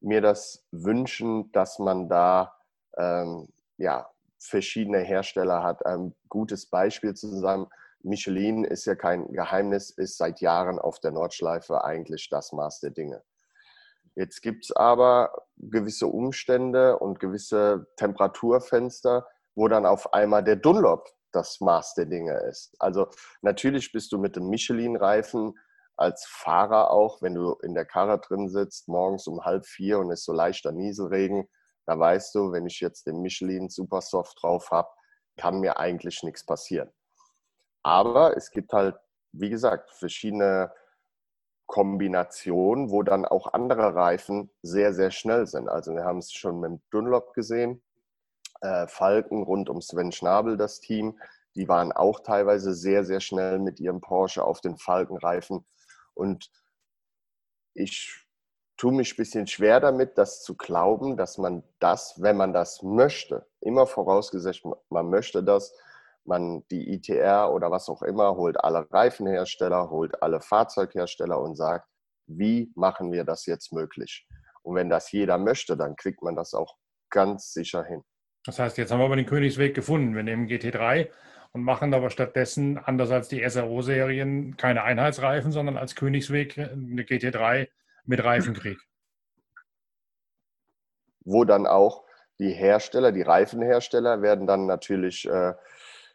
mir 0.00 0.22
das 0.22 0.64
wünschen, 0.70 1.52
dass 1.52 1.78
man 1.78 2.08
da 2.08 2.56
ähm, 2.96 3.48
ja, 3.76 4.08
verschiedene 4.38 5.00
Hersteller 5.00 5.62
hat. 5.62 5.84
Ein 5.84 6.14
gutes 6.30 6.70
Beispiel 6.70 7.12
zusammen. 7.12 7.66
Michelin 8.02 8.64
ist 8.64 8.86
ja 8.86 8.94
kein 8.94 9.30
Geheimnis, 9.30 9.90
ist 9.90 10.16
seit 10.16 10.40
Jahren 10.40 10.78
auf 10.78 11.00
der 11.00 11.10
Nordschleife 11.10 11.84
eigentlich 11.84 12.30
das 12.30 12.52
Maß 12.52 12.80
der 12.80 12.90
Dinge. 12.90 13.22
Jetzt 14.14 14.42
gibt 14.42 14.64
es 14.64 14.72
aber 14.72 15.46
gewisse 15.56 16.06
Umstände 16.06 16.98
und 16.98 17.18
gewisse 17.18 17.86
Temperaturfenster, 17.96 19.26
wo 19.54 19.68
dann 19.68 19.86
auf 19.86 20.12
einmal 20.12 20.44
der 20.44 20.56
Dunlop 20.56 21.08
das 21.32 21.60
Maß 21.60 21.94
der 21.94 22.06
Dinge 22.06 22.36
ist. 22.48 22.74
Also 22.78 23.08
natürlich 23.40 23.92
bist 23.92 24.12
du 24.12 24.18
mit 24.18 24.36
dem 24.36 24.48
Michelin-Reifen 24.48 25.54
als 25.96 26.26
Fahrer 26.26 26.90
auch, 26.90 27.22
wenn 27.22 27.34
du 27.34 27.54
in 27.62 27.74
der 27.74 27.86
Karre 27.86 28.18
drin 28.18 28.48
sitzt, 28.48 28.88
morgens 28.88 29.26
um 29.26 29.44
halb 29.44 29.66
vier 29.66 29.98
und 29.98 30.10
es 30.10 30.24
so 30.24 30.32
leichter 30.32 30.72
Nieselregen, 30.72 31.48
da 31.86 31.98
weißt 31.98 32.34
du, 32.34 32.52
wenn 32.52 32.66
ich 32.66 32.80
jetzt 32.80 33.06
den 33.06 33.20
Michelin 33.20 33.68
Supersoft 33.68 34.42
drauf 34.42 34.70
habe, 34.70 34.88
kann 35.36 35.60
mir 35.60 35.78
eigentlich 35.78 36.22
nichts 36.22 36.44
passieren. 36.44 36.92
Aber 37.82 38.36
es 38.36 38.50
gibt 38.50 38.72
halt, 38.72 38.96
wie 39.32 39.50
gesagt, 39.50 39.90
verschiedene 39.90 40.72
Kombinationen, 41.72 42.90
wo 42.90 43.02
dann 43.02 43.24
auch 43.24 43.54
andere 43.54 43.94
Reifen 43.94 44.50
sehr, 44.60 44.92
sehr 44.92 45.10
schnell 45.10 45.46
sind. 45.46 45.70
Also 45.70 45.94
wir 45.94 46.04
haben 46.04 46.18
es 46.18 46.30
schon 46.30 46.60
mit 46.60 46.82
Dunlop 46.90 47.32
gesehen, 47.32 47.82
äh, 48.60 48.86
Falken 48.86 49.42
rund 49.42 49.70
um 49.70 49.80
Sven 49.80 50.12
Schnabel, 50.12 50.58
das 50.58 50.80
Team, 50.80 51.18
die 51.54 51.68
waren 51.68 51.90
auch 51.90 52.20
teilweise 52.20 52.74
sehr, 52.74 53.06
sehr 53.06 53.20
schnell 53.20 53.58
mit 53.58 53.80
ihrem 53.80 54.02
Porsche 54.02 54.44
auf 54.44 54.60
den 54.60 54.76
Falkenreifen. 54.76 55.64
Und 56.12 56.50
ich 57.72 58.22
tue 58.76 58.92
mich 58.92 59.14
ein 59.14 59.16
bisschen 59.16 59.46
schwer 59.46 59.80
damit, 59.80 60.18
das 60.18 60.42
zu 60.42 60.58
glauben, 60.58 61.16
dass 61.16 61.38
man 61.38 61.62
das, 61.78 62.20
wenn 62.20 62.36
man 62.36 62.52
das 62.52 62.82
möchte, 62.82 63.46
immer 63.60 63.86
vorausgesetzt, 63.86 64.62
man 64.90 65.08
möchte 65.08 65.42
das, 65.42 65.74
man 66.26 66.62
die 66.70 66.94
ITR 66.94 67.52
oder 67.52 67.70
was 67.70 67.88
auch 67.88 68.02
immer, 68.02 68.36
holt 68.36 68.62
alle 68.62 68.86
Reifenhersteller, 68.90 69.90
holt 69.90 70.22
alle 70.22 70.40
Fahrzeughersteller 70.40 71.40
und 71.40 71.56
sagt, 71.56 71.88
wie 72.26 72.72
machen 72.74 73.12
wir 73.12 73.24
das 73.24 73.46
jetzt 73.46 73.72
möglich? 73.72 74.26
Und 74.62 74.76
wenn 74.76 74.88
das 74.88 75.10
jeder 75.10 75.38
möchte, 75.38 75.76
dann 75.76 75.96
kriegt 75.96 76.22
man 76.22 76.36
das 76.36 76.54
auch 76.54 76.76
ganz 77.10 77.52
sicher 77.52 77.84
hin. 77.84 78.02
Das 78.44 78.58
heißt, 78.58 78.78
jetzt 78.78 78.90
haben 78.90 79.00
wir 79.00 79.06
aber 79.06 79.16
den 79.16 79.26
Königsweg 79.26 79.74
gefunden. 79.74 80.14
Wir 80.14 80.22
nehmen 80.22 80.48
GT3 80.48 81.08
und 81.52 81.62
machen 81.62 81.94
aber 81.94 82.10
stattdessen, 82.10 82.78
anders 82.78 83.10
als 83.10 83.28
die 83.28 83.48
SRO-Serien, 83.48 84.56
keine 84.56 84.82
Einheitsreifen, 84.82 85.52
sondern 85.52 85.76
als 85.76 85.94
Königsweg 85.94 86.58
eine 86.58 87.02
GT3 87.02 87.68
mit 88.04 88.24
Reifenkrieg. 88.24 88.78
Wo 91.24 91.44
dann 91.44 91.66
auch 91.66 92.04
die 92.40 92.52
Hersteller, 92.52 93.12
die 93.12 93.22
Reifenhersteller 93.22 94.22
werden 94.22 94.46
dann 94.46 94.66
natürlich 94.66 95.28
äh, 95.28 95.52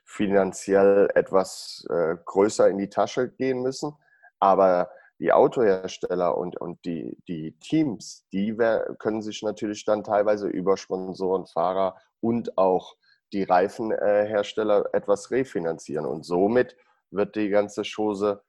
finanziell 0.07 1.09
etwas 1.15 1.85
äh, 1.89 2.15
größer 2.25 2.69
in 2.69 2.77
die 2.77 2.89
Tasche 2.89 3.29
gehen 3.29 3.61
müssen. 3.61 3.93
Aber 4.39 4.89
die 5.19 5.33
Autohersteller 5.33 6.37
und, 6.37 6.59
und 6.59 6.83
die, 6.85 7.17
die 7.27 7.57
Teams, 7.59 8.25
die 8.31 8.55
können 8.99 9.21
sich 9.21 9.43
natürlich 9.43 9.83
dann 9.83 10.03
teilweise 10.03 10.47
über 10.47 10.77
Sponsoren, 10.77 11.45
Fahrer 11.45 11.97
und 12.21 12.57
auch 12.57 12.95
die 13.33 13.43
Reifenhersteller 13.43 14.89
etwas 14.93 15.29
refinanzieren. 15.31 16.05
Und 16.05 16.23
somit 16.23 16.77
wird 17.11 17.35
die 17.35 17.49
ganze 17.49 17.83
Chose 17.83 18.41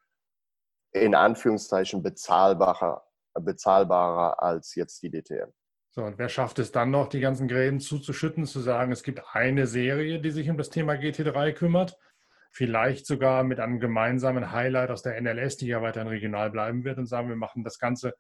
in 0.93 1.15
Anführungszeichen 1.15 2.03
bezahlbarer, 2.03 3.05
bezahlbarer 3.35 4.41
als 4.43 4.75
jetzt 4.75 5.03
die 5.03 5.11
DTM. 5.11 5.53
So, 5.99 6.05
und 6.05 6.17
wer 6.17 6.29
schafft 6.29 6.61
es 6.61 6.71
dann 6.71 6.93
noch, 6.93 7.09
die 7.09 7.19
ganzen 7.19 7.49
Gräben 7.49 7.81
zuzuschütten, 7.81 8.47
zu 8.47 8.61
sagen, 8.61 8.93
es 8.93 9.03
gibt 9.03 9.21
eine 9.33 9.67
Serie, 9.67 10.21
die 10.21 10.31
sich 10.31 10.49
um 10.49 10.57
das 10.57 10.71
Thema 10.71 10.93
GT3 10.93 11.51
kümmert? 11.51 11.99
Vielleicht 12.53 13.05
sogar 13.05 13.43
mit 13.43 13.59
einem 13.59 13.81
gemeinsamen 13.81 14.53
Highlight 14.53 14.91
aus 14.93 15.03
der 15.03 15.21
NLS, 15.21 15.57
die 15.57 15.67
ja 15.67 15.83
weiterhin 15.83 16.07
regional 16.07 16.53
bleiben 16.53 16.85
wird, 16.85 16.99
und 16.99 17.07
sagen, 17.07 17.29
wir 17.29 17.35
machen 17.35 17.65
das 17.65 17.81
Ganze 17.81 18.15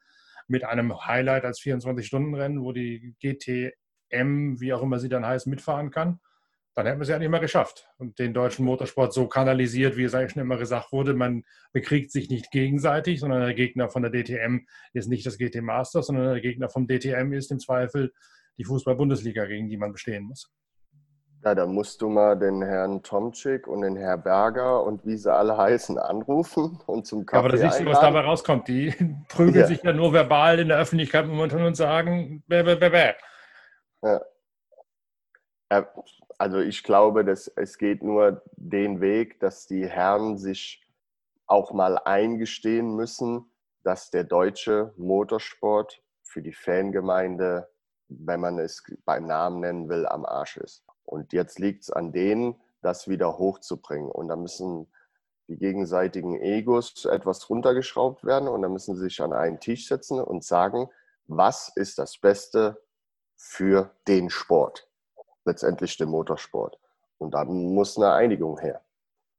mit 0.48 0.64
einem 0.64 1.06
Highlight 1.06 1.44
als 1.44 1.60
24-Stunden-Rennen, 1.60 2.64
wo 2.64 2.72
die 2.72 3.14
GTM, 3.20 4.58
wie 4.58 4.72
auch 4.72 4.82
immer 4.82 4.98
sie 4.98 5.08
dann 5.08 5.24
heißt, 5.24 5.46
mitfahren 5.46 5.92
kann, 5.92 6.18
dann 6.78 6.86
hätten 6.86 7.00
wir 7.00 7.02
es 7.02 7.08
ja 7.08 7.18
nicht 7.18 7.28
mehr 7.28 7.40
geschafft 7.40 7.88
und 7.98 8.18
den 8.20 8.32
deutschen 8.32 8.64
Motorsport 8.64 9.12
so 9.12 9.26
kanalisiert, 9.26 9.96
wie 9.96 10.04
es 10.04 10.14
eigentlich 10.14 10.32
schon 10.32 10.42
immer 10.42 10.58
gesagt 10.58 10.92
wurde. 10.92 11.12
Man 11.12 11.42
bekriegt 11.72 12.12
sich 12.12 12.30
nicht 12.30 12.52
gegenseitig, 12.52 13.18
sondern 13.18 13.40
der 13.40 13.54
Gegner 13.54 13.88
von 13.88 14.02
der 14.02 14.12
DTM 14.12 14.60
ist 14.92 15.08
nicht 15.08 15.26
das 15.26 15.38
GT 15.38 15.60
Masters, 15.60 16.06
sondern 16.06 16.32
der 16.32 16.40
Gegner 16.40 16.68
vom 16.68 16.86
DTM 16.86 17.32
ist 17.32 17.50
im 17.50 17.58
Zweifel 17.58 18.12
die 18.58 18.64
Fußball-Bundesliga, 18.64 19.46
gegen 19.46 19.68
die 19.68 19.76
man 19.76 19.90
bestehen 19.90 20.24
muss. 20.24 20.52
Ja, 21.44 21.54
dann 21.54 21.72
musst 21.72 22.00
du 22.00 22.08
mal 22.08 22.38
den 22.38 22.62
Herrn 22.62 23.02
Tomczyk 23.02 23.66
und 23.66 23.82
den 23.82 23.96
Herrn 23.96 24.22
Berger 24.22 24.82
und 24.84 25.04
wie 25.04 25.16
sie 25.16 25.32
alle 25.32 25.56
heißen 25.56 25.98
anrufen 25.98 26.80
und 26.86 27.06
zum 27.06 27.26
Kaffee 27.26 27.36
ja, 27.36 27.54
Aber 27.54 27.56
das 27.56 27.78
du, 27.78 27.86
was 27.86 28.00
dabei 28.00 28.20
rauskommt. 28.20 28.68
Die 28.68 28.90
prügeln 29.28 29.54
ja. 29.54 29.66
sich 29.66 29.82
ja 29.82 29.92
nur 29.92 30.12
verbal 30.12 30.58
in 30.58 30.68
der 30.68 30.78
Öffentlichkeit 30.78 31.26
momentan 31.26 31.64
und 31.64 31.76
sagen, 31.76 32.44
bäh, 32.46 32.62
bäh, 32.62 32.76
bäh, 32.76 32.88
bäh. 32.88 33.12
Ja. 34.02 34.20
Also 36.38 36.58
ich 36.58 36.84
glaube, 36.84 37.24
dass 37.24 37.48
es 37.48 37.78
geht 37.78 38.02
nur 38.02 38.42
den 38.56 39.00
Weg, 39.00 39.40
dass 39.40 39.66
die 39.66 39.86
Herren 39.86 40.38
sich 40.38 40.86
auch 41.46 41.72
mal 41.72 41.98
eingestehen 41.98 42.94
müssen, 42.94 43.50
dass 43.82 44.10
der 44.10 44.24
deutsche 44.24 44.92
Motorsport 44.96 46.00
für 46.22 46.42
die 46.42 46.52
Fangemeinde, 46.52 47.68
wenn 48.08 48.40
man 48.40 48.58
es 48.58 48.84
beim 49.04 49.26
Namen 49.26 49.60
nennen 49.60 49.88
will, 49.88 50.06
am 50.06 50.24
Arsch 50.24 50.58
ist. 50.58 50.84
Und 51.04 51.32
jetzt 51.32 51.58
liegt 51.58 51.84
es 51.84 51.90
an 51.90 52.12
denen, 52.12 52.54
das 52.82 53.08
wieder 53.08 53.38
hochzubringen. 53.38 54.10
Und 54.10 54.28
da 54.28 54.36
müssen 54.36 54.86
die 55.48 55.56
gegenseitigen 55.56 56.40
Egos 56.40 57.04
etwas 57.06 57.48
runtergeschraubt 57.48 58.24
werden 58.24 58.48
und 58.48 58.62
da 58.62 58.68
müssen 58.68 58.94
sie 58.94 59.04
sich 59.04 59.20
an 59.22 59.32
einen 59.32 59.60
Tisch 59.60 59.88
setzen 59.88 60.20
und 60.20 60.44
sagen, 60.44 60.88
was 61.26 61.72
ist 61.74 61.98
das 61.98 62.18
Beste 62.18 62.82
für 63.34 63.90
den 64.06 64.28
Sport? 64.28 64.87
Letztendlich 65.48 65.96
den 65.96 66.08
Motorsport. 66.08 66.78
Und 67.18 67.34
da 67.34 67.44
muss 67.44 67.96
eine 67.96 68.12
Einigung 68.12 68.58
her. 68.58 68.80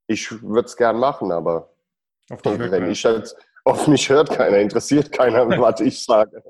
Ich 0.07 0.41
würde 0.41 0.65
es 0.65 0.75
gern 0.75 0.99
machen, 0.99 1.31
aber 1.31 1.69
wenn 2.27 2.91
ich 2.91 3.03
jetzt 3.03 3.35
auf 3.63 3.87
mich 3.87 4.09
hört 4.09 4.29
keiner, 4.31 4.57
interessiert 4.57 5.11
keiner, 5.11 5.47
was 5.59 5.79
ich 5.79 6.03
sage. 6.03 6.43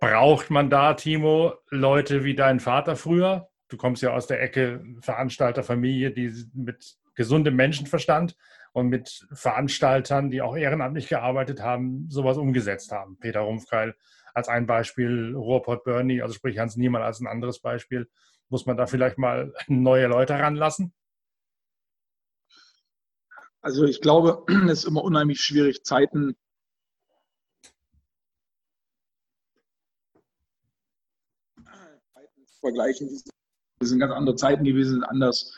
Braucht 0.00 0.50
man 0.50 0.70
da, 0.70 0.94
Timo, 0.94 1.54
Leute 1.70 2.24
wie 2.24 2.34
dein 2.34 2.60
Vater 2.60 2.96
früher? 2.96 3.48
Du 3.68 3.76
kommst 3.76 4.02
ja 4.02 4.12
aus 4.12 4.26
der 4.26 4.42
Ecke 4.42 4.84
Veranstalterfamilie, 5.00 6.10
die 6.10 6.32
mit 6.54 6.96
gesundem 7.14 7.56
Menschenverstand 7.56 8.36
und 8.72 8.88
mit 8.88 9.26
Veranstaltern, 9.32 10.30
die 10.30 10.42
auch 10.42 10.56
ehrenamtlich 10.56 11.08
gearbeitet 11.08 11.62
haben, 11.62 12.06
sowas 12.08 12.36
umgesetzt 12.36 12.92
haben. 12.92 13.18
Peter 13.18 13.40
Rumpfkeil 13.40 13.94
als 14.34 14.48
ein 14.48 14.66
Beispiel, 14.66 15.34
Ruhrpott 15.34 15.84
Bernie, 15.84 16.22
also 16.22 16.34
sprich 16.34 16.58
Hans 16.58 16.76
Niemann 16.76 17.02
als 17.02 17.20
ein 17.20 17.26
anderes 17.26 17.60
Beispiel. 17.60 18.08
Muss 18.48 18.66
man 18.66 18.76
da 18.76 18.86
vielleicht 18.86 19.18
mal 19.18 19.54
neue 19.68 20.06
Leute 20.06 20.34
ranlassen? 20.34 20.92
Also 23.60 23.84
ich 23.84 24.00
glaube, 24.00 24.44
es 24.66 24.80
ist 24.80 24.84
immer 24.84 25.04
unheimlich 25.04 25.40
schwierig, 25.40 25.84
Zeiten 25.84 26.36
vergleichen. 32.60 33.08
Das 33.80 33.88
sind 33.88 33.98
ganz 33.98 34.12
andere 34.12 34.36
Zeiten 34.36 34.64
gewesen, 34.64 35.04
anders, 35.04 35.52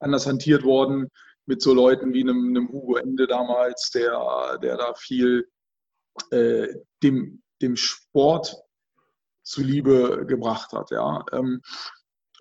anders 0.00 0.26
hantiert 0.26 0.64
worden 0.64 1.10
mit 1.46 1.62
so 1.62 1.72
Leuten 1.72 2.12
wie 2.12 2.22
einem, 2.22 2.48
einem 2.48 2.68
Hugo 2.68 2.96
Ende 2.96 3.26
damals, 3.26 3.90
der, 3.90 4.58
der 4.58 4.76
da 4.76 4.94
viel 4.94 5.48
äh, 6.30 6.68
dem, 7.02 7.42
dem 7.62 7.76
Sport 7.76 8.56
zuliebe 9.42 10.26
gebracht 10.26 10.72
hat. 10.72 10.90
Ja. 10.90 11.24
Ähm, 11.32 11.62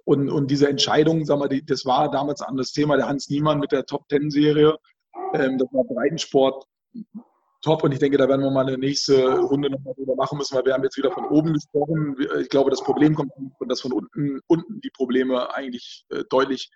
und, 0.06 0.30
und 0.30 0.52
diese 0.52 0.70
Entscheidung, 0.70 1.26
sagen 1.26 1.42
wir, 1.42 1.50
die, 1.50 1.66
das 1.66 1.86
war 1.86 2.12
damals 2.12 2.42
ein 2.42 2.50
anderes 2.50 2.72
Thema. 2.72 2.98
Der 2.98 3.08
Hans 3.08 3.30
Niemann 3.30 3.60
mit 3.60 3.72
der 3.72 3.86
Top-Ten-Serie, 3.86 4.78
ähm, 5.34 5.58
das 5.58 5.68
war 5.72 5.84
Breitensport 5.84 6.66
top. 7.62 7.84
Und 7.84 7.92
ich 7.92 8.00
denke, 8.00 8.18
da 8.18 8.30
werden 8.30 8.42
wir 8.42 8.52
mal 8.52 8.68
eine 8.68 8.78
nächste 8.78 9.40
Runde 9.40 9.70
nochmal 9.70 9.96
drüber 9.96 10.16
machen 10.16 10.38
müssen, 10.38 10.56
weil 10.56 10.66
wir 10.66 10.74
haben 10.74 10.84
jetzt 10.84 10.98
wieder 10.98 11.12
von 11.12 11.26
oben 11.26 11.54
gesprochen. 11.54 12.16
Ich 12.40 12.50
glaube, 12.50 12.70
das 12.70 12.84
Problem 12.84 13.16
kommt 13.16 13.32
und 13.60 13.70
dass 13.70 13.82
von 13.82 13.92
unten, 13.92 14.40
unten 14.48 14.80
die 14.82 14.92
Probleme 14.92 15.54
eigentlich 15.54 16.06
äh, 16.10 16.24
deutlich 16.30 16.70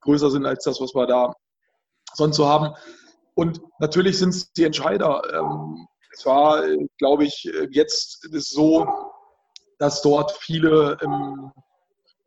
größer 0.00 0.30
sind 0.30 0.44
als 0.44 0.64
das, 0.64 0.80
was 0.80 0.94
wir 0.94 1.06
da 1.06 1.32
sonst 2.12 2.36
so 2.36 2.48
haben. 2.48 2.74
Und 3.34 3.60
natürlich 3.78 4.18
sind 4.18 4.30
es 4.30 4.52
die 4.52 4.64
Entscheider. 4.64 5.22
Ähm, 5.32 5.86
es 6.14 6.24
war, 6.26 6.62
glaube 6.98 7.24
ich, 7.24 7.50
jetzt 7.70 8.24
ist 8.24 8.50
so, 8.50 8.86
dass 9.78 10.02
dort 10.02 10.32
viele, 10.32 10.96
ähm, 11.02 11.52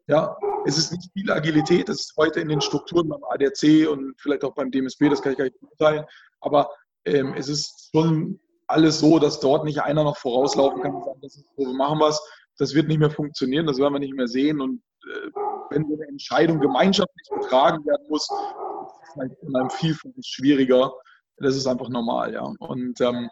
ja, 0.08 0.38
es 0.66 0.78
ist 0.78 0.92
nicht 0.92 1.10
viel 1.14 1.32
Agilität, 1.32 1.90
es 1.90 2.02
ist 2.02 2.18
heute 2.18 2.40
in 2.40 2.50
den 2.50 2.62
Strukturen 2.62 3.10
beim 3.10 3.24
ADAC 3.24 3.90
und 3.90 4.16
vielleicht 4.20 4.44
auch 4.44 4.54
beim 4.54 4.72
DMSB, 4.72 5.10
das 5.10 5.22
kann 5.22 5.32
ich 5.32 5.38
gar 5.38 5.46
nicht 5.46 5.62
mitteilen, 5.62 6.06
aber 6.42 6.70
ähm, 7.06 7.34
es 7.38 7.48
ist 7.48 7.90
schon 7.94 8.40
alles 8.68 9.00
so, 9.00 9.18
dass 9.18 9.40
dort 9.40 9.64
nicht 9.64 9.82
einer 9.82 10.04
noch 10.04 10.18
vorauslaufen 10.18 10.82
kann 10.82 10.96
und 10.96 11.06
sagen, 11.06 11.20
das 11.22 11.38
ist 11.38 11.46
so, 11.56 11.64
wir 11.64 11.74
machen 11.74 12.00
was. 12.00 12.22
Das 12.58 12.74
wird 12.74 12.88
nicht 12.88 13.00
mehr 13.00 13.12
funktionieren, 13.12 13.66
das 13.66 13.78
werden 13.78 13.94
wir 13.94 14.00
nicht 14.00 14.16
mehr 14.16 14.28
sehen. 14.28 14.60
Und 14.60 14.82
äh, 15.06 15.32
wenn 15.70 15.88
so 15.88 15.94
eine 15.94 16.08
Entscheidung 16.08 16.60
gemeinschaftlich 16.60 17.30
getragen 17.30 17.86
werden 17.86 18.06
muss, 18.10 18.24
ist 18.24 19.10
es 19.10 19.16
halt 19.16 19.32
in 19.42 19.56
einem 19.56 19.70
Vielfalt 19.70 20.14
schwieriger. 20.26 20.92
Das 21.38 21.56
ist 21.56 21.68
einfach 21.68 21.88
normal, 21.90 22.34
ja. 22.34 22.42
Und 22.42 23.00
ähm, 23.00 23.30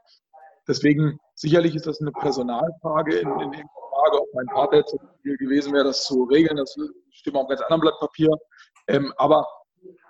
Deswegen, 0.67 1.19
sicherlich 1.35 1.75
ist 1.75 1.87
das 1.87 2.01
eine 2.01 2.11
Personalfrage 2.11 3.17
in, 3.17 3.29
in 3.39 3.51
der 3.51 3.63
Frage, 3.95 4.21
ob 4.21 4.33
mein 4.33 4.47
Vater 4.47 4.77
jetzt 4.77 4.95
gewesen 5.23 5.73
wäre, 5.73 5.85
das 5.85 6.03
zu 6.05 6.23
regeln. 6.23 6.57
Das 6.57 6.75
stimmt 7.11 7.37
auf 7.37 7.47
ganz 7.47 7.61
anderen 7.61 7.81
Blatt 7.81 7.99
Papier. 7.99 8.29
Ähm, 8.87 9.13
aber 9.17 9.45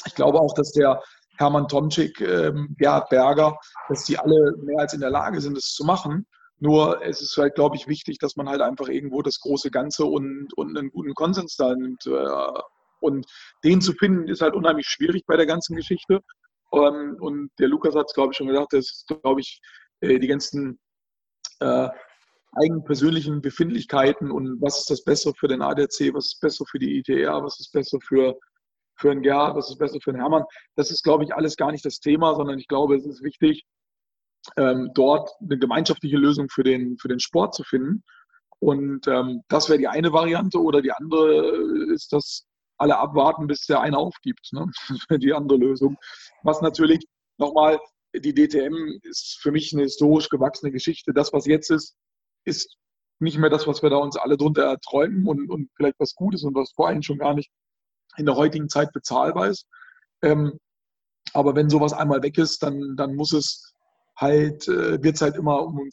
ich 0.06 0.16
glaube 0.16 0.40
auch, 0.40 0.54
dass 0.54 0.72
der 0.72 1.02
Hermann 1.38 1.68
Tomczyk, 1.68 2.22
ähm, 2.22 2.76
Gerhard 2.78 3.10
Berger, 3.10 3.58
dass 3.90 4.06
die 4.06 4.18
alle 4.18 4.54
mehr 4.64 4.80
als 4.80 4.94
in 4.94 5.02
der 5.02 5.10
Lage 5.10 5.42
sind, 5.42 5.58
das 5.58 5.74
zu 5.74 5.84
machen. 5.84 6.26
Nur 6.60 7.02
es 7.04 7.22
ist 7.22 7.36
halt, 7.38 7.56
glaube 7.56 7.76
ich, 7.76 7.88
wichtig, 7.88 8.18
dass 8.20 8.38
man 8.38 8.48
halt 8.48 8.62
einfach 8.62 8.88
irgendwo 8.88 9.22
das 9.22 9.40
große 9.42 9.72
Ganze 9.72 10.06
und, 10.06 10.54
und 10.56 10.78
einen 10.78 10.90
guten 10.90 11.14
Konsens 11.14 11.58
da 11.58 11.76
nimmt. 11.76 12.06
Äh, 12.06 12.62
und 13.02 13.26
den 13.64 13.82
zu 13.82 13.94
finden, 13.94 14.30
ist 14.30 14.42
halt 14.42 14.56
unheimlich 14.56 14.88
schwierig 14.88 15.24
bei 15.28 15.36
der 15.36 15.46
ganzen 15.46 15.76
Geschichte. 15.76 16.22
Ähm, 16.72 17.18
und 17.20 17.50
der 17.60 17.68
Lukas 17.68 17.96
hat 17.96 18.06
es, 18.08 18.14
glaube 18.14 18.32
ich, 18.32 18.38
schon 18.38 18.48
gesagt, 18.48 18.74
das 18.74 18.86
ist, 18.86 19.08
glaube 19.22 19.42
ich, 19.42 19.60
die 20.08 20.28
ganzen 20.28 20.80
äh, 21.60 21.90
eigenpersönlichen 22.54 23.42
Befindlichkeiten 23.42 24.32
und 24.32 24.62
was 24.62 24.80
ist 24.80 24.90
das 24.90 25.04
Bessere 25.04 25.34
für 25.38 25.48
den 25.48 25.62
ADAC, 25.62 26.14
was 26.14 26.28
ist 26.28 26.40
besser 26.40 26.66
für 26.70 26.80
die 26.80 27.00
ITR, 27.00 27.44
was 27.44 27.60
ist 27.60 27.72
besser 27.72 28.00
für, 28.02 28.38
für 28.98 29.12
einen 29.12 29.22
Gerhard, 29.22 29.56
was 29.56 29.70
ist 29.70 29.78
besser 29.78 30.00
für 30.02 30.12
einen 30.12 30.22
Hermann. 30.22 30.44
Das 30.76 30.90
ist, 30.90 31.04
glaube 31.04 31.26
ich, 31.26 31.34
alles 31.36 31.58
gar 31.58 31.72
nicht 31.72 31.86
das 31.86 32.00
Thema, 32.00 32.36
sondern 32.36 32.58
ich 32.58 32.68
glaube, 32.68 32.96
es 32.96 33.06
ist 33.06 33.24
wichtig, 33.24 33.66
ähm, 34.58 34.92
dort 34.94 35.32
eine 35.42 35.58
gemeinschaftliche 35.58 36.18
Lösung 36.18 36.48
für 36.50 36.64
den, 36.64 36.98
für 36.98 37.08
den 37.08 37.20
Sport 37.20 37.56
zu 37.56 37.64
finden. 37.64 38.04
Und 38.60 39.08
ähm, 39.08 39.42
das 39.50 39.68
wäre 39.70 39.80
die 39.80 39.88
eine 39.88 40.14
Variante 40.14 40.60
oder 40.60 40.82
die 40.82 40.92
andere 40.92 41.92
ist, 41.94 42.14
dass 42.14 42.46
alle 42.78 42.98
abwarten, 42.98 43.48
bis 43.48 43.66
der 43.66 43.82
eine 43.82 43.98
aufgibt. 43.98 44.50
Ne? 44.54 44.66
Das 44.90 45.10
wäre 45.10 45.20
die 45.20 45.34
andere 45.34 45.60
Lösung. 45.60 45.98
Was 46.44 46.62
natürlich 46.62 47.06
nochmal 47.38 47.80
die 48.20 48.34
DTM 48.34 49.00
ist 49.04 49.40
für 49.42 49.52
mich 49.52 49.74
eine 49.74 49.84
historisch 49.84 50.30
gewachsene 50.30 50.72
Geschichte. 50.72 51.14
Das, 51.14 51.34
was 51.34 51.46
jetzt 51.46 51.72
ist, 51.72 51.96
ist 52.46 52.78
nicht 53.20 53.38
mehr 53.38 53.50
das, 53.50 53.68
was 53.68 53.82
wir 53.82 53.90
da 53.90 53.98
uns 53.98 54.18
alle 54.18 54.38
drunter 54.38 54.64
erträumen 54.64 55.28
und, 55.28 55.50
und 55.50 55.70
vielleicht 55.76 56.00
was 56.00 56.16
Gutes 56.16 56.44
und 56.44 56.56
was 56.56 56.72
vor 56.72 56.88
allem 56.88 57.02
schon 57.02 57.18
gar 57.18 57.34
nicht 57.34 57.50
in 58.18 58.26
der 58.26 58.36
heutigen 58.36 58.70
Zeit 58.70 58.92
bezahlbar 58.94 59.48
ist. 59.48 59.68
Ähm, 60.22 60.60
aber 61.34 61.56
wenn 61.56 61.70
sowas 61.70 61.94
einmal 61.94 62.24
weg 62.24 62.38
ist, 62.38 62.64
dann, 62.64 62.96
dann 62.96 63.16
muss 63.16 63.34
es 63.34 63.74
halt, 64.16 64.68
äh, 64.68 65.02
wird 65.04 65.16
es 65.16 65.22
halt 65.22 65.36
immer 65.36 65.64
um, 65.64 65.90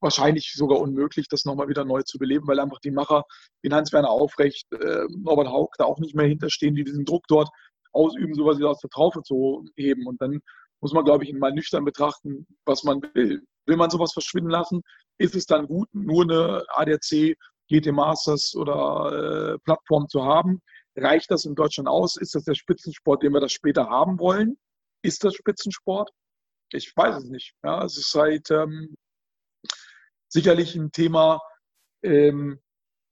wahrscheinlich 0.00 0.52
sogar 0.54 0.78
unmöglich, 0.78 1.28
das 1.28 1.44
nochmal 1.44 1.68
wieder 1.68 1.84
neu 1.84 2.02
zu 2.02 2.18
beleben, 2.18 2.46
weil 2.46 2.60
einfach 2.60 2.80
die 2.80 2.90
Macher 2.90 3.24
wie 3.62 3.70
Hans-Werner 3.70 4.10
Aufrecht, 4.10 4.70
äh, 4.72 5.06
Norbert 5.10 5.48
Haug 5.48 5.70
da 5.78 5.84
auch 5.84 5.98
nicht 5.98 6.14
mehr 6.14 6.26
hinterstehen, 6.26 6.74
die 6.74 6.84
diesen 6.84 7.04
Druck 7.04 7.24
dort 7.28 7.48
ausüben, 7.92 8.34
sowas 8.34 8.58
wieder 8.58 8.70
aus 8.70 8.80
der 8.80 8.90
Traufe 8.90 9.22
zu 9.22 9.64
heben. 9.76 10.06
Und 10.06 10.20
dann 10.20 10.40
muss 10.80 10.92
man, 10.92 11.04
glaube 11.04 11.24
ich, 11.24 11.32
mal 11.32 11.52
nüchtern 11.52 11.84
betrachten, 11.84 12.46
was 12.64 12.84
man 12.84 13.02
will. 13.14 13.42
Will 13.66 13.76
man 13.76 13.90
sowas 13.90 14.12
verschwinden 14.12 14.50
lassen? 14.50 14.82
Ist 15.18 15.34
es 15.34 15.46
dann 15.46 15.66
gut, 15.66 15.88
nur 15.92 16.22
eine 16.22 16.64
ADAC, 16.68 17.36
GT 17.68 17.92
Masters 17.92 18.54
oder 18.54 19.54
äh, 19.54 19.58
Plattform 19.64 20.08
zu 20.08 20.24
haben? 20.24 20.60
Reicht 20.96 21.30
das 21.30 21.44
in 21.44 21.54
Deutschland 21.54 21.88
aus? 21.88 22.16
Ist 22.16 22.34
das 22.34 22.44
der 22.44 22.54
Spitzensport, 22.54 23.22
den 23.22 23.32
wir 23.32 23.40
das 23.40 23.52
später 23.52 23.88
haben 23.88 24.18
wollen? 24.18 24.56
Ist 25.02 25.24
das 25.24 25.34
Spitzensport? 25.34 26.10
Ich 26.72 26.92
weiß 26.96 27.16
es 27.16 27.24
nicht. 27.24 27.54
Ja, 27.62 27.84
es 27.84 27.96
ist 27.96 28.14
halt 28.14 28.50
ähm, 28.50 28.94
sicherlich 30.28 30.74
ein 30.74 30.92
Thema, 30.92 31.40
ähm, 32.02 32.60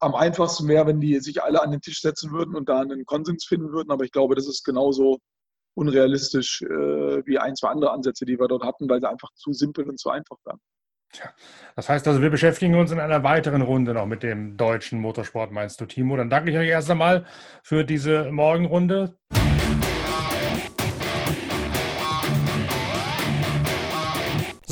am 0.00 0.14
einfachsten 0.14 0.68
wäre, 0.68 0.86
wenn 0.86 1.00
die 1.00 1.18
sich 1.20 1.42
alle 1.42 1.62
an 1.62 1.70
den 1.70 1.80
Tisch 1.80 2.00
setzen 2.00 2.30
würden 2.32 2.54
und 2.54 2.68
da 2.68 2.80
einen 2.80 3.06
Konsens 3.06 3.44
finden 3.44 3.72
würden. 3.72 3.90
Aber 3.90 4.04
ich 4.04 4.12
glaube, 4.12 4.34
das 4.34 4.46
ist 4.46 4.64
genauso 4.64 5.18
unrealistisch 5.74 6.62
äh, 6.62 7.26
wie 7.26 7.38
ein, 7.38 7.56
zwei 7.56 7.68
andere 7.68 7.92
Ansätze, 7.92 8.24
die 8.24 8.38
wir 8.38 8.48
dort 8.48 8.64
hatten, 8.64 8.88
weil 8.88 9.00
sie 9.00 9.08
einfach 9.08 9.32
zu 9.34 9.52
simpel 9.52 9.88
und 9.88 9.98
zu 9.98 10.10
einfach 10.10 10.36
waren. 10.44 10.60
Das 11.76 11.88
heißt 11.88 12.08
also, 12.08 12.22
wir 12.22 12.30
beschäftigen 12.30 12.74
uns 12.74 12.90
in 12.90 12.98
einer 12.98 13.22
weiteren 13.22 13.62
Runde 13.62 13.94
noch 13.94 14.06
mit 14.06 14.22
dem 14.22 14.56
deutschen 14.56 15.00
Motorsport, 15.00 15.52
meinst 15.52 15.80
du, 15.80 15.86
Timo? 15.86 16.16
Dann 16.16 16.30
danke 16.30 16.50
ich 16.50 16.56
euch 16.56 16.68
erst 16.68 16.90
einmal 16.90 17.24
für 17.62 17.84
diese 17.84 18.32
Morgenrunde. 18.32 19.16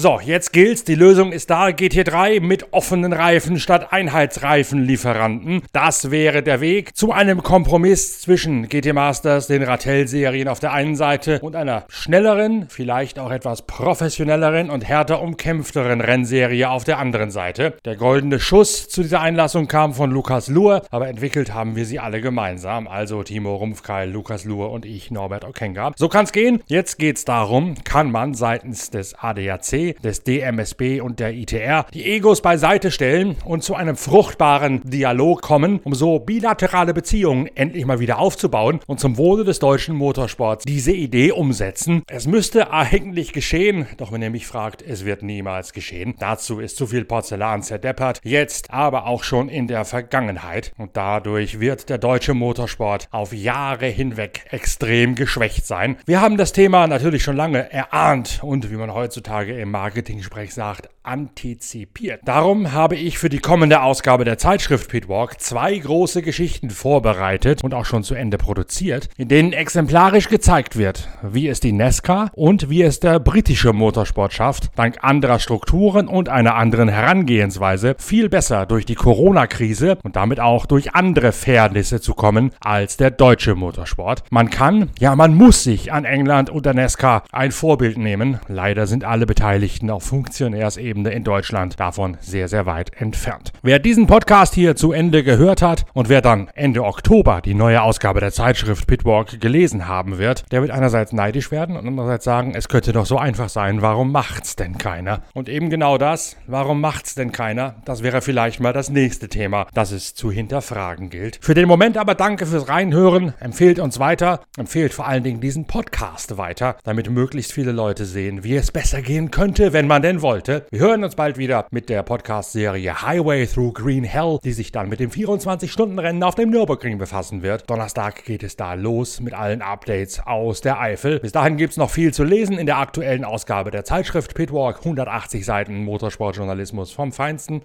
So, 0.02 0.18
jetzt 0.18 0.52
gilt's. 0.52 0.82
Die 0.82 0.96
Lösung 0.96 1.30
ist 1.30 1.48
da. 1.48 1.66
GT3 1.68 2.40
mit 2.40 2.72
offenen 2.72 3.12
Reifen 3.12 3.60
statt 3.60 3.92
Einheitsreifenlieferanten. 3.92 5.62
Das 5.72 6.10
wäre 6.10 6.42
der 6.42 6.60
Weg 6.60 6.96
zu 6.96 7.12
einem 7.12 7.44
Kompromiss 7.44 8.20
zwischen 8.20 8.68
GT 8.68 8.94
Masters, 8.94 9.46
den 9.46 9.62
Ratell-Serien 9.62 10.48
auf 10.48 10.58
der 10.58 10.72
einen 10.72 10.96
Seite 10.96 11.38
und 11.38 11.54
einer 11.54 11.84
schnelleren, 11.88 12.66
vielleicht 12.68 13.20
auch 13.20 13.30
etwas 13.30 13.62
professionelleren 13.62 14.70
und 14.70 14.88
härter 14.88 15.22
umkämpfteren 15.22 16.00
Rennserie 16.00 16.68
auf 16.68 16.82
der 16.82 16.98
anderen 16.98 17.30
Seite. 17.30 17.74
Der 17.84 17.94
goldene 17.94 18.40
Schuss 18.40 18.88
zu 18.88 19.02
dieser 19.02 19.20
Einlassung 19.20 19.68
kam 19.68 19.94
von 19.94 20.10
Lukas 20.10 20.48
Luhr, 20.48 20.82
aber 20.90 21.06
entwickelt 21.06 21.54
haben 21.54 21.76
wir 21.76 21.86
sie 21.86 22.00
alle 22.00 22.20
gemeinsam. 22.20 22.88
Also 22.88 23.22
Timo 23.22 23.54
Rumpfkeil, 23.54 24.10
Lukas 24.10 24.44
Luhr 24.46 24.72
und 24.72 24.84
ich, 24.84 25.12
Norbert 25.12 25.44
Okenga. 25.44 25.92
So 25.94 26.08
kann's 26.08 26.32
gehen. 26.32 26.60
Jetzt 26.66 26.98
geht's 26.98 27.24
darum, 27.24 27.76
kann 27.84 28.10
man 28.10 28.34
seitens 28.34 28.90
des 28.90 29.14
ADAC 29.14 29.91
des 30.02 30.24
DMSB 30.24 31.00
und 31.00 31.20
der 31.20 31.32
ITR 31.34 31.86
die 31.92 32.04
Egos 32.04 32.42
beiseite 32.42 32.90
stellen 32.90 33.36
und 33.44 33.62
zu 33.62 33.74
einem 33.74 33.96
fruchtbaren 33.96 34.82
Dialog 34.84 35.42
kommen, 35.42 35.80
um 35.84 35.94
so 35.94 36.18
bilaterale 36.18 36.94
Beziehungen 36.94 37.48
endlich 37.54 37.84
mal 37.86 38.00
wieder 38.00 38.18
aufzubauen 38.18 38.80
und 38.86 39.00
zum 39.00 39.16
Wohle 39.16 39.44
des 39.44 39.58
deutschen 39.58 39.94
Motorsports 39.94 40.64
diese 40.64 40.92
Idee 40.92 41.32
umsetzen. 41.32 42.02
Es 42.08 42.26
müsste 42.26 42.72
eigentlich 42.72 43.32
geschehen, 43.32 43.86
doch 43.96 44.12
wenn 44.12 44.22
ihr 44.22 44.30
mich 44.30 44.46
fragt, 44.46 44.82
es 44.82 45.04
wird 45.04 45.22
niemals 45.22 45.72
geschehen. 45.72 46.14
Dazu 46.18 46.60
ist 46.60 46.76
zu 46.76 46.86
viel 46.86 47.04
Porzellan 47.04 47.62
zerdeppert, 47.62 48.20
jetzt 48.24 48.70
aber 48.70 49.06
auch 49.06 49.24
schon 49.24 49.48
in 49.48 49.66
der 49.66 49.84
Vergangenheit 49.84 50.72
und 50.78 50.96
dadurch 50.96 51.60
wird 51.60 51.88
der 51.88 51.98
deutsche 51.98 52.34
Motorsport 52.34 53.08
auf 53.10 53.32
Jahre 53.32 53.86
hinweg 53.86 54.46
extrem 54.50 55.14
geschwächt 55.14 55.66
sein. 55.66 55.96
Wir 56.06 56.20
haben 56.20 56.36
das 56.36 56.52
Thema 56.52 56.86
natürlich 56.86 57.22
schon 57.22 57.36
lange 57.36 57.70
erahnt 57.72 58.40
und 58.42 58.70
wie 58.70 58.76
man 58.76 58.94
heutzutage 58.94 59.58
im 59.58 59.70
Marketing-Sprech 59.82 60.54
sagt, 60.54 60.88
antizipiert. 61.02 62.20
Darum 62.24 62.72
habe 62.72 62.94
ich 62.94 63.18
für 63.18 63.28
die 63.28 63.40
kommende 63.40 63.82
Ausgabe 63.82 64.24
der 64.24 64.38
Zeitschrift 64.38 64.88
Pitwalk 64.88 65.40
zwei 65.40 65.76
große 65.76 66.22
Geschichten 66.22 66.70
vorbereitet 66.70 67.64
und 67.64 67.74
auch 67.74 67.84
schon 67.84 68.04
zu 68.04 68.14
Ende 68.14 68.38
produziert, 68.38 69.08
in 69.16 69.26
denen 69.26 69.52
exemplarisch 69.52 70.28
gezeigt 70.28 70.76
wird, 70.76 71.08
wie 71.22 71.48
es 71.48 71.58
die 71.58 71.72
Nesca 71.72 72.30
und 72.34 72.70
wie 72.70 72.82
es 72.82 73.00
der 73.00 73.18
britische 73.18 73.72
Motorsport 73.72 74.32
schafft, 74.32 74.70
dank 74.76 75.02
anderer 75.02 75.40
Strukturen 75.40 76.06
und 76.06 76.28
einer 76.28 76.54
anderen 76.54 76.88
Herangehensweise 76.88 77.96
viel 77.98 78.28
besser 78.28 78.66
durch 78.66 78.86
die 78.86 78.94
Corona-Krise 78.94 79.98
und 80.04 80.14
damit 80.14 80.38
auch 80.38 80.66
durch 80.66 80.94
andere 80.94 81.32
Fairnisse 81.32 82.00
zu 82.00 82.14
kommen 82.14 82.52
als 82.60 82.96
der 82.96 83.10
deutsche 83.10 83.56
Motorsport. 83.56 84.22
Man 84.30 84.50
kann, 84.50 84.90
ja 85.00 85.16
man 85.16 85.34
muss 85.34 85.64
sich 85.64 85.92
an 85.92 86.04
England 86.04 86.50
und 86.50 86.66
der 86.66 86.74
Nesca 86.74 87.24
ein 87.32 87.50
Vorbild 87.50 87.98
nehmen. 87.98 88.38
Leider 88.46 88.86
sind 88.86 89.02
alle 89.02 89.26
Beteiligten 89.26 89.71
auf 89.90 90.02
Funktionärsebene 90.04 91.10
in 91.10 91.24
Deutschland 91.24 91.80
davon 91.80 92.16
sehr, 92.20 92.48
sehr 92.48 92.66
weit 92.66 92.92
entfernt. 93.00 93.52
Wer 93.62 93.78
diesen 93.78 94.06
Podcast 94.06 94.54
hier 94.54 94.76
zu 94.76 94.92
Ende 94.92 95.22
gehört 95.22 95.62
hat 95.62 95.86
und 95.94 96.08
wer 96.08 96.20
dann 96.20 96.48
Ende 96.54 96.84
Oktober 96.84 97.40
die 97.40 97.54
neue 97.54 97.82
Ausgabe 97.82 98.20
der 98.20 98.32
Zeitschrift 98.32 98.86
Pitwalk 98.86 99.40
gelesen 99.40 99.88
haben 99.88 100.18
wird, 100.18 100.44
der 100.52 100.62
wird 100.62 100.70
einerseits 100.70 101.12
neidisch 101.12 101.50
werden 101.50 101.76
und 101.76 101.86
andererseits 101.86 102.24
sagen, 102.24 102.54
es 102.54 102.68
könnte 102.68 102.92
doch 102.92 103.06
so 103.06 103.18
einfach 103.18 103.48
sein, 103.48 103.82
warum 103.82 104.12
macht's 104.12 104.56
denn 104.56 104.78
keiner? 104.78 105.22
Und 105.34 105.48
eben 105.48 105.70
genau 105.70 105.98
das, 105.98 106.36
warum 106.46 106.80
macht's 106.80 107.14
denn 107.14 107.32
keiner? 107.32 107.76
Das 107.84 108.02
wäre 108.02 108.20
vielleicht 108.20 108.60
mal 108.60 108.72
das 108.72 108.90
nächste 108.90 109.28
Thema, 109.28 109.66
das 109.74 109.92
es 109.92 110.14
zu 110.14 110.30
hinterfragen 110.30 111.10
gilt. 111.10 111.38
Für 111.40 111.54
den 111.54 111.68
Moment 111.68 111.96
aber 111.96 112.14
danke 112.14 112.46
fürs 112.46 112.68
Reinhören, 112.68 113.34
empfehlt 113.40 113.78
uns 113.78 113.98
weiter, 113.98 114.40
empfehlt 114.56 114.92
vor 114.92 115.06
allen 115.06 115.22
Dingen 115.22 115.40
diesen 115.40 115.66
Podcast 115.66 116.36
weiter, 116.36 116.76
damit 116.84 117.10
möglichst 117.10 117.52
viele 117.52 117.72
Leute 117.72 118.04
sehen, 118.04 118.44
wie 118.44 118.56
es 118.56 118.70
besser 118.70 119.02
gehen 119.02 119.30
könnte, 119.52 119.74
wenn 119.74 119.86
man 119.86 120.00
denn 120.00 120.22
wollte. 120.22 120.64
Wir 120.70 120.80
hören 120.80 121.04
uns 121.04 121.14
bald 121.14 121.36
wieder 121.36 121.66
mit 121.70 121.90
der 121.90 122.02
Podcast-Serie 122.02 123.02
Highway 123.02 123.46
Through 123.46 123.74
Green 123.74 124.02
Hell, 124.02 124.38
die 124.42 124.52
sich 124.52 124.72
dann 124.72 124.88
mit 124.88 124.98
dem 124.98 125.10
24-Stunden-Rennen 125.10 126.22
auf 126.22 126.36
dem 126.36 126.48
Nürburgring 126.48 126.96
befassen 126.96 127.42
wird. 127.42 127.68
Donnerstag 127.68 128.24
geht 128.24 128.42
es 128.44 128.56
da 128.56 128.72
los 128.72 129.20
mit 129.20 129.34
allen 129.34 129.60
Updates 129.60 130.20
aus 130.24 130.62
der 130.62 130.80
Eifel. 130.80 131.20
Bis 131.20 131.32
dahin 131.32 131.58
gibt 131.58 131.72
es 131.72 131.76
noch 131.76 131.90
viel 131.90 132.14
zu 132.14 132.24
lesen 132.24 132.56
in 132.56 132.64
der 132.64 132.78
aktuellen 132.78 133.26
Ausgabe 133.26 133.70
der 133.70 133.84
Zeitschrift 133.84 134.34
Pitwalk. 134.34 134.78
180 134.78 135.44
Seiten 135.44 135.84
Motorsportjournalismus 135.84 136.90
vom 136.90 137.12
Feinsten. 137.12 137.60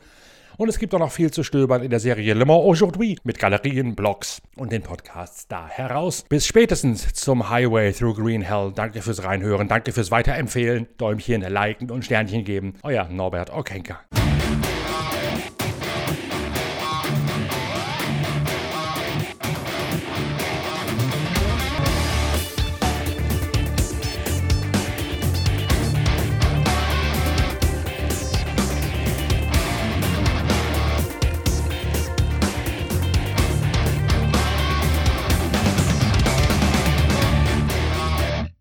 Und 0.58 0.70
es 0.70 0.80
gibt 0.80 0.96
auch 0.96 1.00
noch 1.00 1.12
viel 1.12 1.30
zu 1.30 1.44
stöbern 1.44 1.84
in 1.84 1.92
der 1.92 2.00
Serie 2.00 2.34
Le 2.34 2.46
Mans 2.46 2.64
Aujourd'hui 2.64 3.18
mit 3.24 3.38
Galerien, 3.38 3.96
Blogs 3.96 4.42
und 4.56 4.72
den 4.72 4.82
Podcasts 4.82 5.48
da 5.48 5.68
heraus. 5.68 6.26
Bis 6.30 6.48
spätestens 6.48 7.14
zum 7.14 7.50
Highway 7.50 7.94
Through 7.94 8.16
Green 8.16 8.42
Hell. 8.42 8.72
Danke 8.76 9.04
fürs 9.04 9.24
Reinhören, 9.24 9.68
danke 9.68 9.92
fürs 9.92 10.10
Weiterempfehlen, 10.10 10.88
Däumchen, 10.98 11.42
Liken 11.42 11.92
und 11.92 12.06
Sternchen 12.06 12.44
geben. 12.44 12.74
Euer 12.82 13.08
Norbert 13.08 13.54
Okenka. 13.54 14.00